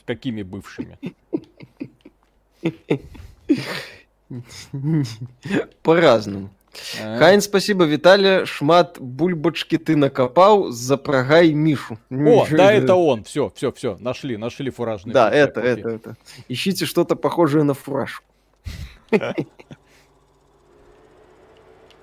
[0.01, 0.99] С какими бывшими?
[5.85, 6.51] По-разному.
[7.01, 7.19] А.
[7.19, 8.45] Хайн, спасибо, Виталия.
[8.45, 11.97] Шмат бульбочки ты накопал, запрагай Мишу.
[12.11, 13.23] О, да, это он.
[13.23, 13.97] Все, все, все.
[14.01, 15.15] Нашли, нашли фуражный.
[15.15, 16.17] Да, это, это, это.
[16.49, 18.25] Ищите что-то похожее на фураж.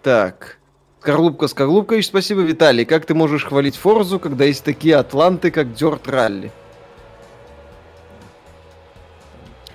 [0.01, 0.59] Так.
[1.03, 2.85] Скорлупка Скорлупкович, спасибо, Виталий.
[2.85, 6.49] Как ты можешь хвалить Форзу, когда есть такие атланты, как Дёрт Ралли?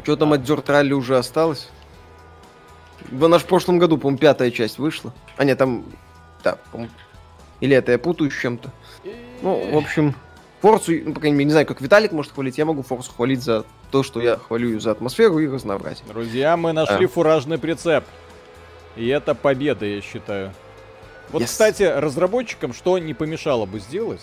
[0.02, 1.68] Что там от Дёрт Ралли уже осталось?
[3.10, 5.12] В наш в прошлом году, по-моему, пятая часть вышла.
[5.36, 5.84] А нет, там...
[6.42, 6.88] Да, по
[7.60, 8.70] Или это я путаю с чем-то.
[9.42, 10.14] Ну, в общем,
[10.62, 13.42] Форсу, ну, по крайней мере, не знаю, как Виталик может хвалить, я могу Форсу хвалить
[13.42, 16.06] за то, что я хвалю ее за атмосферу и разнообразие.
[16.08, 17.08] Друзья, мы нашли а.
[17.08, 18.04] фуражный прицеп.
[18.96, 20.54] И это победа, я считаю.
[21.30, 21.46] Вот, yes.
[21.46, 24.20] кстати, разработчикам что не помешало бы сделать,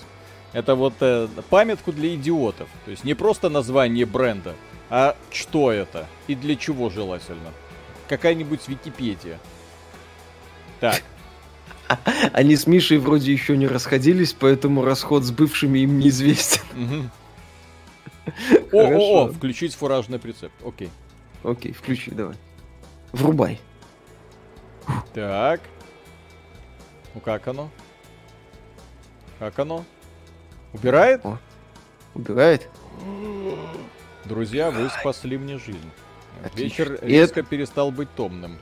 [0.54, 2.70] это вот э, памятку для идиотов.
[2.86, 4.56] То есть не просто название бренда,
[4.90, 7.52] а что это и для чего желательно.
[8.08, 9.40] Какая-нибудь Википедия.
[10.80, 11.04] Так.
[12.34, 17.12] Они с Мишей вроде еще не расходились, поэтому расход с бывшими им неизвестен.
[18.72, 20.52] О, включить фуражный прицеп.
[20.66, 20.90] Окей.
[21.44, 22.36] Окей, включи, давай.
[23.12, 23.60] Врубай.
[25.14, 25.62] Так.
[27.16, 27.72] Ну как оно?
[29.40, 29.86] Как оно?
[30.74, 31.26] Убирает?
[31.26, 31.38] О,
[32.14, 32.70] убирает.
[34.26, 35.90] Друзья, вы спасли мне жизнь.
[36.54, 38.60] Вечер резко перестал быть томным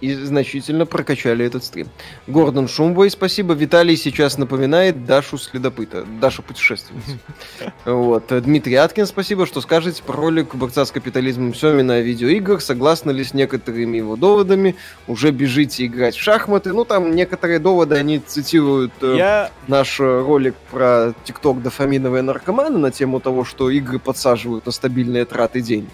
[0.00, 1.88] и значительно прокачали этот стрим.
[2.26, 3.54] Гордон Шумбой, спасибо.
[3.54, 7.18] Виталий сейчас напоминает Дашу следопыта, Дашу путешественницу.
[7.84, 8.26] Вот.
[8.28, 12.60] Дмитрий Аткин, спасибо, что скажете про ролик «Борца с капитализмом Семина о видеоиграх».
[12.60, 14.76] Согласны ли с некоторыми его доводами?
[15.06, 16.72] Уже бежите играть в шахматы?
[16.72, 19.50] Ну, там некоторые доводы, они цитируют э, Я...
[19.68, 25.60] наш ролик про ТикТок дофаминовые наркоманы на тему того, что игры подсаживают на стабильные траты
[25.60, 25.88] денег.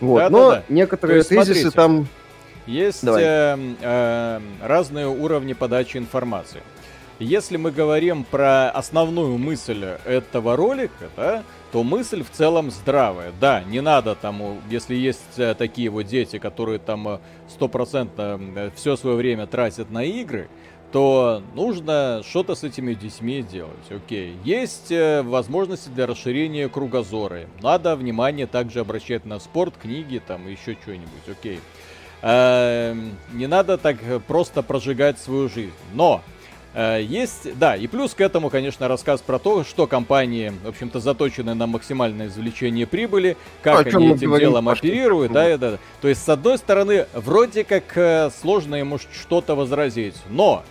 [0.00, 0.18] Вот.
[0.18, 0.64] Да, Но да, да.
[0.68, 1.70] некоторые тезисы смотрите.
[1.70, 2.08] там
[2.66, 6.62] есть э, э, разные уровни подачи информации.
[7.20, 13.32] Если мы говорим про основную мысль этого ролика, да, то мысль в целом здравая.
[13.38, 17.18] Да, не надо там, если есть э, такие вот дети, которые там э,
[17.48, 20.48] стопроцентно э, все свое время тратят на игры,
[20.92, 23.90] то нужно что-то с этими детьми делать.
[23.90, 24.36] Окей.
[24.42, 27.42] Есть возможности для расширения кругозора.
[27.62, 31.28] Надо внимание также обращать на спорт, книги, там еще что-нибудь.
[31.30, 31.60] Окей.
[32.22, 35.72] Эм, не надо так просто прожигать свою жизнь.
[35.94, 36.22] Но
[36.74, 41.00] э, есть, да, и плюс к этому, конечно, рассказ про то, что компании, в общем-то,
[41.00, 45.78] заточены на максимальное извлечение прибыли, как а они этим делом оперируют, да, да, да.
[46.02, 50.62] То есть, с одной стороны, вроде как э, сложно ему что-то возразить, но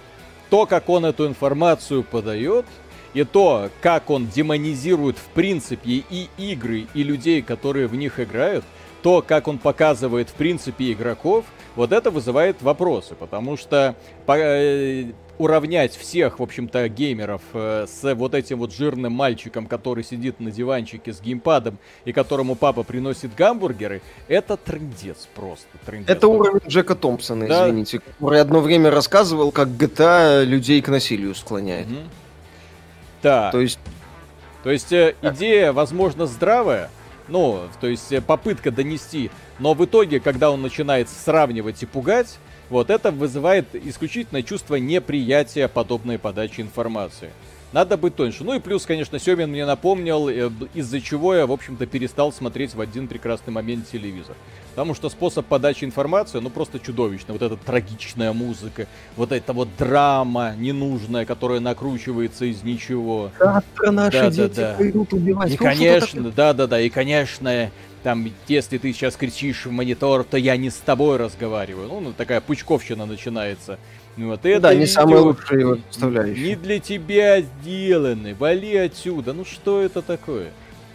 [0.51, 2.65] то, как он эту информацию подает,
[3.13, 8.63] и то, как он демонизирует в принципе и игры, и людей, которые в них играют,
[9.01, 11.45] то, как он показывает в принципе игроков,
[11.75, 13.95] вот это вызывает вопросы, потому что
[14.27, 20.39] э, уравнять всех, в общем-то, геймеров э, с вот этим вот жирным мальчиком, который сидит
[20.41, 25.67] на диванчике с геймпадом и которому папа приносит гамбургеры, это трендец просто.
[25.85, 26.09] Трындец.
[26.09, 27.69] Это уровень Джека Томпсона, да?
[27.69, 31.87] извините, который одно время рассказывал, как GTA людей к насилию склоняет.
[31.87, 31.99] Угу.
[33.23, 33.51] Да.
[33.51, 33.79] То есть...
[34.61, 36.89] То есть э, идея, возможно, здравая,
[37.29, 39.31] ну, то есть э, попытка донести.
[39.59, 42.39] Но в итоге, когда он начинает сравнивать и пугать,
[42.69, 47.29] вот это вызывает исключительное чувство неприятия подобной подачи информации.
[47.71, 48.43] Надо быть тоньше.
[48.43, 52.73] Ну и плюс, конечно, Семин мне напомнил, э, из-за чего я, в общем-то, перестал смотреть
[52.73, 54.35] в один прекрасный момент телевизор.
[54.71, 57.33] Потому что способ подачи информации, ну, просто чудовищный.
[57.33, 63.29] Вот эта трагичная музыка, вот эта вот драма ненужная, которая накручивается из ничего.
[63.37, 64.77] Завтра наши да, дети да, да.
[64.77, 65.51] пойдут убивать.
[65.51, 67.69] И, конечно, да-да-да, и, конечно,
[68.03, 71.87] там, если ты сейчас кричишь в монитор, то я не с тобой разговариваю.
[71.87, 73.77] Ну, ну такая пучковщина начинается.
[74.17, 76.49] Вот это да, не самые лучшие его составляющие.
[76.49, 79.33] Не для тебя сделаны, вали отсюда.
[79.33, 80.51] Ну что это такое?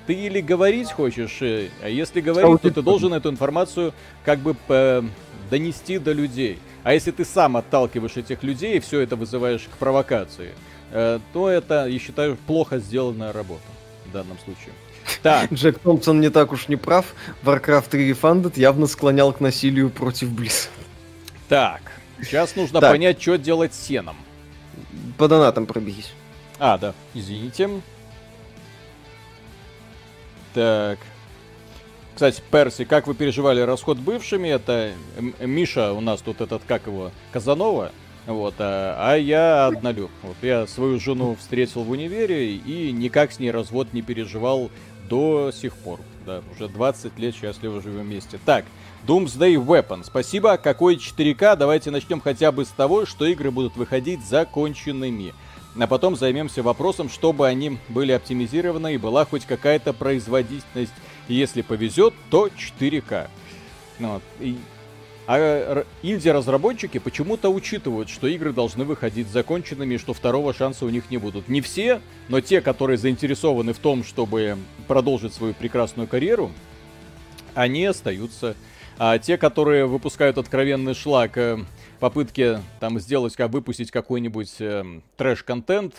[0.06, 4.54] Ты или говорить хочешь, э, а если говорить, то ты должен эту информацию как бы
[4.68, 5.02] э,
[5.50, 6.58] донести до людей.
[6.82, 10.50] А если ты сам отталкиваешь этих людей и все это вызываешь к провокации,
[10.90, 13.62] э, то это, я считаю, плохо сделанная работа
[14.04, 14.74] в данном случае.
[15.22, 15.50] Так.
[15.52, 17.06] Джек Томпсон не так уж не прав.
[17.42, 20.68] Warcraft 3 Refunded явно склонял к насилию против Близ.
[21.48, 21.80] Так,
[22.22, 22.92] сейчас нужно так.
[22.92, 24.16] понять, что делать с сеном.
[25.18, 26.12] По донатам пробегись.
[26.58, 27.68] А, да, извините.
[30.52, 30.98] Так.
[32.14, 34.48] Кстати, Перси, как вы переживали расход бывшими?
[34.48, 34.92] Это
[35.40, 37.90] Миша у нас тут этот, как его, Казанова.
[38.26, 40.10] Вот, а, а я однолюб.
[40.22, 44.70] Вот я свою жену встретил в универе и никак с ней развод не переживал
[45.08, 46.00] до сих пор.
[46.24, 48.38] Да, уже 20 лет счастливо живем вместе.
[48.44, 48.64] Так,
[49.06, 50.04] Doomsday Weapon.
[50.04, 50.56] Спасибо.
[50.56, 51.56] Какой 4К?
[51.56, 55.34] Давайте начнем хотя бы с того, что игры будут выходить законченными.
[55.78, 60.92] А потом займемся вопросом, чтобы они были оптимизированы и была хоть какая-то производительность.
[61.28, 63.28] И если повезет, то 4К.
[63.98, 64.22] Вот.
[64.40, 64.56] И
[65.26, 71.16] а инди-разработчики почему-то учитывают, что игры должны выходить законченными, что второго шанса у них не
[71.16, 71.48] будут.
[71.48, 76.50] Не все, но те, которые заинтересованы в том, чтобы продолжить свою прекрасную карьеру,
[77.54, 78.54] они остаются.
[78.98, 81.58] А те, которые выпускают откровенный шлак, э,
[81.98, 85.94] попытки там сделать, как выпустить какой-нибудь э, трэш-контент,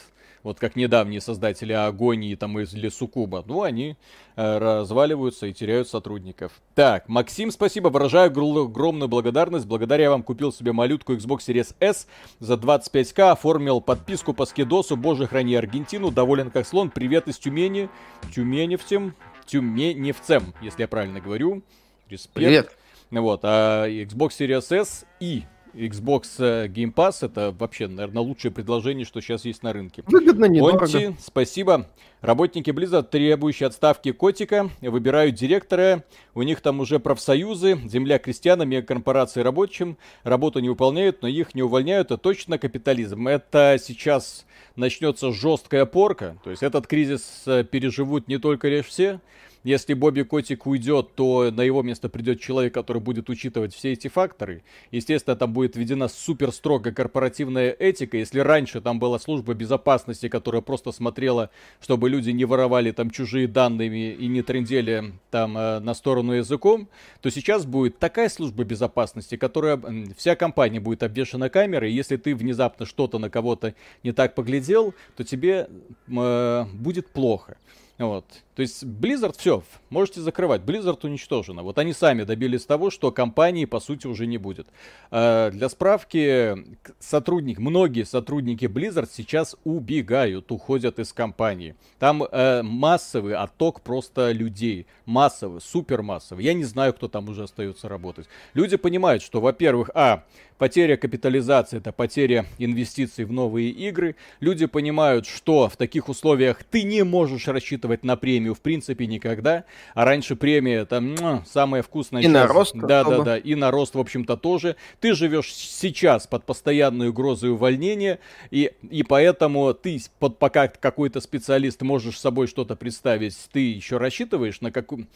[0.46, 3.98] вот как недавние создатели Агонии там или Сукуба, ну, они
[4.36, 6.52] э, разваливаются и теряют сотрудников.
[6.76, 9.66] Так, Максим, спасибо, выражаю огромную благодарность.
[9.66, 12.08] Благодаря вам купил себе малютку Xbox Series S
[12.40, 16.92] за 25к, оформил подписку по скидосу, боже храни Аргентину, доволен как слон.
[16.92, 17.90] Привет из Тюмени,
[18.34, 19.16] Тюменевцем,
[19.48, 21.64] Тюменевцем, если я правильно говорю.
[22.08, 22.36] Респект.
[22.36, 22.78] Привет.
[23.10, 25.46] Вот, а Xbox Series S и
[25.76, 30.04] Xbox э, Game Pass это вообще, наверное, лучшее предложение, что сейчас есть на рынке.
[30.08, 30.80] Выгодно, недорого.
[30.80, 31.88] Конти, спасибо.
[32.22, 36.04] Работники Blizzard, требующие отставки котика, выбирают директора.
[36.34, 39.98] У них там уже профсоюзы, земля крестьянам, мегакорпорации рабочим.
[40.24, 42.08] Работу не выполняют, но их не увольняют.
[42.08, 43.28] Это точно капитализм.
[43.28, 44.46] Это сейчас
[44.76, 46.38] начнется жесткая порка.
[46.44, 49.20] То есть этот кризис э, переживут не только лишь все,
[49.66, 54.08] если Бобби Котик уйдет, то на его место придет человек, который будет учитывать все эти
[54.10, 54.62] факторы.
[54.92, 58.16] Естественно, там будет введена супер строгая корпоративная этика.
[58.16, 61.50] Если раньше там была служба безопасности, которая просто смотрела,
[61.82, 66.88] чтобы люди не воровали там чужие данные и не трендели там э, на сторону языком,
[67.22, 69.82] то сейчас будет такая служба безопасности, которая
[70.16, 71.92] вся компания будет обвешена камерой.
[71.92, 73.74] Если ты внезапно что-то на кого-то
[74.04, 75.68] не так поглядел, то тебе
[76.08, 77.58] э, будет плохо.
[77.98, 78.26] Вот.
[78.56, 80.62] То есть Blizzard все, можете закрывать.
[80.62, 81.62] Blizzard уничтожена.
[81.62, 84.68] Вот они сами добились того, что компании по сути уже не будет.
[85.12, 86.56] А для справки,
[87.00, 91.76] сотрудник, многие сотрудники Blizzard сейчас убегают, уходят из компании.
[92.00, 94.88] Там э, массовый отток просто людей.
[95.06, 96.46] Массовый, супер массовый.
[96.46, 98.28] Я не знаю, кто там уже остается работать.
[98.54, 100.24] Люди понимают, что, во-первых, а,
[100.58, 104.16] потеря капитализации это потеря инвестиций в новые игры.
[104.40, 109.08] Люди понимают, что в таких условиях ты не можешь рассчитывать на премию премию в принципе
[109.08, 109.64] никогда.
[109.94, 112.76] А раньше премия там самая вкусная и на рост.
[112.76, 113.38] Да, да, да.
[113.38, 114.76] И на рост, в общем-то, тоже.
[115.00, 118.20] Ты живешь сейчас под постоянной угрозой увольнения,
[118.52, 124.62] и, и поэтому ты под пока какой-то специалист можешь собой что-то представить, ты еще рассчитываешь
[124.62, 125.08] на какую...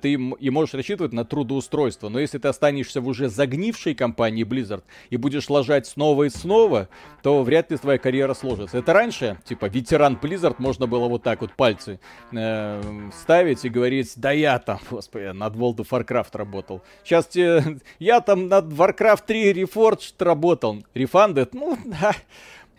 [0.00, 2.08] Ты и можешь рассчитывать на трудоустройство.
[2.08, 6.88] Но если ты останешься в уже загнившей компании Blizzard и будешь ложать снова и снова,
[7.22, 8.78] то вряд ли твоя карьера сложится.
[8.78, 12.00] Это раньше, типа, ветеран Blizzard, можно было вот так вот пальцы
[12.32, 12.77] э,
[13.12, 16.82] ставить и говорить, да я там, господи, над World of Warcraft работал.
[17.04, 20.84] Сейчас те, я там над Warcraft 3 Reforged работал.
[20.94, 22.14] Refunded, ну, да.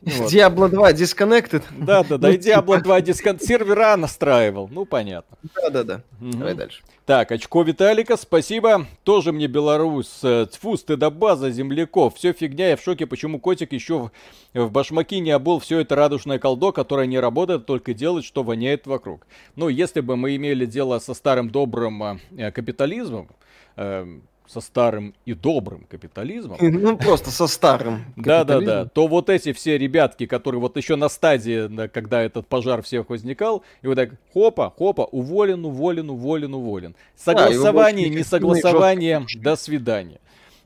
[0.01, 0.31] Вот.
[0.31, 1.63] Diablo 2 Disconnected.
[1.77, 3.43] Да, да, да, и Diablo 2 Disconnected.
[3.43, 5.37] Сервера настраивал, ну понятно.
[5.55, 6.01] Да, да, да.
[6.21, 6.37] Угу.
[6.37, 6.81] Давай дальше.
[7.09, 8.85] Так, очко Виталика, спасибо.
[9.03, 10.19] Тоже мне Беларусь.
[10.21, 12.15] Э, тьфу, стыдобаза земляков.
[12.15, 14.11] Все фигня, я в шоке, почему котик еще
[14.53, 18.43] в, в башмаки не обул все это радужное колдо, которое не работает, только делает, что
[18.43, 19.25] воняет вокруг.
[19.55, 23.27] Ну, если бы мы имели дело со старым добрым э, капитализмом,
[23.75, 24.19] э,
[24.49, 26.57] со старым и добрым капитализмом.
[26.79, 28.85] Ну, просто со старым Да-да-да.
[28.85, 33.63] То вот эти все ребятки, которые вот еще на стадии, когда этот пожар всех возникал,
[33.81, 36.95] и вот так, хопа, хопа, уволен, уволен, уволен, уволен.
[37.15, 40.19] Согласование, не согласование, до свидания.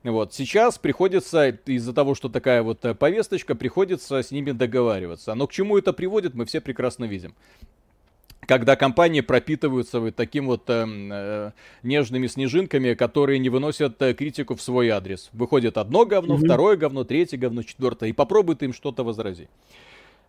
[0.04, 5.34] Вот, сейчас приходится, из-за того, что такая вот э, повесточка, приходится с ними договариваться.
[5.34, 7.36] Но к чему это приводит, мы все прекрасно видим
[8.48, 11.52] когда компании пропитываются вот таким вот э, э,
[11.84, 15.30] нежными снежинками, которые не выносят э, критику в свой адрес.
[15.34, 16.46] Выходит одно говно, mm-hmm.
[16.46, 19.50] второе говно, третье говно, четвертое, и попробуй ты им что-то возразить.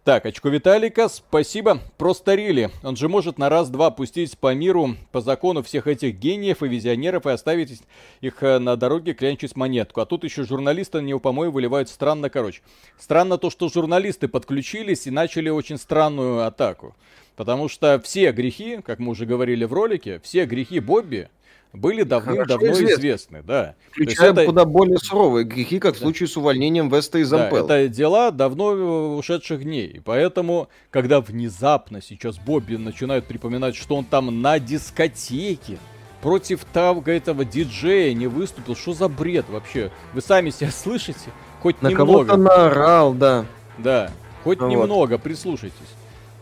[0.05, 1.81] Так, очко Виталика, спасибо.
[1.97, 2.71] Просто Рили.
[2.83, 7.25] Он же может на раз-два пустить по миру, по закону всех этих гениев и визионеров
[7.25, 7.81] и оставить
[8.21, 10.03] их э, на дороге клянчить монетку.
[10.03, 12.61] А тут еще журналисты на него помой выливают странно, короче.
[12.99, 16.95] Странно то, что журналисты подключились и начали очень странную атаку.
[17.37, 21.29] Потому что все грехи, как мы уже говорили в ролике, все грехи Бобби
[21.73, 22.95] были давным-давно известны.
[22.95, 23.75] известны, да.
[23.91, 24.45] Включая это...
[24.45, 25.99] куда более суровые грехи, как да.
[25.99, 29.89] в случае с увольнением Веста из да, Это дела давно ушедших дней.
[29.89, 35.79] И поэтому, когда внезапно сейчас Бобби начинает припоминать, что он там на дискотеке
[36.23, 39.91] против того этого диджея не выступил, что за бред вообще?
[40.13, 41.31] Вы сами себя слышите?
[41.61, 42.13] Хоть на немного.
[42.13, 43.47] кого-то наорал, да.
[43.79, 44.13] Да,
[44.45, 45.23] хоть ну, немного, вот.
[45.23, 45.75] прислушайтесь.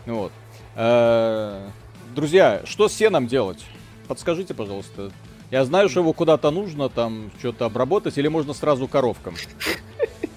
[0.05, 0.31] Вот.
[0.75, 1.69] А,
[2.15, 3.63] друзья, что с сеном делать?
[4.07, 5.11] Подскажите, пожалуйста.
[5.51, 9.35] Я знаю, что его куда-то нужно там что-то обработать, или можно сразу коровкам.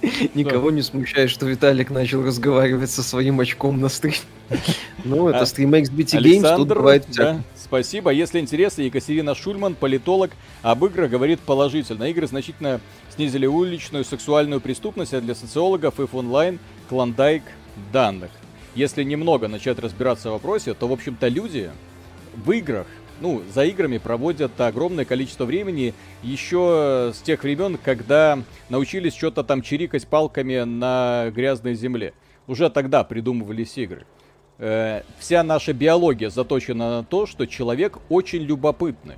[0.35, 4.17] Никого не смущает, что Виталик начал разговаривать со своим очком на стриме.
[5.05, 7.07] Ну, это а, стрим XBT Games, тут бывает
[7.55, 8.11] Спасибо.
[8.11, 10.33] Если интересно, Екатерина Шульман, политолог,
[10.63, 12.05] об играх говорит положительно.
[12.05, 12.81] Игры значительно
[13.15, 16.59] снизили уличную сексуальную преступность, а для социологов и онлайн
[16.89, 17.45] клондайк
[17.93, 18.31] данных.
[18.77, 21.71] Если немного начать разбираться в вопросе, то, в общем-то, люди
[22.35, 22.87] в играх
[23.23, 28.39] ну, за играми проводят огромное количество времени еще с тех времен, когда
[28.69, 32.13] научились что-то там чирикать палками на грязной земле.
[32.47, 34.05] Уже тогда придумывались игры.
[34.59, 39.15] Э, вся наша биология заточена на то, что человек очень любопытный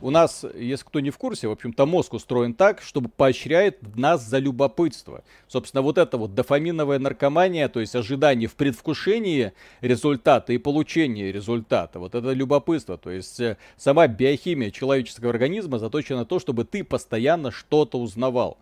[0.00, 4.24] у нас, если кто не в курсе, в общем-то, мозг устроен так, чтобы поощряет нас
[4.24, 5.22] за любопытство.
[5.48, 11.98] Собственно, вот это вот дофаминовая наркомания, то есть ожидание в предвкушении результата и получения результата,
[11.98, 16.84] вот это любопытство, то есть э, сама биохимия человеческого организма заточена на то, чтобы ты
[16.84, 18.58] постоянно что-то узнавал.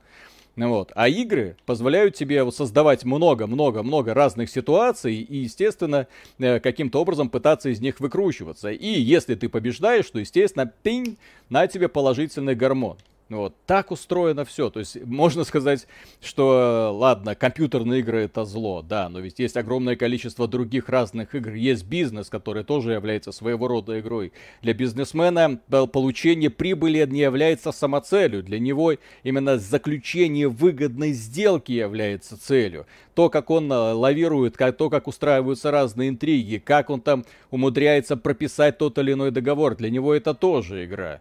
[0.67, 0.91] Вот.
[0.97, 6.09] А игры позволяют тебе создавать много-много-много разных ситуаций и, естественно,
[6.39, 8.71] э, каким-то образом пытаться из них выкручиваться.
[8.71, 11.17] И если ты побеждаешь, то, естественно, пинь,
[11.49, 12.97] на тебе положительный гормон.
[13.31, 14.71] Вот, так устроено все.
[14.71, 15.87] То есть можно сказать,
[16.23, 21.53] что, ладно, компьютерные игры это зло, да, но ведь есть огромное количество других разных игр.
[21.53, 24.33] Есть бизнес, который тоже является своего рода игрой.
[24.63, 25.61] Для бизнесмена
[25.93, 28.43] получение прибыли не является самоцелью.
[28.43, 32.87] Для него именно заключение выгодной сделки является целью.
[33.15, 38.79] То, как он э, лавирует, то, как устраиваются разные интриги, как он там умудряется прописать
[38.79, 41.21] тот или иной договор, для него это тоже игра.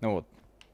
[0.00, 0.24] Вот.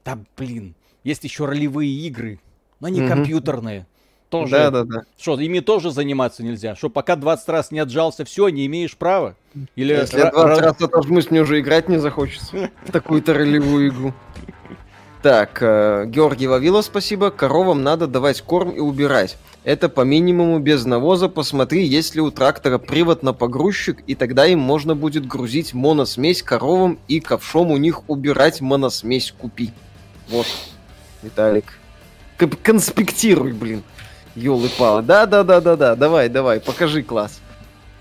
[0.09, 0.73] Да, блин,
[1.03, 2.39] есть еще ролевые игры,
[2.79, 3.09] но они угу.
[3.09, 3.85] компьютерные.
[4.29, 4.51] Тоже.
[4.51, 5.01] Да, да, да.
[5.19, 6.75] Что, ими тоже заниматься нельзя?
[6.75, 9.35] Что, пока 20 раз не отжался, все, не имеешь права?
[9.75, 14.13] Или Если р- 20 раз отожмусь, мне уже играть не захочется в такую-то ролевую игру.
[15.21, 17.29] Так, э, Георгий Вавилов, спасибо.
[17.29, 19.37] Коровам надо давать корм и убирать.
[19.63, 21.27] Это по минимуму без навоза.
[21.27, 26.41] Посмотри, есть ли у трактора привод на погрузчик, и тогда им можно будет грузить моносмесь
[26.41, 29.71] коровам и ковшом у них убирать моносмесь купи.
[30.29, 30.47] Вот,
[31.21, 31.65] Виталик.
[32.63, 33.83] Конспектируй, блин.
[34.35, 35.01] Ёлы-палы.
[35.01, 35.95] Да-да-да-да-да.
[35.95, 37.41] Давай, давай, покажи класс.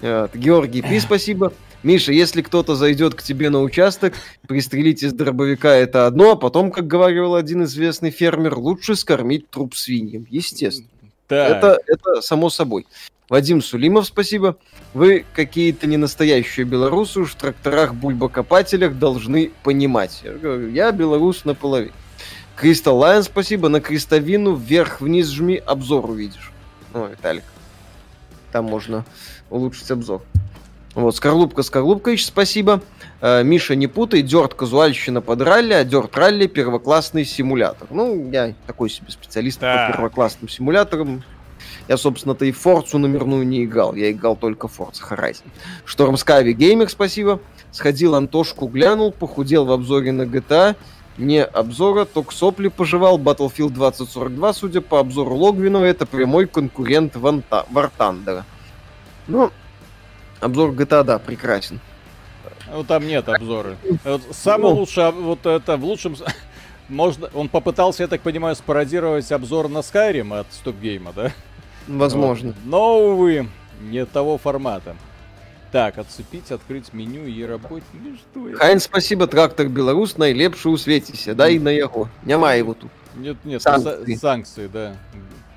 [0.01, 0.35] Вот.
[0.35, 1.53] Георгий, пи, спасибо.
[1.83, 4.15] Миша, если кто-то зайдет к тебе на участок,
[4.47, 9.75] пристрелить из дробовика это одно, а потом, как говорил один известный фермер, лучше скормить труп
[9.75, 10.27] свиньям.
[10.29, 10.89] Естественно.
[11.29, 11.57] Так.
[11.57, 12.87] Это, это само собой.
[13.29, 14.57] Вадим Сулимов, спасибо.
[14.95, 20.23] Вы какие-то не настоящие белорусы уж в тракторах-бульбокопателях должны понимать.
[20.73, 21.93] Я белорус наполовину.
[22.59, 23.69] Crystal Line, спасибо.
[23.69, 26.51] На крестовину вверх-вниз жми, обзор увидишь.
[26.93, 27.45] О, Виталик.
[28.51, 29.05] Там можно
[29.49, 30.23] улучшить обзор.
[30.95, 32.83] Вот, Скорлупка Скорлупкович, спасибо.
[33.21, 37.87] Э, Миша, не путай, дерт казуальщина под ралли, а дерт ралли первоклассный симулятор.
[37.91, 39.87] Ну, я такой себе специалист да.
[39.87, 41.23] по первоклассным симуляторам.
[41.87, 43.95] Я, собственно-то, и Форцу номерную не играл.
[43.95, 45.45] Я играл только Forza Horizon.
[45.85, 47.41] Шторм Скави Геймер, спасибо.
[47.71, 50.75] Сходил Антошку, глянул, похудел в обзоре на GTA
[51.19, 53.19] не обзора, только сопли пожевал.
[53.19, 58.45] Battlefield 2042, судя по обзору Логвинова, это прямой конкурент Ванта, Вартандера.
[59.27, 59.51] Ну,
[60.41, 61.81] обзор GTA, да, прекрасен.
[62.73, 63.77] Ну, там нет обзора.
[64.05, 64.77] Вот самый ну.
[64.77, 66.17] лучший, вот это в лучшем...
[66.89, 71.33] Можно, он попытался, я так понимаю, спародировать обзор на Skyrim от Стопгейма, да?
[71.87, 72.49] Возможно.
[72.49, 72.57] Вот.
[72.65, 73.49] Но, увы,
[73.81, 74.97] не того формата.
[75.71, 77.85] Так, отцепить, открыть меню и работать.
[77.93, 82.09] Ну что Хайн, спасибо, трактор Беларусь, найлепший у светіся, да, и на яго.
[82.25, 82.91] Няма его тут.
[83.17, 84.97] Нет, нет, санкции, санкции да.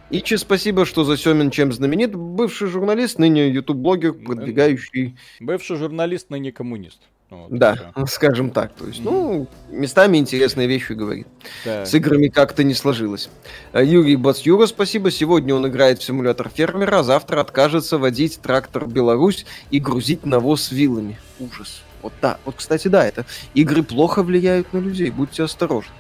[0.10, 2.14] Ичи, спасибо, что за Семин чем знаменит.
[2.14, 5.16] Бывший журналист, ныне ютуб-блогер, продвигающий...
[5.40, 7.00] Бывший журналист, ныне коммунист.
[7.32, 8.06] Вот, да, все.
[8.08, 8.74] скажем так.
[8.74, 11.28] То есть, ну, местами интересные вещи говорит.
[11.64, 11.88] Так.
[11.88, 13.30] С играми как-то не сложилось.
[13.72, 15.12] А Юрий Бацюра, спасибо.
[15.12, 20.72] Сегодня он играет в симулятор фермера, а завтра откажется водить трактор Беларусь и грузить навоз
[20.72, 21.18] вилами.
[21.40, 21.82] Ужас.
[22.02, 25.94] Вот да, вот, кстати, да, это игры плохо влияют на людей, будьте осторожны.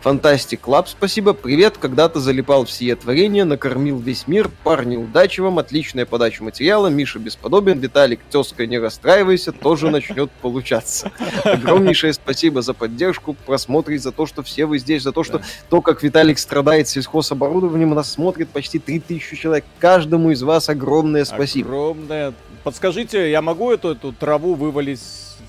[0.00, 5.58] Фантастик Лаб, спасибо, привет, когда-то залипал в сие творение, накормил весь мир, парни, удачи вам,
[5.58, 11.12] отличная подача материала, Миша бесподобен, Виталик, тезка, не расстраивайся, тоже начнет получаться.
[11.44, 15.80] Огромнейшее спасибо за поддержку, просмотр за то, что все вы здесь, за то, что то,
[15.80, 19.64] как Виталик страдает сельхозоборудованием, нас смотрит почти 3000 человек.
[19.78, 21.68] Каждому из вас огромное спасибо.
[21.68, 22.32] Огромное.
[22.62, 25.00] Подскажите, я могу эту, эту траву вывалить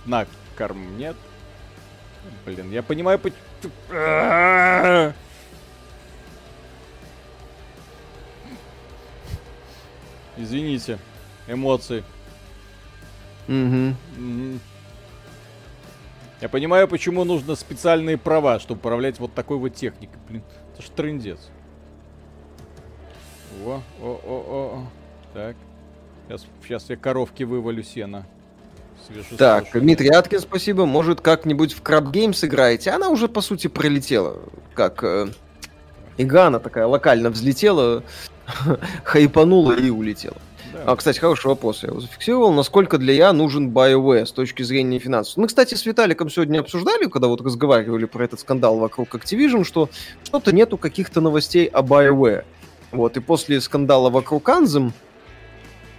[0.06, 0.26] на
[0.58, 0.98] корм?
[0.98, 1.16] Нет?
[2.46, 3.20] Блин, я понимаю,
[10.38, 10.98] Извините,
[11.48, 12.04] эмоции.
[13.48, 14.60] Угу.
[16.42, 20.20] Я понимаю, почему нужно специальные права, чтобы управлять вот такой вот техникой.
[20.28, 21.50] Блин, это ж трендец.
[23.64, 24.88] О, о, о, о.
[25.34, 25.56] Так.
[26.28, 28.26] Сейчас, сейчас я коровки вывалю сено.
[29.38, 29.82] Так, слушаю.
[29.82, 30.86] Дмитрий Аткин, спасибо.
[30.86, 32.92] Может, как-нибудь в Краб Гейм сыграете?
[32.92, 34.38] Она уже, по сути, пролетела.
[34.74, 35.28] Как э,
[36.18, 38.04] Игана такая локально взлетела,
[39.04, 40.38] хайпанула и улетела.
[40.74, 40.84] Да.
[40.88, 41.84] А, кстати, хороший вопрос.
[41.84, 42.54] Я его зафиксировал.
[42.54, 45.38] Насколько для я нужен BioWare с точки зрения финансов?
[45.38, 49.90] Мы, кстати, с Виталиком сегодня обсуждали, когда вот разговаривали про этот скандал вокруг Activision, что
[50.24, 52.46] что-то нету каких-то новостей о BioWare.
[52.92, 54.92] Вот, и после скандала вокруг Anthem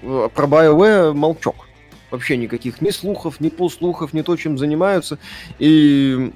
[0.03, 1.67] э, про BioWare молчок
[2.13, 5.19] вообще никаких ни слухов, ни полслухов, ни то, чем занимаются.
[5.59, 6.33] И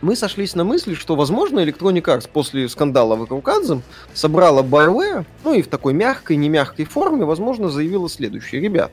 [0.00, 3.82] мы сошлись на мысли, что, возможно, Electronic Arts после скандала вокруг Anthem
[4.12, 8.60] собрала BioWare, ну и в такой мягкой, не мягкой форме, возможно, заявила следующее.
[8.60, 8.90] Ребят,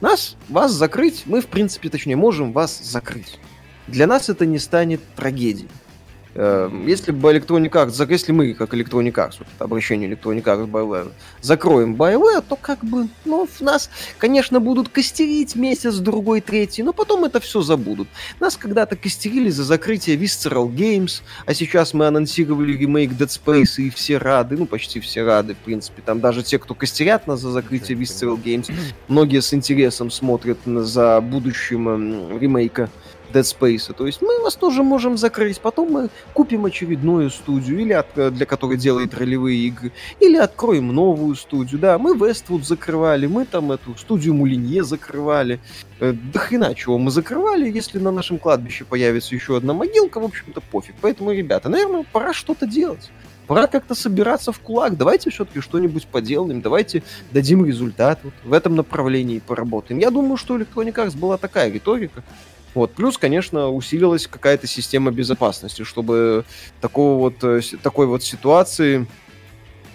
[0.00, 3.38] нас, вас закрыть, мы, в принципе, точнее, можем вас закрыть.
[3.86, 5.68] Для нас это не станет трагедией.
[6.34, 11.12] Эм, если бы Electronic Arts, если мы, как Electronic Arts, вот обращение Electronic Arts BioWare,
[11.42, 17.24] закроем BioWare, то как бы, ну, нас, конечно, будут костерить месяц, другой, третий, но потом
[17.24, 18.08] это все забудут.
[18.40, 23.90] Нас когда-то костерили за закрытие Visceral Games, а сейчас мы анонсировали ремейк Dead Space, и
[23.90, 26.00] все рады, ну, почти все рады, в принципе.
[26.04, 28.72] Там даже те, кто костерят нас за закрытие Visceral Games,
[29.08, 32.88] многие с интересом смотрят за будущим ремейка
[33.32, 33.92] Dead Space.
[33.92, 38.30] То есть мы вас тоже можем закрыть, потом мы купим очередную студию, или от, э,
[38.30, 41.80] для которой делает ролевые игры, или откроем новую студию.
[41.80, 45.60] Да, мы Westwood закрывали, мы там эту студию Мулинье закрывали.
[46.00, 50.24] Э, да хрена чего мы закрывали, если на нашем кладбище появится еще одна могилка, в
[50.24, 50.94] общем-то пофиг.
[51.00, 53.10] Поэтому, ребята, наверное, пора что-то делать.
[53.46, 54.96] Пора как-то собираться в кулак.
[54.96, 56.60] Давайте все-таки что-нибудь поделаем.
[56.60, 57.02] Давайте
[57.32, 58.20] дадим результат.
[58.22, 60.00] Вот в этом направлении поработаем.
[60.00, 62.22] Я думаю, что у Electronic Arts была такая риторика.
[62.74, 62.92] Вот.
[62.92, 66.44] Плюс, конечно, усилилась какая-то система безопасности, чтобы
[66.80, 69.06] такого вот, э, такой вот ситуации,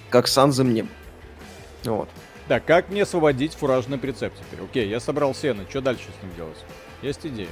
[0.09, 0.91] как с Анзом, не было.
[1.95, 2.09] Вот.
[2.47, 4.63] Да, как мне освободить фуражный прицеп теперь?
[4.63, 6.57] Окей, я собрал сено, что дальше с ним делать?
[7.01, 7.49] Есть идея.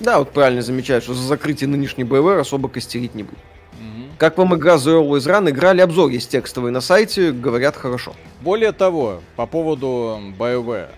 [0.00, 3.38] Да, вот правильно замечаешь, что за закрытие нынешней БВР особо костерить не будет.
[3.74, 4.16] Угу.
[4.18, 5.50] Как вам игра The Always Run?
[5.50, 8.14] Играли обзор, есть текстовый на сайте, говорят хорошо.
[8.40, 10.90] Более того, по поводу BioWare.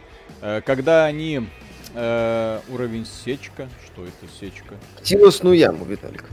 [0.43, 1.48] Э, когда они
[1.95, 3.69] Э, уровень сечка.
[3.87, 4.75] Что это сечка?
[5.03, 6.25] Силосную яму, Виталик.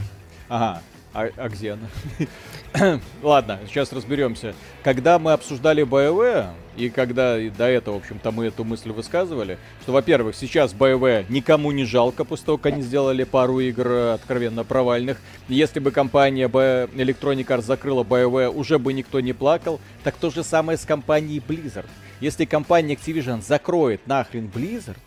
[0.49, 0.81] Ага.
[1.13, 2.99] А, а где она?
[3.21, 4.55] Ладно, сейчас разберемся.
[4.81, 9.57] Когда мы обсуждали BioWare, и когда и до этого, в общем-то, мы эту мысль высказывали,
[9.81, 14.63] что, во-первых, сейчас BioWare никому не жалко, после того, как они сделали пару игр откровенно
[14.63, 15.17] провальных.
[15.49, 19.81] Если бы компания Electronic Arts закрыла BioWare, уже бы никто не плакал.
[20.05, 21.87] Так то же самое с компанией Blizzard.
[22.21, 24.97] Если компания Activision закроет нахрен Blizzard,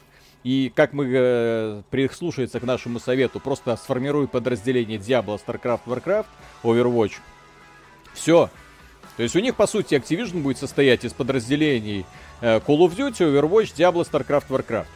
[0.44, 6.26] и как мы э, прислушается к нашему совету, просто сформируй подразделение Diablo, StarCraft, Warcraft,
[6.62, 7.14] Overwatch.
[8.12, 8.50] Все.
[9.16, 12.04] То есть у них, по сути, Activision будет состоять из подразделений
[12.42, 14.86] э, Call of Duty, Overwatch, Diablo, StarCraft, Warcraft.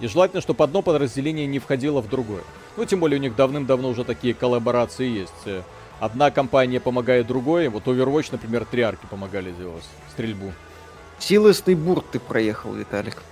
[0.00, 2.42] И желательно, чтобы одно подразделение не входило в другое.
[2.76, 5.64] Ну, тем более у них давным-давно уже такие коллаборации есть.
[6.00, 7.68] Одна компания помогает другой.
[7.68, 10.52] Вот Overwatch, например, три арки помогали делать стрельбу.
[11.18, 13.22] Силостный бурт ты проехал, Виталик.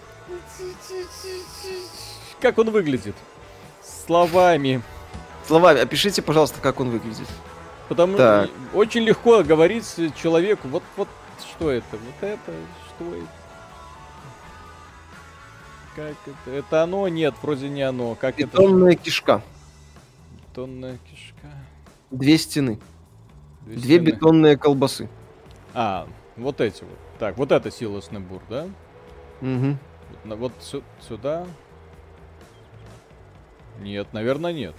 [2.40, 3.15] Как он выглядит?
[3.82, 4.82] Словами.
[5.47, 5.81] Словами.
[5.81, 7.28] Опишите, пожалуйста, как он выглядит.
[7.89, 9.85] Потому что очень легко говорить
[10.20, 11.09] человеку, вот, вот
[11.51, 12.52] что это, вот это,
[12.89, 13.28] что это.
[15.97, 16.51] Как это?
[16.51, 17.09] Это оно?
[17.09, 18.15] Нет, вроде не оно.
[18.15, 19.02] Как Бетонная это?
[19.02, 19.43] кишка.
[20.31, 21.48] Бетонная кишка.
[22.10, 22.78] Две стены.
[23.62, 24.05] Две, Две стены.
[24.05, 25.09] бетонные колбасы.
[25.74, 26.06] А,
[26.36, 26.98] вот эти вот.
[27.19, 28.69] Так, вот это силосный бур, да?
[29.40, 29.77] Угу.
[30.24, 31.47] Вот, вот сюда.
[33.80, 34.74] Нет, наверное, нет.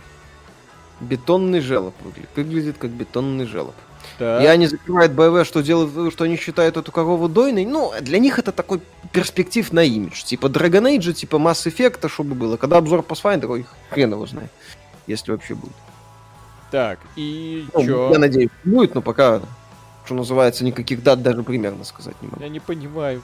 [0.99, 2.30] Бетонный желоб выглядит.
[2.35, 3.76] Выглядит как бетонный желоб.
[4.17, 4.43] Так.
[4.43, 7.65] И они закрывают БВ, что делают, что они считают эту корову дойной.
[7.65, 8.81] Ну, для них это такой
[9.11, 10.23] перспектив на имидж.
[10.23, 12.57] Типа Dragon Age, типа Mass Effect, чтобы было.
[12.57, 14.51] Когда обзор Pathfinder, хрен его знает.
[15.07, 15.73] Если вообще будет.
[16.71, 18.11] Так, и ну, чё?
[18.11, 19.41] Я надеюсь, будет, но пока,
[20.05, 22.43] что называется, никаких дат даже примерно сказать не могу.
[22.43, 23.23] Я не понимаю.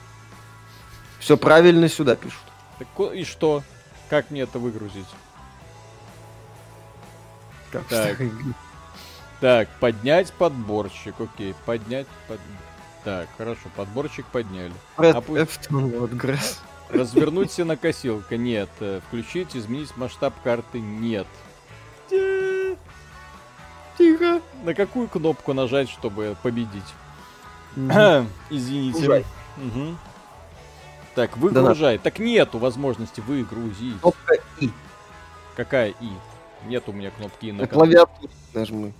[1.20, 2.42] Все правильно сюда пишут.
[2.78, 3.62] Так и что?
[4.08, 5.06] Как мне это выгрузить?
[7.70, 8.18] Как так.
[9.40, 11.14] так, поднять подборщик.
[11.18, 12.40] Окей, поднять под...
[13.04, 14.72] Так, хорошо, подборщик подняли.
[14.96, 15.36] Опу...
[16.90, 18.36] Развернуть сенокосилка.
[18.36, 18.70] Нет.
[19.08, 20.80] Включить, изменить масштаб карты.
[20.80, 21.26] Нет.
[23.98, 24.40] Тихо.
[24.64, 26.94] На какую кнопку нажать, чтобы победить?
[28.50, 29.24] Извините.
[29.56, 29.96] Угу.
[31.14, 31.96] Так, выгружай.
[31.96, 34.00] Да, так нету возможности выгрузить.
[34.00, 34.70] Кнопка И.
[35.56, 36.10] Какая И?
[36.66, 38.92] Нет у меня кнопки на клавиатуре нажму.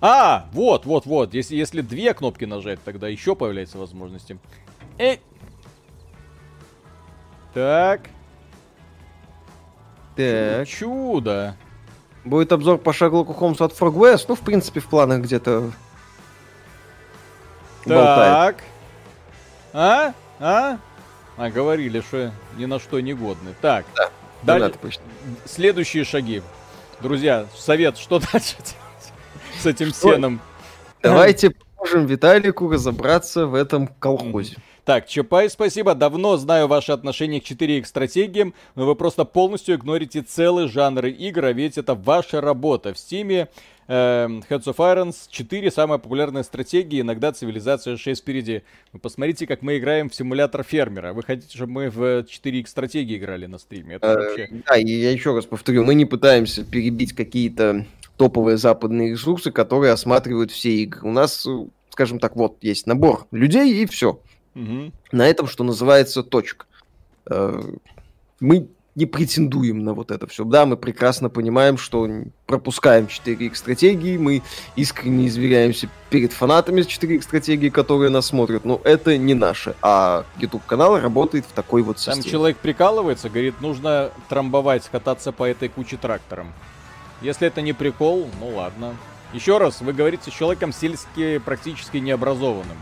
[0.00, 1.34] А, вот, вот, вот.
[1.34, 4.38] Если, если две кнопки нажать, тогда еще появляется возможности.
[4.98, 5.20] Эй!
[7.54, 8.08] Так.
[10.16, 10.66] Так.
[10.66, 11.56] Чудо.
[12.24, 14.24] Будет обзор по Шерлоку Холмсу от Frogwares.
[14.28, 15.70] Ну, в принципе, в планах где-то
[17.84, 17.96] Так.
[17.96, 18.56] Болтает.
[19.72, 20.14] А?
[20.40, 20.78] А?
[21.36, 23.54] А, говорили, что ни на что не годны.
[23.60, 23.86] Так.
[23.94, 24.10] Да.
[24.42, 24.72] Далее,
[25.46, 26.42] следующие шаги.
[27.00, 28.56] Друзья, совет, что дальше
[29.60, 30.40] с этим сеном?
[31.02, 34.56] Давайте поможем Виталику разобраться в этом колхозе.
[34.84, 35.94] Так, Чапай, спасибо.
[35.94, 41.44] Давно знаю ваши отношения к 4X стратегиям, но вы просто полностью игнорите целые жанры игр,
[41.44, 42.94] а ведь это ваша работа.
[42.94, 43.48] В Стиме
[43.88, 48.62] Heads of Irons 4 самая популярная стратегия, иногда цивилизация 6 впереди.
[48.92, 51.14] Вы посмотрите, как мы играем в симулятор фермера.
[51.14, 53.96] Вы хотите, чтобы мы в 4X стратегии играли на стриме?
[53.96, 54.48] Это э, вообще...
[54.66, 57.86] Да, и я еще раз повторю, мы не пытаемся перебить какие-то
[58.18, 61.08] топовые западные ресурсы, которые осматривают все игры.
[61.08, 61.46] У нас,
[61.88, 64.20] скажем так, вот есть набор людей и все.
[64.54, 64.92] Угу.
[65.12, 66.66] На этом, что называется, точка.
[67.30, 67.58] Э,
[68.40, 68.68] мы
[68.98, 70.44] не претендуем на вот это все.
[70.44, 72.08] Да, мы прекрасно понимаем, что
[72.46, 74.42] пропускаем 4X стратегии, мы
[74.74, 79.76] искренне изверяемся перед фанатами 4X стратегии, которые нас смотрят, но это не наше.
[79.82, 82.22] А YouTube канал работает в такой вот системе.
[82.22, 86.52] Там человек прикалывается, говорит, нужно трамбовать, кататься по этой куче трактором.
[87.22, 88.96] Если это не прикол, ну ладно.
[89.32, 92.76] Еще раз, вы говорите с человеком сельски практически необразованным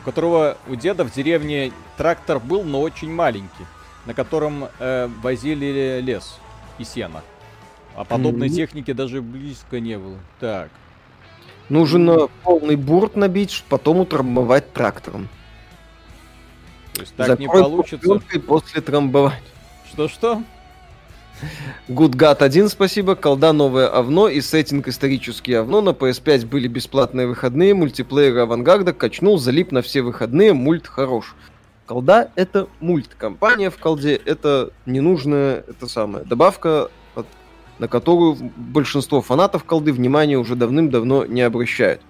[0.00, 3.66] у которого у деда в деревне трактор был, но очень маленький,
[4.06, 6.38] на котором э, возили лес
[6.78, 7.22] и сено.
[7.94, 8.54] А подобной mm-hmm.
[8.54, 10.16] техники даже близко не было.
[10.38, 10.70] Так.
[11.68, 15.28] Нужно полный бурт набить, потом утрамбовать трактором.
[16.94, 18.38] То есть так Закрой не получится.
[18.46, 19.42] после трамбовать.
[19.92, 20.42] Что-что?
[21.88, 23.14] Гудгат 1, спасибо.
[23.14, 25.80] Колда новое овно и сеттинг исторические овно.
[25.80, 27.74] На PS5 были бесплатные выходные.
[27.74, 30.52] Мультиплеер авангарда качнул, залип на все выходные.
[30.52, 31.34] Мульт хорош.
[31.90, 33.16] Колда это мульт.
[33.18, 36.88] Компания в колде это ненужная, это самая добавка,
[37.80, 42.00] на которую большинство фанатов колды внимания уже давным-давно не обращают.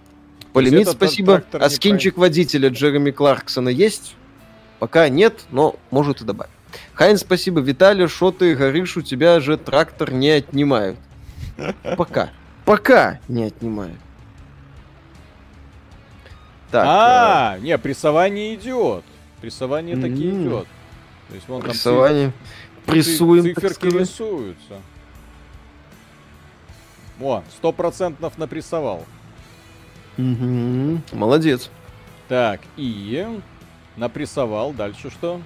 [0.53, 1.43] Полимит, спасибо.
[1.53, 4.17] А скинчик водителя Джереми Кларксона есть?
[4.81, 6.53] Пока нет, но может и добавить.
[6.93, 7.63] Хайн, спасибо.
[7.63, 10.99] Виталий, что ты говоришь, у тебя же трактор не отнимают.
[11.97, 12.29] Пока.
[12.67, 13.97] Пока не отнимают.
[16.71, 17.61] Так, а, э...
[17.63, 19.05] не, прессование идет.
[19.41, 20.03] Прессование mm-hmm.
[20.03, 20.67] таки идет.
[21.29, 22.33] То есть вон прессование.
[22.85, 24.81] Там Прессуем, циферки рисуются.
[27.21, 29.05] О, сто процентов напрессовал.
[30.17, 31.71] Угу, молодец.
[32.29, 33.27] Так, и
[33.97, 34.73] напрессовал.
[34.73, 35.41] Дальше что?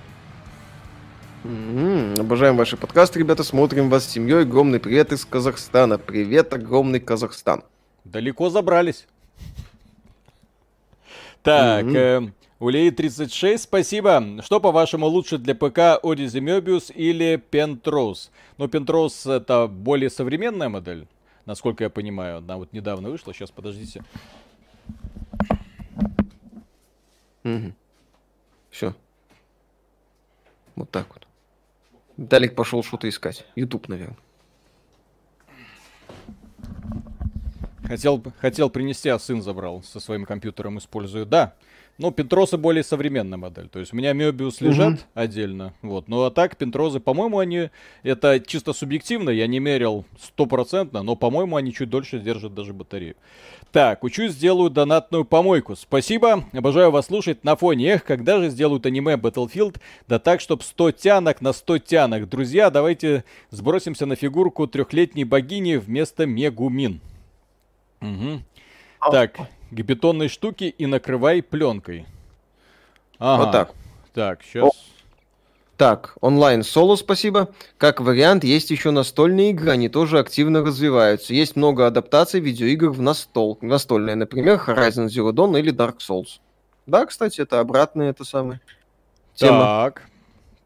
[1.45, 4.43] М-м, обожаем ваши подкасты, ребята, смотрим вас с семьей.
[4.43, 5.99] Огромный привет из Казахстана.
[5.99, 7.65] Привет, огромный Казахстан.
[8.05, 9.07] Далеко забрались.
[11.43, 12.29] Так, mm-hmm.
[12.29, 12.33] э,
[12.65, 14.41] Улей 36, спасибо.
[14.41, 18.31] Что, по-вашему, лучше для ПК Odyssey Möbius или Pentros?
[18.57, 21.07] Ну, Pentros это более современная модель,
[21.45, 22.39] насколько я понимаю.
[22.39, 23.35] Она вот недавно вышла.
[23.35, 24.03] Сейчас, подождите.
[27.45, 27.75] Угу.
[28.71, 28.95] Все.
[30.75, 31.29] Вот так вот.
[32.17, 33.45] Далек пошел что-то искать.
[33.57, 34.17] YouTube, наверное.
[37.83, 39.83] Хотел, хотел принести, а сын забрал.
[39.83, 41.27] Со своим компьютером использую.
[41.27, 41.53] Да,
[41.97, 43.69] ну, пентросы более современная модель.
[43.69, 45.01] То есть у меня Мебиус лежат угу.
[45.15, 45.75] отдельно.
[45.81, 46.09] Вот.
[46.09, 47.71] Ну а так, пентрозы, по-моему, они...
[48.03, 53.15] Это чисто субъективно, я не мерил стопроцентно, но, по-моему, они чуть дольше держат даже батарею.
[53.71, 55.77] Так, учусь, сделаю донатную помойку.
[55.77, 57.93] Спасибо, обожаю вас слушать на фоне.
[57.95, 59.81] Эх, когда же сделают аниме Battlefield?
[60.09, 62.29] Да так, чтоб 100 тянок на 100 тянок.
[62.29, 67.01] Друзья, давайте сбросимся на фигурку трехлетней богини вместо Мегумин.
[68.01, 68.43] Угу.
[69.11, 69.39] Так,
[69.71, 72.07] к бетонной штуке и накрывай пленкой.
[73.19, 73.43] Ага.
[73.43, 73.75] Вот так.
[74.13, 74.71] Так, сейчас.
[75.77, 77.53] Так, онлайн соло, спасибо.
[77.79, 81.35] Как вариант, есть еще настольные игры, они тоже активно развиваются.
[81.35, 83.59] Есть много адаптаций видеоигр в настол.
[83.61, 86.39] Настольные, например, Horizon Zero Dawn или Dark Souls.
[86.87, 88.61] Да, кстати, это обратная это самое.
[89.35, 89.59] Тема.
[89.61, 90.09] Так,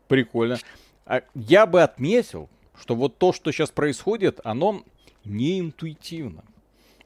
[0.08, 0.58] прикольно.
[1.06, 4.82] А я бы отметил, что вот то, что сейчас происходит, оно
[5.24, 6.42] не интуитивно.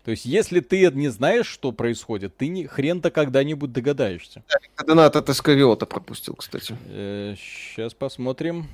[0.04, 4.42] То есть, если ты не знаешь, что происходит, ты не, хрен-то когда-нибудь догадаешься.
[4.84, 6.76] Донат от Эскавиота пропустил, кстати.
[6.86, 8.66] Э, сейчас посмотрим.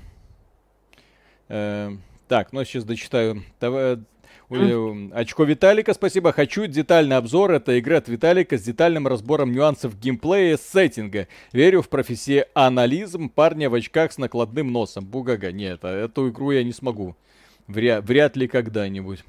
[1.49, 1.93] Э,
[2.29, 3.43] так, ну сейчас дочитаю.
[4.51, 5.13] Mm.
[5.13, 6.33] Очко Виталика, спасибо.
[6.33, 11.29] Хочу детальный обзор этой игры от Виталика с детальным разбором нюансов геймплея и сеттинга.
[11.53, 15.05] Верю в профессионализм парня в очках с накладным носом.
[15.05, 15.53] Бугага.
[15.53, 17.15] Нет, а эту игру я не смогу.
[17.67, 19.23] Вряд, вряд ли когда-нибудь.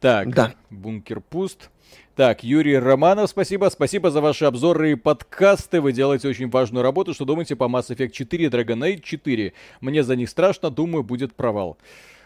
[0.00, 0.54] Так, да.
[0.70, 1.70] бункер пуст.
[2.14, 3.68] Так, Юрий Романов, спасибо.
[3.70, 5.80] Спасибо за ваши обзоры и подкасты.
[5.80, 7.14] Вы делаете очень важную работу.
[7.14, 9.52] Что думаете по Mass Effect 4 Dragon Age 4?
[9.80, 11.78] Мне за них страшно, думаю, будет провал.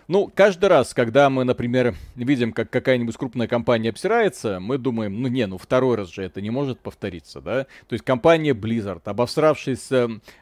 [0.08, 5.28] Ну, каждый раз, когда мы, например, видим, как какая-нибудь крупная компания обсирается, мы думаем, ну
[5.28, 7.64] не, ну второй раз же это не может повториться, да?
[7.86, 9.90] То есть компания Blizzard, обосравшись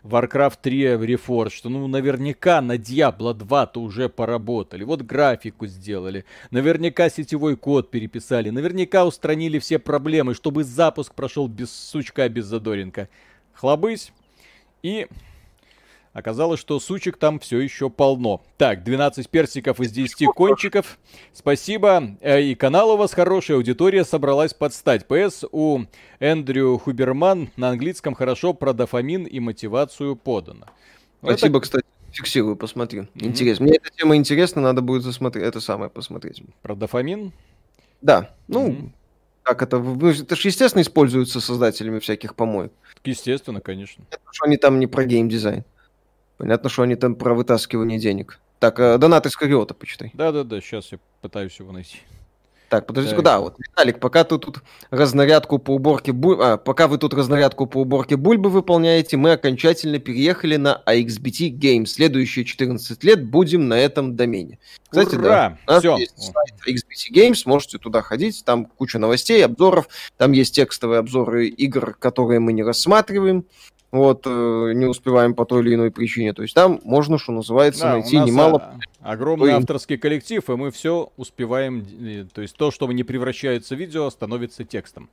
[0.03, 7.11] Warcraft 3 Reforged, что ну наверняка на Diablo 2-то уже поработали, вот графику сделали, наверняка
[7.11, 13.09] сетевой код переписали, наверняка устранили все проблемы, чтобы запуск прошел без сучка, без задоринка.
[13.53, 14.13] Хлобысь,
[14.83, 15.07] и
[16.13, 18.43] Оказалось, что сучек там все еще полно.
[18.57, 20.99] Так, 12 персиков из 10 кончиков.
[21.33, 22.17] Спасибо.
[22.21, 25.07] Э, и канал у вас хороший, аудитория собралась подстать.
[25.07, 25.83] ПС у
[26.19, 30.67] Эндрю Хуберман на английском хорошо про дофамин и мотивацию подано.
[31.23, 31.61] Спасибо, это...
[31.61, 31.87] кстати.
[32.11, 33.03] Фиксирую, посмотрю.
[33.03, 33.27] Mm-hmm.
[33.27, 33.67] Интересно.
[33.67, 36.43] Мне эта тема интересна, надо будет засмотреть, это самое посмотреть.
[36.61, 37.33] Про дофамин?
[38.03, 38.35] Да.
[38.49, 38.91] Ну, mm-hmm.
[39.45, 39.77] как это?
[39.77, 42.73] Это же, естественно, используется создателями всяких помоек.
[43.05, 44.05] Естественно, конечно.
[44.11, 45.65] Это, что они там не про геймдизайн.
[46.41, 48.41] Понятно, что они там про вытаскивание денег.
[48.61, 50.11] Так, э, донат из Кариота почитай.
[50.15, 51.99] Да-да-да, сейчас я пытаюсь его найти.
[52.71, 53.41] Так, подожди, куда?
[53.41, 56.39] Вот, Виталик, пока ты тут разнарядку по уборке буль...
[56.41, 61.87] а, пока вы тут разнарядку по уборке бульбы выполняете, мы окончательно переехали на AXBT Games.
[61.87, 64.61] Следующие 14 лет будем на этом домене.
[64.89, 65.23] Кстати, Ура!
[65.23, 65.99] да, у нас Всё.
[65.99, 71.49] есть сайт AXBT Games, можете туда ходить, там куча новостей, обзоров, там есть текстовые обзоры
[71.49, 73.45] игр, которые мы не рассматриваем
[73.93, 76.33] вот, э, не успеваем по той или иной причине.
[76.33, 78.75] То есть там можно, что называется, да, найти немало...
[79.01, 84.11] Огромный авторский коллектив, и мы все успеваем, то есть то, что не превращается в видео,
[84.11, 85.09] становится текстом.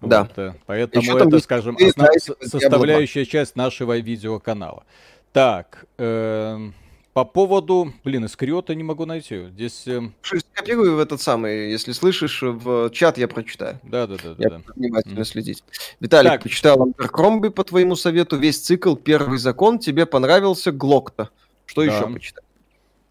[0.00, 0.22] Да.
[0.22, 2.08] Вот, э, поэтому Еще это, скажем, основ...
[2.40, 4.84] составляющая часть нашего видеоканала.
[5.32, 6.70] Так, э,
[7.12, 9.48] по поводу, блин, Искриота не могу найти.
[9.48, 9.86] Здесь...
[9.88, 10.00] Э...
[10.22, 13.80] Скопирую в этот самый, если слышишь, в чат я прочитаю.
[13.82, 14.34] Да, да, да.
[14.38, 15.24] Я да, внимательно mm.
[15.24, 15.64] следить.
[15.98, 16.42] Виталик, так.
[16.44, 21.30] почитал Андеркромби по твоему совету, весь цикл «Первый закон», тебе понравился Глокта.
[21.66, 21.96] Что да.
[21.96, 22.44] еще почитать?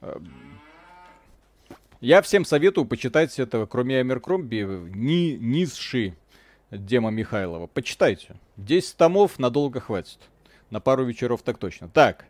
[0.01, 0.17] Э,
[1.99, 4.65] я всем советую почитать этого, кроме Амеркромби,
[4.95, 6.15] ни, Низши
[6.71, 7.67] Дема Михайлова.
[7.67, 8.35] Почитайте.
[8.55, 10.19] 10 томов надолго хватит.
[10.69, 11.89] На пару вечеров так точно.
[11.89, 12.25] Так,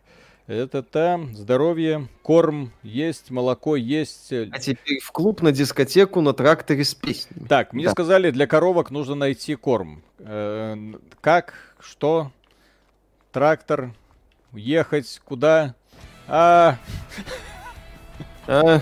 [0.50, 4.32] это там, здоровье, корм есть, молоко есть.
[4.32, 7.46] А теперь в клуб, на дискотеку, на тракторе с песнями.
[7.46, 7.92] Так, мне да.
[7.92, 10.02] сказали, для коровок нужно найти корм.
[10.18, 10.76] Э,
[11.20, 12.32] как, что,
[13.32, 13.94] трактор,
[14.52, 15.74] ехать, куда?
[16.26, 16.78] А...
[18.46, 18.80] а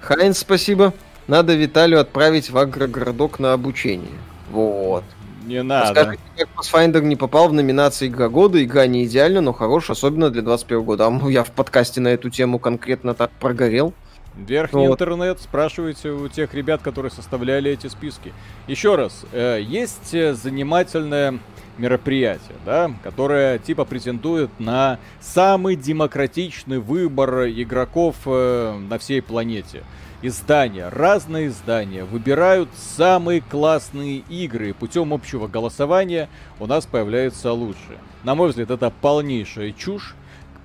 [0.00, 0.94] Хайнс, спасибо.
[1.26, 4.18] Надо Виталию отправить в агрогородок на обучение.
[4.50, 5.04] Вот.
[5.46, 6.02] Не надо.
[6.02, 10.30] Скажите, как Pathfinder не попал в номинации Игра года, игра не идеальна, но хорош, особенно
[10.30, 11.06] для 21 года.
[11.06, 13.92] А я в подкасте на эту тему конкретно так прогорел.
[14.36, 14.94] Верхний вот.
[14.94, 18.32] интернет, спрашивайте у тех ребят, которые составляли эти списки.
[18.66, 21.38] Еще раз, э, есть э, занимательное
[21.78, 29.84] мероприятие, да, которое типа претендует на самый демократичный выбор игроков э, на всей планете
[30.26, 37.98] издания, разные издания выбирают самые классные игры, путем общего голосования у нас появляется лучшее.
[38.22, 40.14] На мой взгляд, это полнейшая чушь.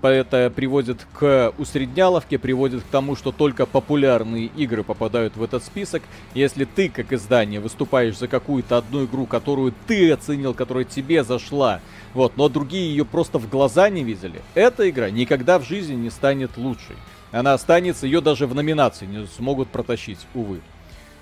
[0.02, 6.03] Это приводит к усредняловке, приводит к тому, что только популярные игры попадают в этот список.
[6.34, 11.81] Если ты, как издание, выступаешь за какую-то одну игру, которую ты оценил, которая тебе зашла,
[12.14, 16.10] вот, но другие ее просто в глаза не видели, эта игра никогда в жизни не
[16.10, 16.95] станет лучшей
[17.31, 20.61] она останется, ее даже в номинации не смогут протащить, увы.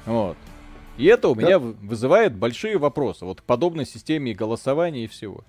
[0.05, 0.37] Вот.
[0.97, 1.41] И это у да.
[1.41, 3.25] меня вызывает большие вопросы.
[3.25, 5.43] Вот к подобной системе и голосования и всего.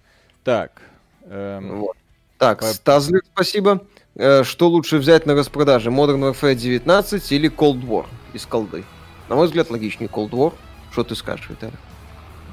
[0.44, 0.82] Так.
[1.24, 1.96] Эм, вот.
[2.38, 2.66] Так, по...
[2.66, 3.82] Стазлер, спасибо.
[4.14, 5.90] Э, что лучше взять на распродаже?
[5.90, 8.84] Modern Warfare 19 или Cold War из колды?
[9.28, 10.52] На мой взгляд, логичнее Cold War.
[10.92, 11.74] Что ты скажешь, Виталий?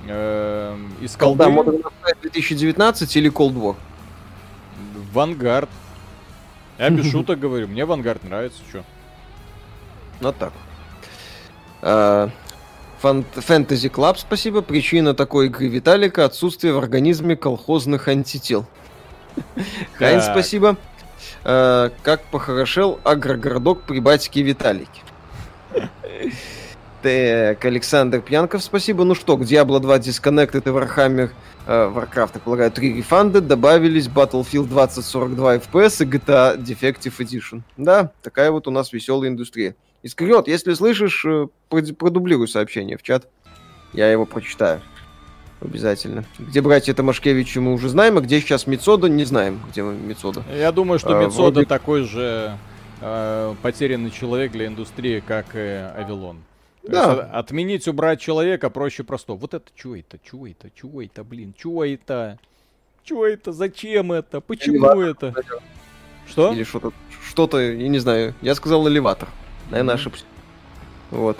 [0.07, 1.43] э, из колды...
[1.43, 3.75] Да, Modern Warfare 2019 или Cold War?
[5.13, 5.69] Vanguard.
[6.77, 8.83] Я без шуток говорю, мне Vanguard нравится, что.
[10.19, 10.53] Вот так.
[11.81, 12.29] А,
[12.99, 14.61] Fantasy Club, спасибо.
[14.61, 18.65] Причина такой игры Виталика– отсутствие в организме колхозных антител.
[19.97, 20.77] Хайн, спасибо.
[21.43, 25.01] А, как похорошел агрогородок при батике Виталике.
[27.05, 29.03] Так, Александр Пьянков, спасибо.
[29.03, 31.29] Ну что, к Diablo 2 Disconnected и Warhammer
[31.67, 37.61] э, Warcraft, я полагаю, 3 рефанды добавились Battlefield 2042 FPS и GTA Defective Edition.
[37.77, 39.75] Да, такая вот у нас веселая индустрия.
[40.01, 43.27] Искрет, если слышишь, э, продублируй сообщение в чат.
[43.93, 44.81] Я его прочитаю.
[45.61, 46.25] Обязательно.
[46.39, 50.41] Где братья Томашкевичи мы уже знаем, а где сейчас Мицода, не знаем, где Мицода.
[50.51, 51.67] Я думаю, что а, Мицода вроде...
[51.67, 52.57] такой же
[52.99, 55.59] э, потерянный человек для индустрии, как и
[55.95, 56.39] Авилон.
[56.87, 57.11] Да.
[57.13, 59.37] Есть, отменить, убрать человека проще простого.
[59.37, 62.39] Вот это что это, что это, что это, блин, что это?
[63.03, 65.61] Что это, зачем это, почему элеватор, это?
[66.27, 66.53] Что?
[66.53, 66.91] Или что-то,
[67.27, 69.29] что-то, я не знаю, я сказал элеватор.
[69.69, 69.97] Наверное, mm-hmm.
[69.97, 70.25] ошибся.
[71.11, 71.37] Вот.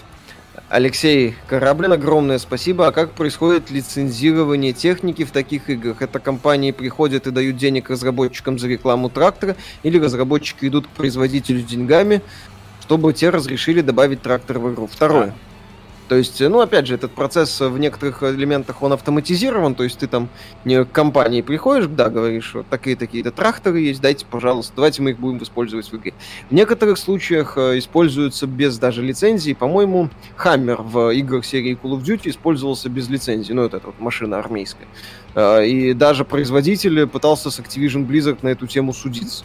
[0.70, 2.88] Алексей Кораблин, огромное спасибо.
[2.88, 6.02] А как происходит лицензирование техники в таких играх?
[6.02, 11.62] Это компании приходят и дают денег разработчикам за рекламу трактора, или разработчики идут к производителю
[11.62, 12.22] с деньгами,
[12.86, 14.88] чтобы те разрешили добавить трактор в игру.
[14.88, 15.34] Второе.
[16.08, 20.08] То есть, ну, опять же, этот процесс в некоторых элементах, он автоматизирован, то есть ты
[20.08, 20.30] там
[20.64, 25.20] не к компании приходишь, да, говоришь, вот такие-такие-то тракторы есть, дайте, пожалуйста, давайте мы их
[25.20, 26.14] будем использовать в игре.
[26.52, 32.04] В некоторых случаях э, используются без даже лицензии, по-моему, Хаммер в играх серии Call of
[32.04, 34.88] Duty использовался без лицензии, ну, вот эта вот машина армейская.
[35.34, 39.44] Э, и даже производитель пытался с Activision Blizzard на эту тему судиться.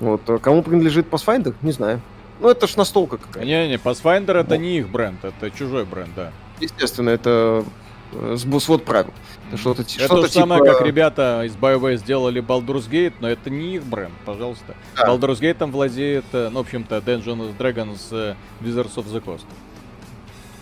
[0.00, 2.02] Вот, а кому принадлежит Pathfinder, не знаю.
[2.40, 3.46] Ну, это ж настолка какая-то.
[3.46, 6.32] Не-не, Pathfinder это не их бренд, это чужой бренд, да.
[6.60, 7.64] Естественно, это
[8.12, 9.12] э, свод правил.
[9.48, 10.40] Это что-то это что же типа...
[10.40, 14.74] самое, как ребята из BioWare сделали Baldur's Gate, но это не их бренд, пожалуйста.
[14.96, 15.08] Да.
[15.08, 19.46] Baldur's Gate там владеет, э, ну, в общем-то, Dungeons Dragons э, Wizards of the Coast.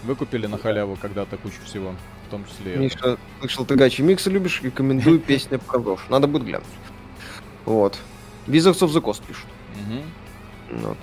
[0.04, 1.94] Выкупили на халяву когда-то кучу всего,
[2.26, 5.98] в том числе Миша, слышал, ты гачи миксы любишь, рекомендую песня про.
[6.08, 6.66] Надо будет глянуть.
[7.64, 7.98] Вот.
[8.46, 9.46] Wizards of the Coast пишут.
[9.80, 10.80] Угу.
[10.88, 10.98] Вот.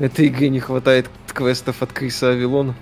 [0.00, 2.74] Этой игре не хватает квестов от Криса Авилона.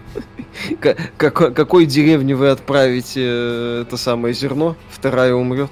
[1.16, 4.76] Какой деревне вы отправите э, это самое зерно?
[4.88, 5.70] Вторая умрет.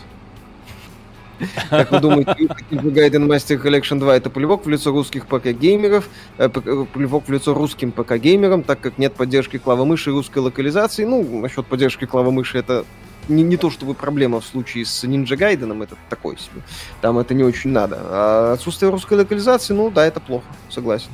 [1.70, 2.34] Как вы думаете,
[2.70, 6.08] Gaiden Master Collection 2 это плевок в лицо русских ПК-геймеров,
[6.38, 11.04] э, э, плевок в лицо русским ПК-геймерам, так как нет поддержки клавомыши и русской локализации.
[11.04, 12.84] Ну, насчет поддержки клавомыши это
[13.28, 16.62] не, не то чтобы проблема в случае с Ninja Gaiden, это такой себе.
[17.00, 17.98] Там это не очень надо.
[18.00, 21.10] А отсутствие русской локализации, ну да, это плохо, согласен.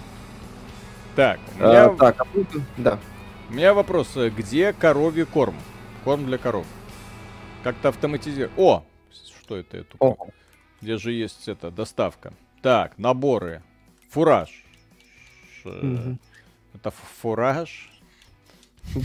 [1.14, 1.84] Так, у а, меня...
[1.86, 2.26] А, так, а
[2.78, 2.98] да.
[3.50, 5.56] У меня вопрос, э, где коровий корм?
[6.04, 6.66] Корм для коров.
[7.62, 8.52] Как-то автоматизировать.
[8.56, 8.82] О!
[9.42, 9.76] Что это?
[9.78, 9.96] это?
[9.98, 10.16] О.
[10.80, 12.32] Где же есть это, доставка?
[12.62, 13.62] Так, наборы.
[14.10, 14.64] Фураж.
[15.64, 16.18] Угу.
[16.74, 16.90] Это
[17.20, 17.90] фураж?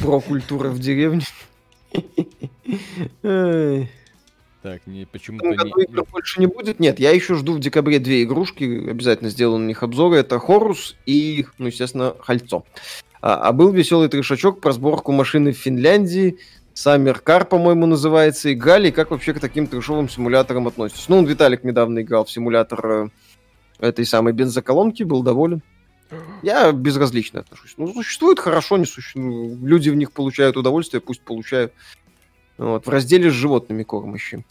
[0.01, 1.23] Про-культура в деревне.
[4.67, 5.83] Так, не, почему-то не...
[5.83, 6.81] игр больше не будет.
[6.81, 8.89] Нет, я еще жду в декабре две игрушки.
[8.89, 10.17] Обязательно сделаю на них обзоры.
[10.17, 12.65] Это Хорус и, ну, естественно, Хальцо.
[13.21, 16.39] А, а был веселый трешачок про сборку машины в Финляндии.
[16.73, 18.51] Саммер Кар, по-моему, называется.
[18.51, 21.07] Играли, как вообще к таким трешовым симуляторам относитесь?
[21.07, 23.07] Ну, Виталик недавно играл в симулятор э,
[23.79, 25.61] этой самой бензоколонки, был доволен.
[26.43, 27.73] Я безразлично отношусь.
[27.77, 29.59] Ну, существует хорошо, не существует.
[29.61, 31.71] Люди в них получают удовольствие, пусть получают.
[32.57, 34.43] Вот, в разделе с животными кормящим.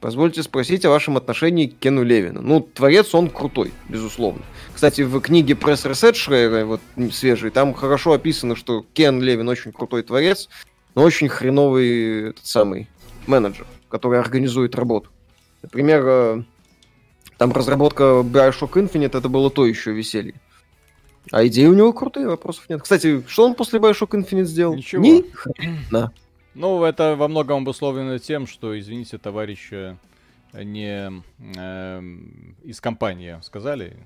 [0.00, 2.40] Позвольте спросить о вашем отношении к Кену Левину.
[2.40, 4.42] Ну, творец он крутой, безусловно.
[4.72, 6.80] Кстати, в книге Пресс Ресет Шрейера, вот
[7.12, 10.48] свежий, там хорошо описано, что Кен Левин очень крутой творец,
[10.94, 12.88] но очень хреновый этот самый
[13.26, 15.10] менеджер, который организует работу.
[15.62, 16.42] Например, э,
[17.36, 20.34] там разработка Bioshock Infinite, это было то еще веселье.
[21.32, 22.82] А идеи у него крутые, вопросов нет.
[22.82, 24.74] Кстати, что он после Bioshock Infinite сделал?
[24.76, 25.02] Ничего.
[25.02, 26.12] Ни хрена.
[26.54, 29.98] Ну, это во многом обусловлено тем, что, извините, товарища
[30.52, 31.22] не
[31.56, 32.02] э,
[32.64, 33.96] из компании сказали,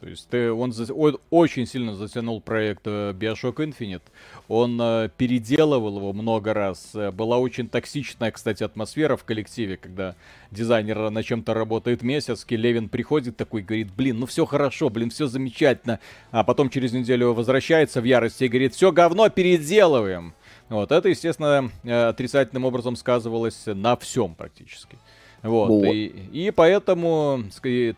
[0.00, 4.02] то есть ты, он, он очень сильно затянул проект э, Bioshock Infinite.
[4.48, 6.90] Он э, переделывал его много раз.
[6.94, 10.14] Э, была очень токсичная, кстати, атмосфера в коллективе, когда
[10.50, 15.26] дизайнер на чем-то работает месяц, Левин приходит такой, говорит, блин, ну все хорошо, блин, все
[15.26, 16.00] замечательно.
[16.30, 20.34] А потом через неделю возвращается в ярости и говорит, все говно переделываем.
[20.68, 24.98] Вот, это, естественно, э, отрицательным образом сказывалось на всем практически.
[25.42, 25.68] Вот.
[25.68, 25.84] вот.
[25.86, 27.44] И, и поэтому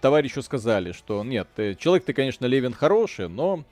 [0.00, 3.64] товарищу сказали, что нет, человек ты, конечно, Левин хороший, но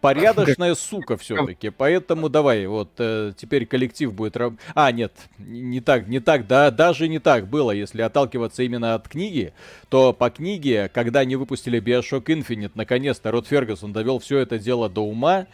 [0.00, 1.70] порядочная сука все-таки.
[1.70, 4.36] Поэтому давай, вот э, теперь коллектив будет...
[4.36, 4.54] Раб...
[4.74, 7.70] А, нет, не так, не так, да, даже не так было.
[7.70, 9.52] Если отталкиваться именно от книги,
[9.88, 14.88] то по книге, когда они выпустили Bioshock Infinite, наконец-то Род Фергюсон довел все это дело
[14.88, 15.46] до ума,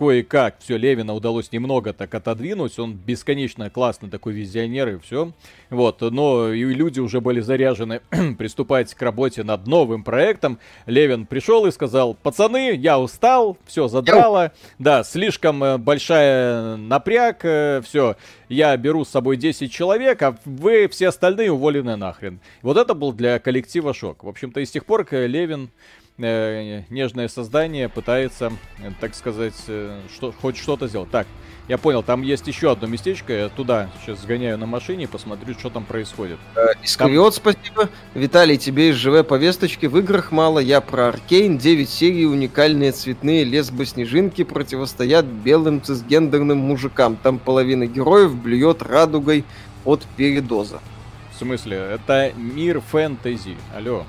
[0.00, 5.32] кое-как все Левина удалось немного так отодвинуть, он бесконечно классный такой визионер и все.
[5.68, 8.00] Вот, но и люди уже были заряжены
[8.38, 10.58] приступать к работе над новым проектом.
[10.86, 17.82] Левин пришел и сказал, пацаны, я устал, все задрало, да, слишком э, большая напряг, э,
[17.84, 18.16] все,
[18.48, 22.40] я беру с собой 10 человек, а вы все остальные уволены нахрен.
[22.62, 24.24] Вот это был для коллектива шок.
[24.24, 25.68] В общем-то, и с тех пор Левин
[26.20, 31.10] э, нежное создание пытается, э, так сказать, э, что, хоть что-то сделать.
[31.10, 31.26] Так,
[31.70, 35.54] я понял, там есть еще одно местечко, я туда сейчас сгоняю на машине и посмотрю,
[35.54, 36.38] что там происходит.
[36.56, 37.54] Э, Искриот, там...
[37.54, 37.88] спасибо.
[38.14, 39.86] Виталий, тебе из ЖВ повесточки.
[39.86, 41.58] В играх мало, я про Аркейн.
[41.58, 47.16] 9 серий, уникальные цветные лесбо-снежинки противостоят белым цисгендерным мужикам.
[47.16, 49.44] Там половина героев блюет радугой
[49.84, 50.80] от передоза.
[51.32, 51.76] В смысле?
[51.76, 53.56] Это мир фэнтези.
[53.76, 54.04] Алло.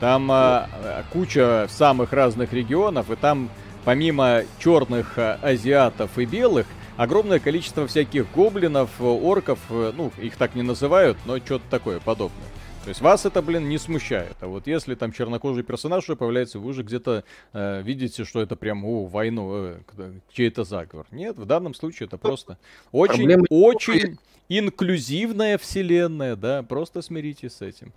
[0.00, 0.68] Там а,
[1.12, 3.48] куча самых разных регионов, и там
[3.84, 6.66] помимо черных а, азиатов и белых,
[6.96, 12.46] огромное количество всяких гоблинов, орков, э, ну, их так не называют, но что-то такое подобное.
[12.84, 14.36] То есть вас это, блин, не смущает.
[14.40, 18.54] А вот если там чернокожий персонаж уже появляется, вы уже где-то э, видите, что это
[18.54, 21.04] прям, о, войну, э, чей-то заговор.
[21.10, 22.58] Нет, в данном случае это просто
[22.92, 24.18] очень, Проблемы очень
[24.48, 27.92] инклюзивная вселенная, да, просто смиритесь с этим.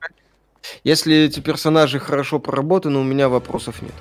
[0.84, 3.94] Если эти персонажи хорошо проработаны, у меня вопросов нет.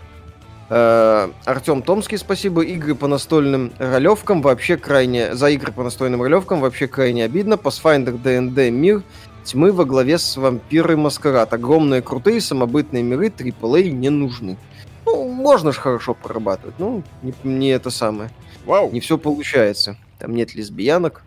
[0.71, 2.63] Э, Артем Томский, спасибо.
[2.63, 5.35] Игры по настольным ролевкам вообще крайне...
[5.35, 7.55] За игры по настольным ролевкам вообще крайне обидно.
[7.55, 9.03] Pathfinder, D&D, Мир,
[9.45, 11.55] Тьмы во главе с Вампиры Маскарад.
[11.55, 14.59] Огромные крутые самобытные миры AAA не нужны.
[15.07, 16.75] Ну, можно же хорошо прорабатывать.
[16.79, 18.31] Ну, не, не это самое.
[18.67, 18.91] Вау.
[18.91, 19.97] Не все получается.
[20.19, 21.23] Там нет лесбиянок.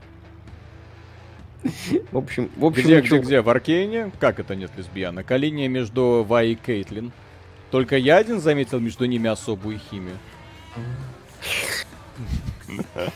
[2.12, 3.42] В общем, в общем, где, где, где?
[3.42, 4.12] В Аркейне?
[4.20, 5.30] Как это нет лесбиянок?
[5.30, 7.12] А линия между Вай и Кейтлин?
[7.70, 10.18] Только я один заметил между ними особую химию.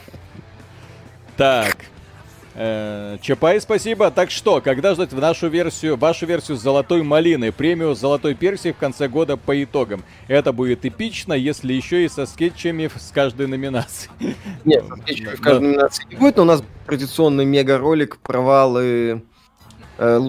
[1.37, 1.75] Так.
[2.57, 4.09] Э, Чапай, спасибо.
[4.11, 8.77] Так что, когда ждать в нашу версию, вашу версию золотой малиной, премию золотой персии в
[8.77, 10.03] конце года по итогам?
[10.29, 14.09] Это будет эпично, если еще и со скетчами с каждой номинации.
[14.63, 19.21] Нет, со скетчами в каждой номинации не будет, но у нас традиционный мега-ролик провалы
[19.97, 20.19] э,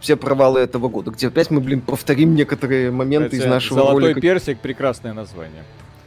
[0.00, 4.02] все провалы этого года, где опять мы, блин, повторим некоторые моменты Хотя из нашего Золотой
[4.02, 4.20] ролика.
[4.20, 5.64] персик прекрасное название.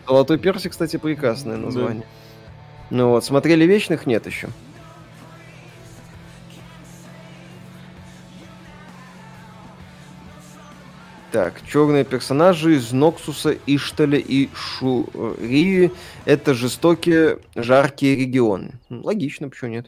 [0.08, 2.04] Золотой персик, кстати, прекрасное название.
[2.04, 2.08] Да.
[2.90, 4.50] Ну вот, смотрели вечных нет еще.
[11.38, 15.92] Так, черные персонажи из Ноксуса, Ишталя и Шури.
[16.26, 18.72] Это жестокие, жаркие регионы.
[18.90, 19.86] Логично, почему нет?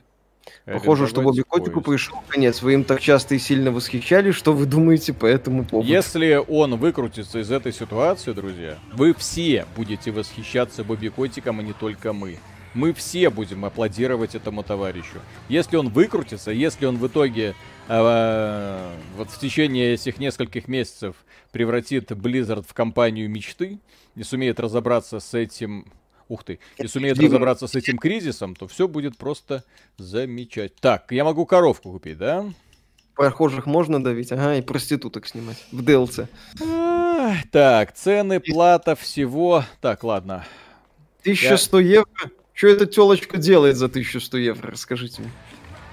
[0.66, 2.62] Похоже, что Бобби Котику пришел конец.
[2.62, 4.36] Вы им так часто и сильно восхищались.
[4.36, 5.90] Что вы думаете по этому поводу?
[5.90, 11.74] Если он выкрутится из этой ситуации, друзья, вы все будете восхищаться Бобби Котиком, а не
[11.74, 12.38] только мы
[12.74, 15.20] мы все будем аплодировать этому товарищу.
[15.48, 17.56] Если он выкрутится, если он в итоге
[17.88, 21.16] э, вот в течение этих нескольких месяцев
[21.52, 23.80] превратит Blizzard в компанию мечты
[24.16, 25.86] и сумеет разобраться с этим
[26.28, 29.64] ух ты, и сумеет разобраться с этим кризисом, то все будет просто
[29.98, 30.78] замечательно.
[30.80, 32.46] Так, я могу коровку купить, да?
[33.16, 36.28] Прохожих можно давить, ага, и проституток снимать в DLC.
[37.52, 39.66] так, цены, плата, всего.
[39.82, 40.46] Так, ладно.
[41.24, 41.90] 1100 я...
[41.96, 44.72] евро что эта телочка делает за 1100 евро?
[44.72, 45.32] Расскажите мне.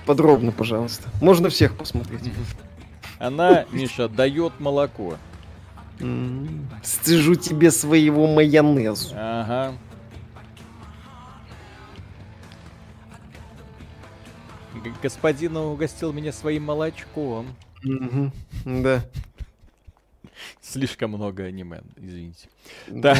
[0.05, 1.09] Подробно, пожалуйста.
[1.23, 2.23] Можно всех посмотреть.
[3.21, 5.17] Она, Миша, дает молоко.
[6.83, 9.15] Стыжу тебе своего майонезу.
[9.17, 9.77] Ага.
[15.03, 17.47] Господин угостил меня своим молочком.
[18.65, 19.05] Да.
[20.61, 22.49] Слишком много аниме, извините.
[22.87, 23.17] Да.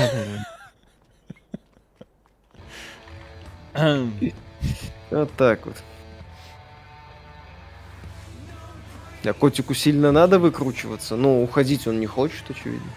[5.11, 5.77] Вот так вот.
[9.27, 12.91] А котику сильно надо выкручиваться, но уходить он не хочет, очевидно.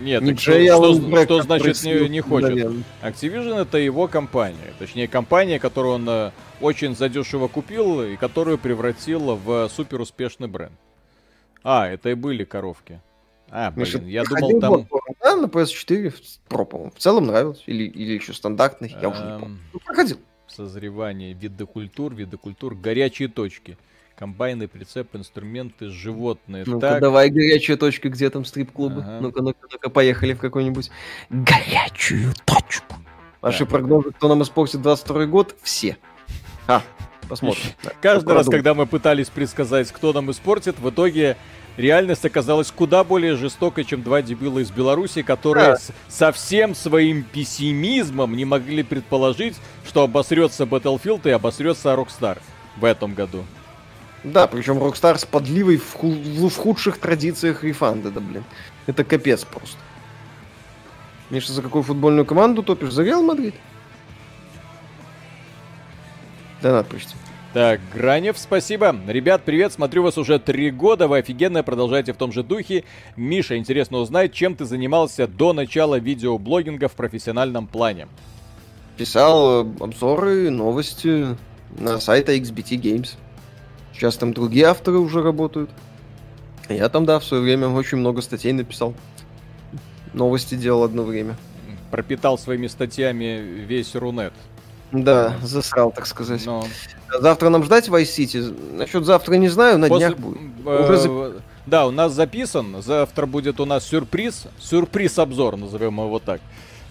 [0.00, 2.50] Нет, не что, что, что значит не, не хочет?
[2.50, 2.84] Наверное.
[3.02, 4.72] Activision это его компания.
[4.78, 6.30] Точнее, компания, которую он э,
[6.60, 10.72] очень задешево купил и которую превратил в супер успешный бренд.
[11.62, 13.00] А, это и были коровки.
[13.50, 14.88] А, блин, Миша, я думал там...
[15.20, 16.14] Да, на PS4
[16.48, 16.92] Pro, по-моему.
[16.94, 17.62] В целом нравилось.
[17.66, 19.58] Или, или еще стандартный, я уже не помню.
[19.72, 20.18] Ну, проходил.
[20.46, 23.76] Созревание вида культур, вида культур, горячие точки.
[24.20, 26.64] Комбайны, прицеп, инструменты, животные.
[26.66, 27.00] Ну-ка, так.
[27.00, 29.00] давай горячая точка, где там стрип-клубы.
[29.00, 29.18] Ага.
[29.22, 30.90] Ну-ка, ну-ка, ну-ка, поехали в какой-нибудь
[31.30, 32.96] горячую точку.
[33.40, 33.70] Ваши так.
[33.70, 35.56] прогнозы, кто нам испортит 22 год?
[35.62, 35.96] Все.
[36.66, 36.82] А,
[37.30, 37.62] посмотрим.
[38.02, 41.38] Каждый раз, когда мы пытались предсказать, кто нам испортит, в итоге
[41.78, 45.76] реальность оказалась куда более жестокой, чем два дебила из Беларуси, которые да.
[45.78, 49.56] с, со всем своим пессимизмом не могли предположить,
[49.86, 52.36] что обосрется Battlefield и обосрется Rockstar
[52.76, 53.46] в этом году.
[54.22, 58.44] Да, причем Rockstar с подливой в, ху- в худших традициях рефанда, да, блин.
[58.86, 59.78] Это капец просто.
[61.30, 62.92] Миша, за какую футбольную команду топишь?
[62.92, 63.54] За Реал Мадрид?
[66.60, 67.14] Донат почти.
[67.52, 68.94] Так, Гранев, спасибо.
[69.08, 72.84] Ребят, привет, смотрю вас уже три года, вы офигенно продолжаете в том же духе.
[73.16, 78.06] Миша, интересно узнать, чем ты занимался до начала видеоблогинга в профессиональном плане?
[78.96, 81.36] Писал э, обзоры, новости
[81.78, 83.16] на сайте XBT Games.
[84.00, 85.68] Сейчас там другие авторы уже работают.
[86.70, 88.94] Я там, да, в свое время очень много статей написал.
[90.14, 91.36] Новости делал одно время.
[91.90, 94.32] Пропитал своими статьями весь Рунет.
[94.90, 96.46] Да, засрал, так сказать.
[96.46, 96.64] Но...
[97.20, 98.74] Завтра нам ждать Vice City?
[98.74, 100.06] Насчет завтра не знаю, на После...
[100.06, 100.38] днях будет.
[100.64, 101.42] Э, Уже зап...
[101.66, 102.82] Да, у нас записан.
[102.82, 104.46] Завтра будет у нас сюрприз.
[104.58, 106.40] Сюрприз-обзор, назовем его так.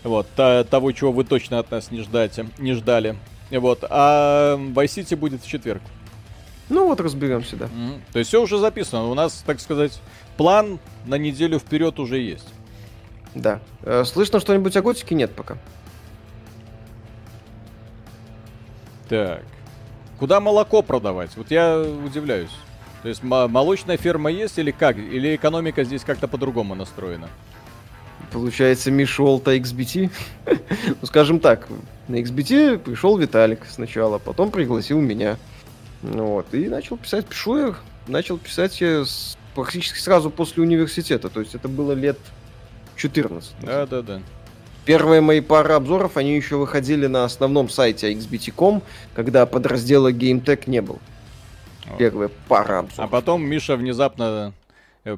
[0.03, 3.15] Вот, того, чего вы точно от нас не, ждете, не ждали.
[3.49, 5.81] Вот, а Vice City будет в четверг.
[6.69, 7.65] Ну вот, разберемся, да.
[7.65, 7.99] Mm-hmm.
[8.13, 9.05] То есть все уже записано.
[9.05, 9.99] У нас, так сказать,
[10.37, 12.47] план на неделю вперед уже есть.
[13.35, 13.59] Да.
[13.83, 15.15] Э, слышно что-нибудь о готике?
[15.15, 15.57] Нет пока.
[19.07, 19.43] Так.
[20.19, 21.31] Куда молоко продавать?
[21.35, 22.51] Вот я удивляюсь.
[23.01, 24.97] То есть молочная ферма есть или как?
[24.97, 27.29] Или экономика здесь как-то по-другому настроена?
[28.31, 30.11] Получается, Миша Олта XBT.
[31.01, 31.67] ну, скажем так,
[32.07, 35.37] на XBT пришел Виталик сначала, потом пригласил меня.
[36.01, 37.75] Ну вот, и начал писать, пишу я,
[38.07, 42.17] начал писать я с, практически сразу после университета, то есть это было лет
[42.95, 43.51] 14.
[43.61, 44.21] Да, да, да.
[44.85, 48.81] Первые мои пары обзоров, они еще выходили на основном сайте xbt.com,
[49.13, 50.99] когда подраздела GameTech не был.
[51.97, 52.99] Первая пара обзоров.
[52.99, 54.53] А потом Миша внезапно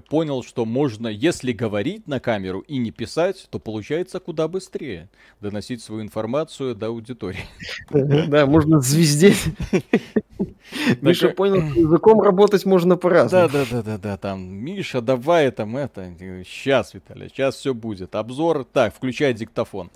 [0.09, 5.09] понял, что можно, если говорить на камеру и не писать, то получается куда быстрее
[5.39, 7.45] доносить свою информацию до аудитории.
[7.89, 9.43] Да, можно звездеть.
[11.01, 13.49] Миша понял, что языком работать можно по-разному.
[13.49, 16.13] Да, да, да, да, да, там, Миша, давай там это,
[16.45, 18.15] сейчас, Виталий, сейчас все будет.
[18.15, 19.91] Обзор, так, включай диктофон.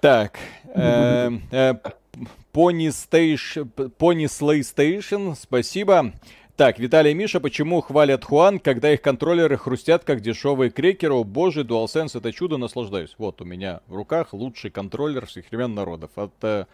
[0.00, 0.38] Так,
[2.52, 6.12] Pony Station, Pony Slay Station, спасибо.
[6.60, 11.14] Так, Виталий и Миша, почему хвалят Хуан, когда их контроллеры хрустят, как дешевые крекеры?
[11.14, 13.14] О боже, DualSense это чудо, наслаждаюсь.
[13.16, 16.10] Вот у меня в руках лучший контроллер всех времен народов.
[16.16, 16.66] От э,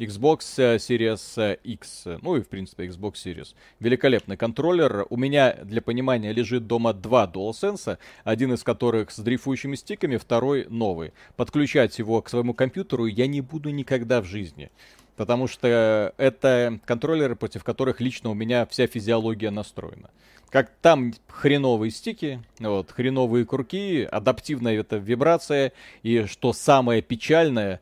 [0.00, 3.54] Xbox э, Series X, ну и в принципе Xbox Series.
[3.78, 5.06] Великолепный контроллер.
[5.08, 10.66] У меня, для понимания, лежит дома два DualSense, один из которых с дрейфующими стиками, второй
[10.68, 11.12] новый.
[11.36, 14.72] Подключать его к своему компьютеру я не буду никогда в жизни.
[15.16, 20.10] Потому что это контроллеры, против которых лично у меня вся физиология настроена.
[20.50, 25.72] Как там хреновые стики, вот, хреновые курки, адаптивная эта вибрация,
[26.02, 27.80] и что самое печальное,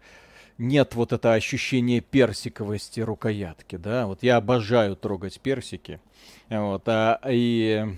[0.59, 6.01] нет вот это ощущение персиковости рукоятки, да, вот я обожаю трогать персики,
[6.49, 7.95] вот, а, и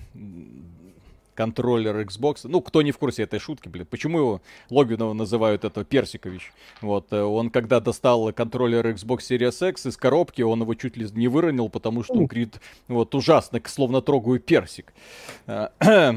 [1.34, 2.40] контроллер Xbox.
[2.44, 6.52] Ну, кто не в курсе этой шутки, блин, почему его Логинова называют это Персикович?
[6.80, 11.06] Вот, э, он когда достал контроллер Xbox Series X из коробки, он его чуть ли
[11.12, 14.92] не выронил, потому что он говорит, вот, ужасно, словно трогаю персик.
[15.46, 15.68] Э,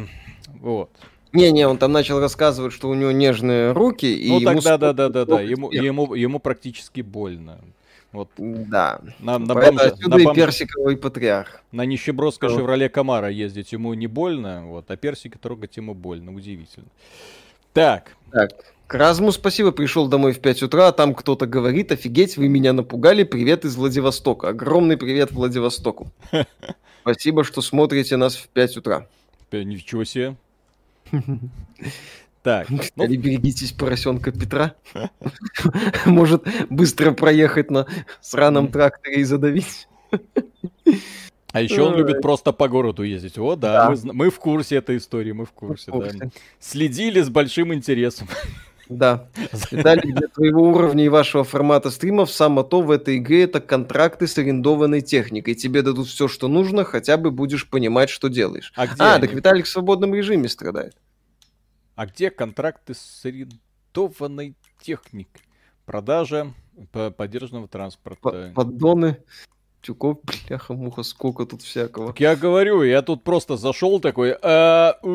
[0.61, 0.89] вот.
[1.33, 4.25] Не-не, он там начал рассказывать, что у него нежные руки.
[4.27, 7.59] Ну, и тогда, да-да-да-да, ему, ему, ему практически больно.
[8.11, 8.29] Вот.
[8.37, 9.01] Да.
[9.19, 10.37] На, на бомже, отсюда на бомж...
[10.37, 11.61] и персиковый патриарх.
[11.71, 16.33] На нищебродской Шевроле Камара ездить ему не больно, вот, а персики трогать ему больно.
[16.33, 16.87] Удивительно.
[17.73, 18.15] Так.
[18.31, 18.51] Так.
[18.87, 23.23] Кразму спасибо, пришел домой в 5 утра, а там кто-то говорит, офигеть, вы меня напугали,
[23.23, 24.47] привет из Владивостока.
[24.49, 26.09] Огромный привет Владивостоку.
[27.01, 29.07] Спасибо, что смотрите нас в 5 утра.
[29.51, 30.37] Ничего себе.
[32.43, 32.67] Так.
[32.95, 33.03] Ну...
[33.03, 34.75] Или берегитесь поросенка Петра.
[36.05, 37.87] Может быстро проехать на
[38.21, 39.87] сраном тракторе и задавить.
[41.51, 43.37] А еще он любит просто по городу ездить.
[43.37, 43.89] О, да, да.
[43.89, 46.17] Мы, мы в курсе этой истории, мы в курсе, в курсе.
[46.17, 46.29] Да.
[46.59, 48.27] Следили с большим интересом.
[48.89, 49.27] Да.
[49.71, 54.27] Виталий, для твоего уровня и вашего формата стримов самое то в этой игре это контракты
[54.27, 55.55] с арендованной техникой.
[55.55, 58.71] Тебе дадут все, что нужно, хотя бы будешь понимать, что делаешь.
[58.75, 59.25] А, где а они?
[59.25, 60.95] так Виталик в свободном режиме страдает.
[61.97, 65.41] А где контракты с арендованной техникой?
[65.87, 66.53] Продажа
[66.91, 68.53] поддержанного транспорта.
[68.55, 69.17] Поддоны.
[69.81, 72.07] тюков, бляха-муха, сколько тут всякого.
[72.09, 74.99] Так я говорю, я тут просто зашел такой, а,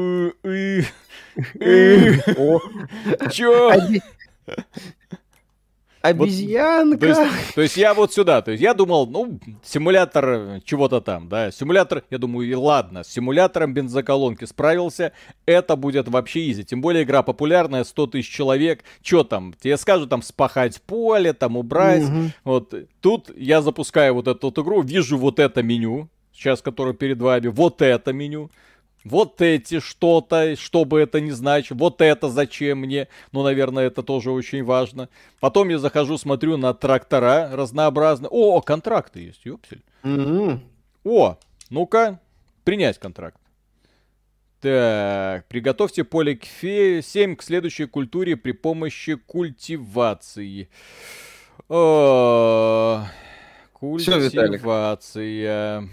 [3.31, 3.73] Чё?
[6.03, 6.91] Обезьянка.
[6.91, 11.01] Вот, то, есть, то есть я вот сюда, то есть я думал, ну, симулятор чего-то
[11.01, 15.13] там, да, симулятор, я думаю, и ладно, с симулятором бензоколонки справился,
[15.47, 20.11] это будет вообще изи, тем более игра популярная, 100 тысяч человек, что там, тебе скажут
[20.11, 22.31] там спахать поле, там убрать, угу.
[22.43, 27.21] вот, тут я запускаю вот эту вот игру, вижу вот это меню, сейчас, которое перед
[27.21, 28.51] вами, вот это меню,
[29.05, 34.03] вот эти что-то, что бы это ни значило, вот это зачем мне, ну, наверное, это
[34.03, 35.09] тоже очень важно.
[35.41, 38.29] Потом я захожу, смотрю на трактора разнообразные.
[38.31, 39.83] О, контракты есть, ёпсель.
[40.03, 40.61] Mm-hmm.
[41.05, 41.39] О,
[41.71, 42.21] ну-ка,
[42.65, 43.39] принять контракт.
[44.61, 50.69] Так, приготовьте поле к фе 7 к следующей культуре при помощи культивации.
[51.69, 53.05] О,
[53.73, 55.81] культивация.
[55.81, 55.89] Все,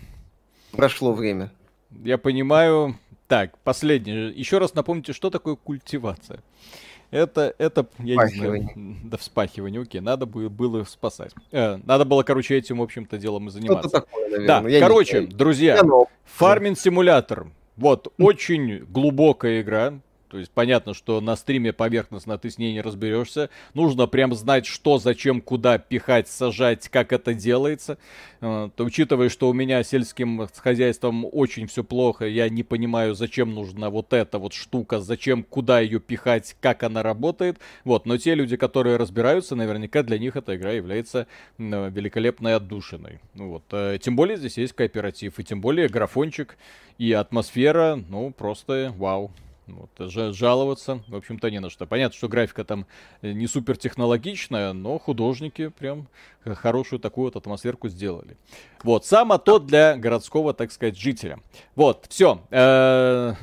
[0.72, 1.52] Прошло время.
[1.92, 2.98] Я понимаю.
[3.28, 4.30] Так, последнее.
[4.30, 6.42] Еще раз напомните, что такое культивация.
[7.12, 8.70] Это, это, я не знаю,
[9.04, 11.32] да, вспахивание, окей, надо было, было спасать.
[11.52, 13.90] Э, надо было, короче, этим, в общем-то, делом и заниматься.
[13.90, 14.62] Такое, наверное.
[14.62, 15.82] Да, я короче, друзья,
[16.26, 17.48] фарминг-симулятор.
[17.78, 20.00] Вот, очень глубокая игра,
[20.30, 23.50] то есть понятно, что на стриме поверхностно ты с ней не разберешься.
[23.74, 27.98] Нужно прям знать, что, зачем, куда пихать, сажать, как это делается.
[28.42, 33.54] Э, то, учитывая, что у меня сельским хозяйством очень все плохо, я не понимаю, зачем
[33.54, 37.58] нужна вот эта вот штука, зачем, куда ее пихать, как она работает.
[37.84, 41.28] Вот, но те люди, которые разбираются, наверняка для них эта игра является
[41.58, 43.20] великолепной отдушиной.
[43.34, 46.56] Вот, э, тем более здесь есть кооператив, и тем более графончик
[47.00, 49.32] и атмосфера, ну, просто вау.
[49.76, 51.86] Вот, жаловаться, в общем-то, не на что.
[51.86, 52.86] Понятно, что графика там
[53.22, 56.08] э, не супер технологичная, но художники прям
[56.44, 58.38] хорошую такую вот атмосферку сделали.
[58.84, 61.40] Вот, само то для городского, так сказать, жителя.
[61.76, 62.42] Вот, все.
[62.52, 63.36] Э,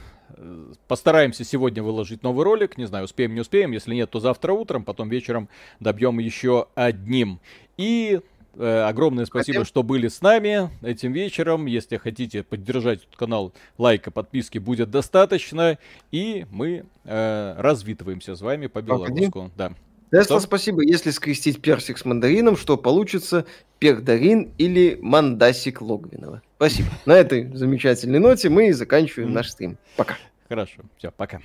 [0.89, 2.79] постараемся сегодня выложить новый ролик.
[2.79, 3.73] Не знаю, успеем, не успеем.
[3.73, 5.49] Если нет, то завтра утром, потом вечером
[5.81, 7.41] добьем еще одним.
[7.77, 8.21] И
[8.59, 9.65] огромное спасибо, Хотим.
[9.67, 11.67] что были с нами этим вечером.
[11.67, 15.79] Если хотите поддержать этот канал, лайка, подписки будет достаточно.
[16.11, 19.51] И мы э, развитываемся с вами по белорусскому.
[19.57, 19.73] Да.
[20.13, 20.83] Тесла, спасибо.
[20.83, 23.45] Если скрестить персик с мандарином, что получится?
[23.79, 26.43] Пердарин или мандасик Логвинова.
[26.57, 26.89] Спасибо.
[27.07, 29.77] На этой замечательной ноте мы заканчиваем наш стрим.
[29.97, 30.17] Пока.
[30.49, 30.83] Хорошо.
[30.97, 31.41] Все, пока.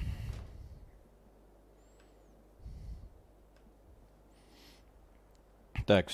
[5.86, 6.10] Так, все.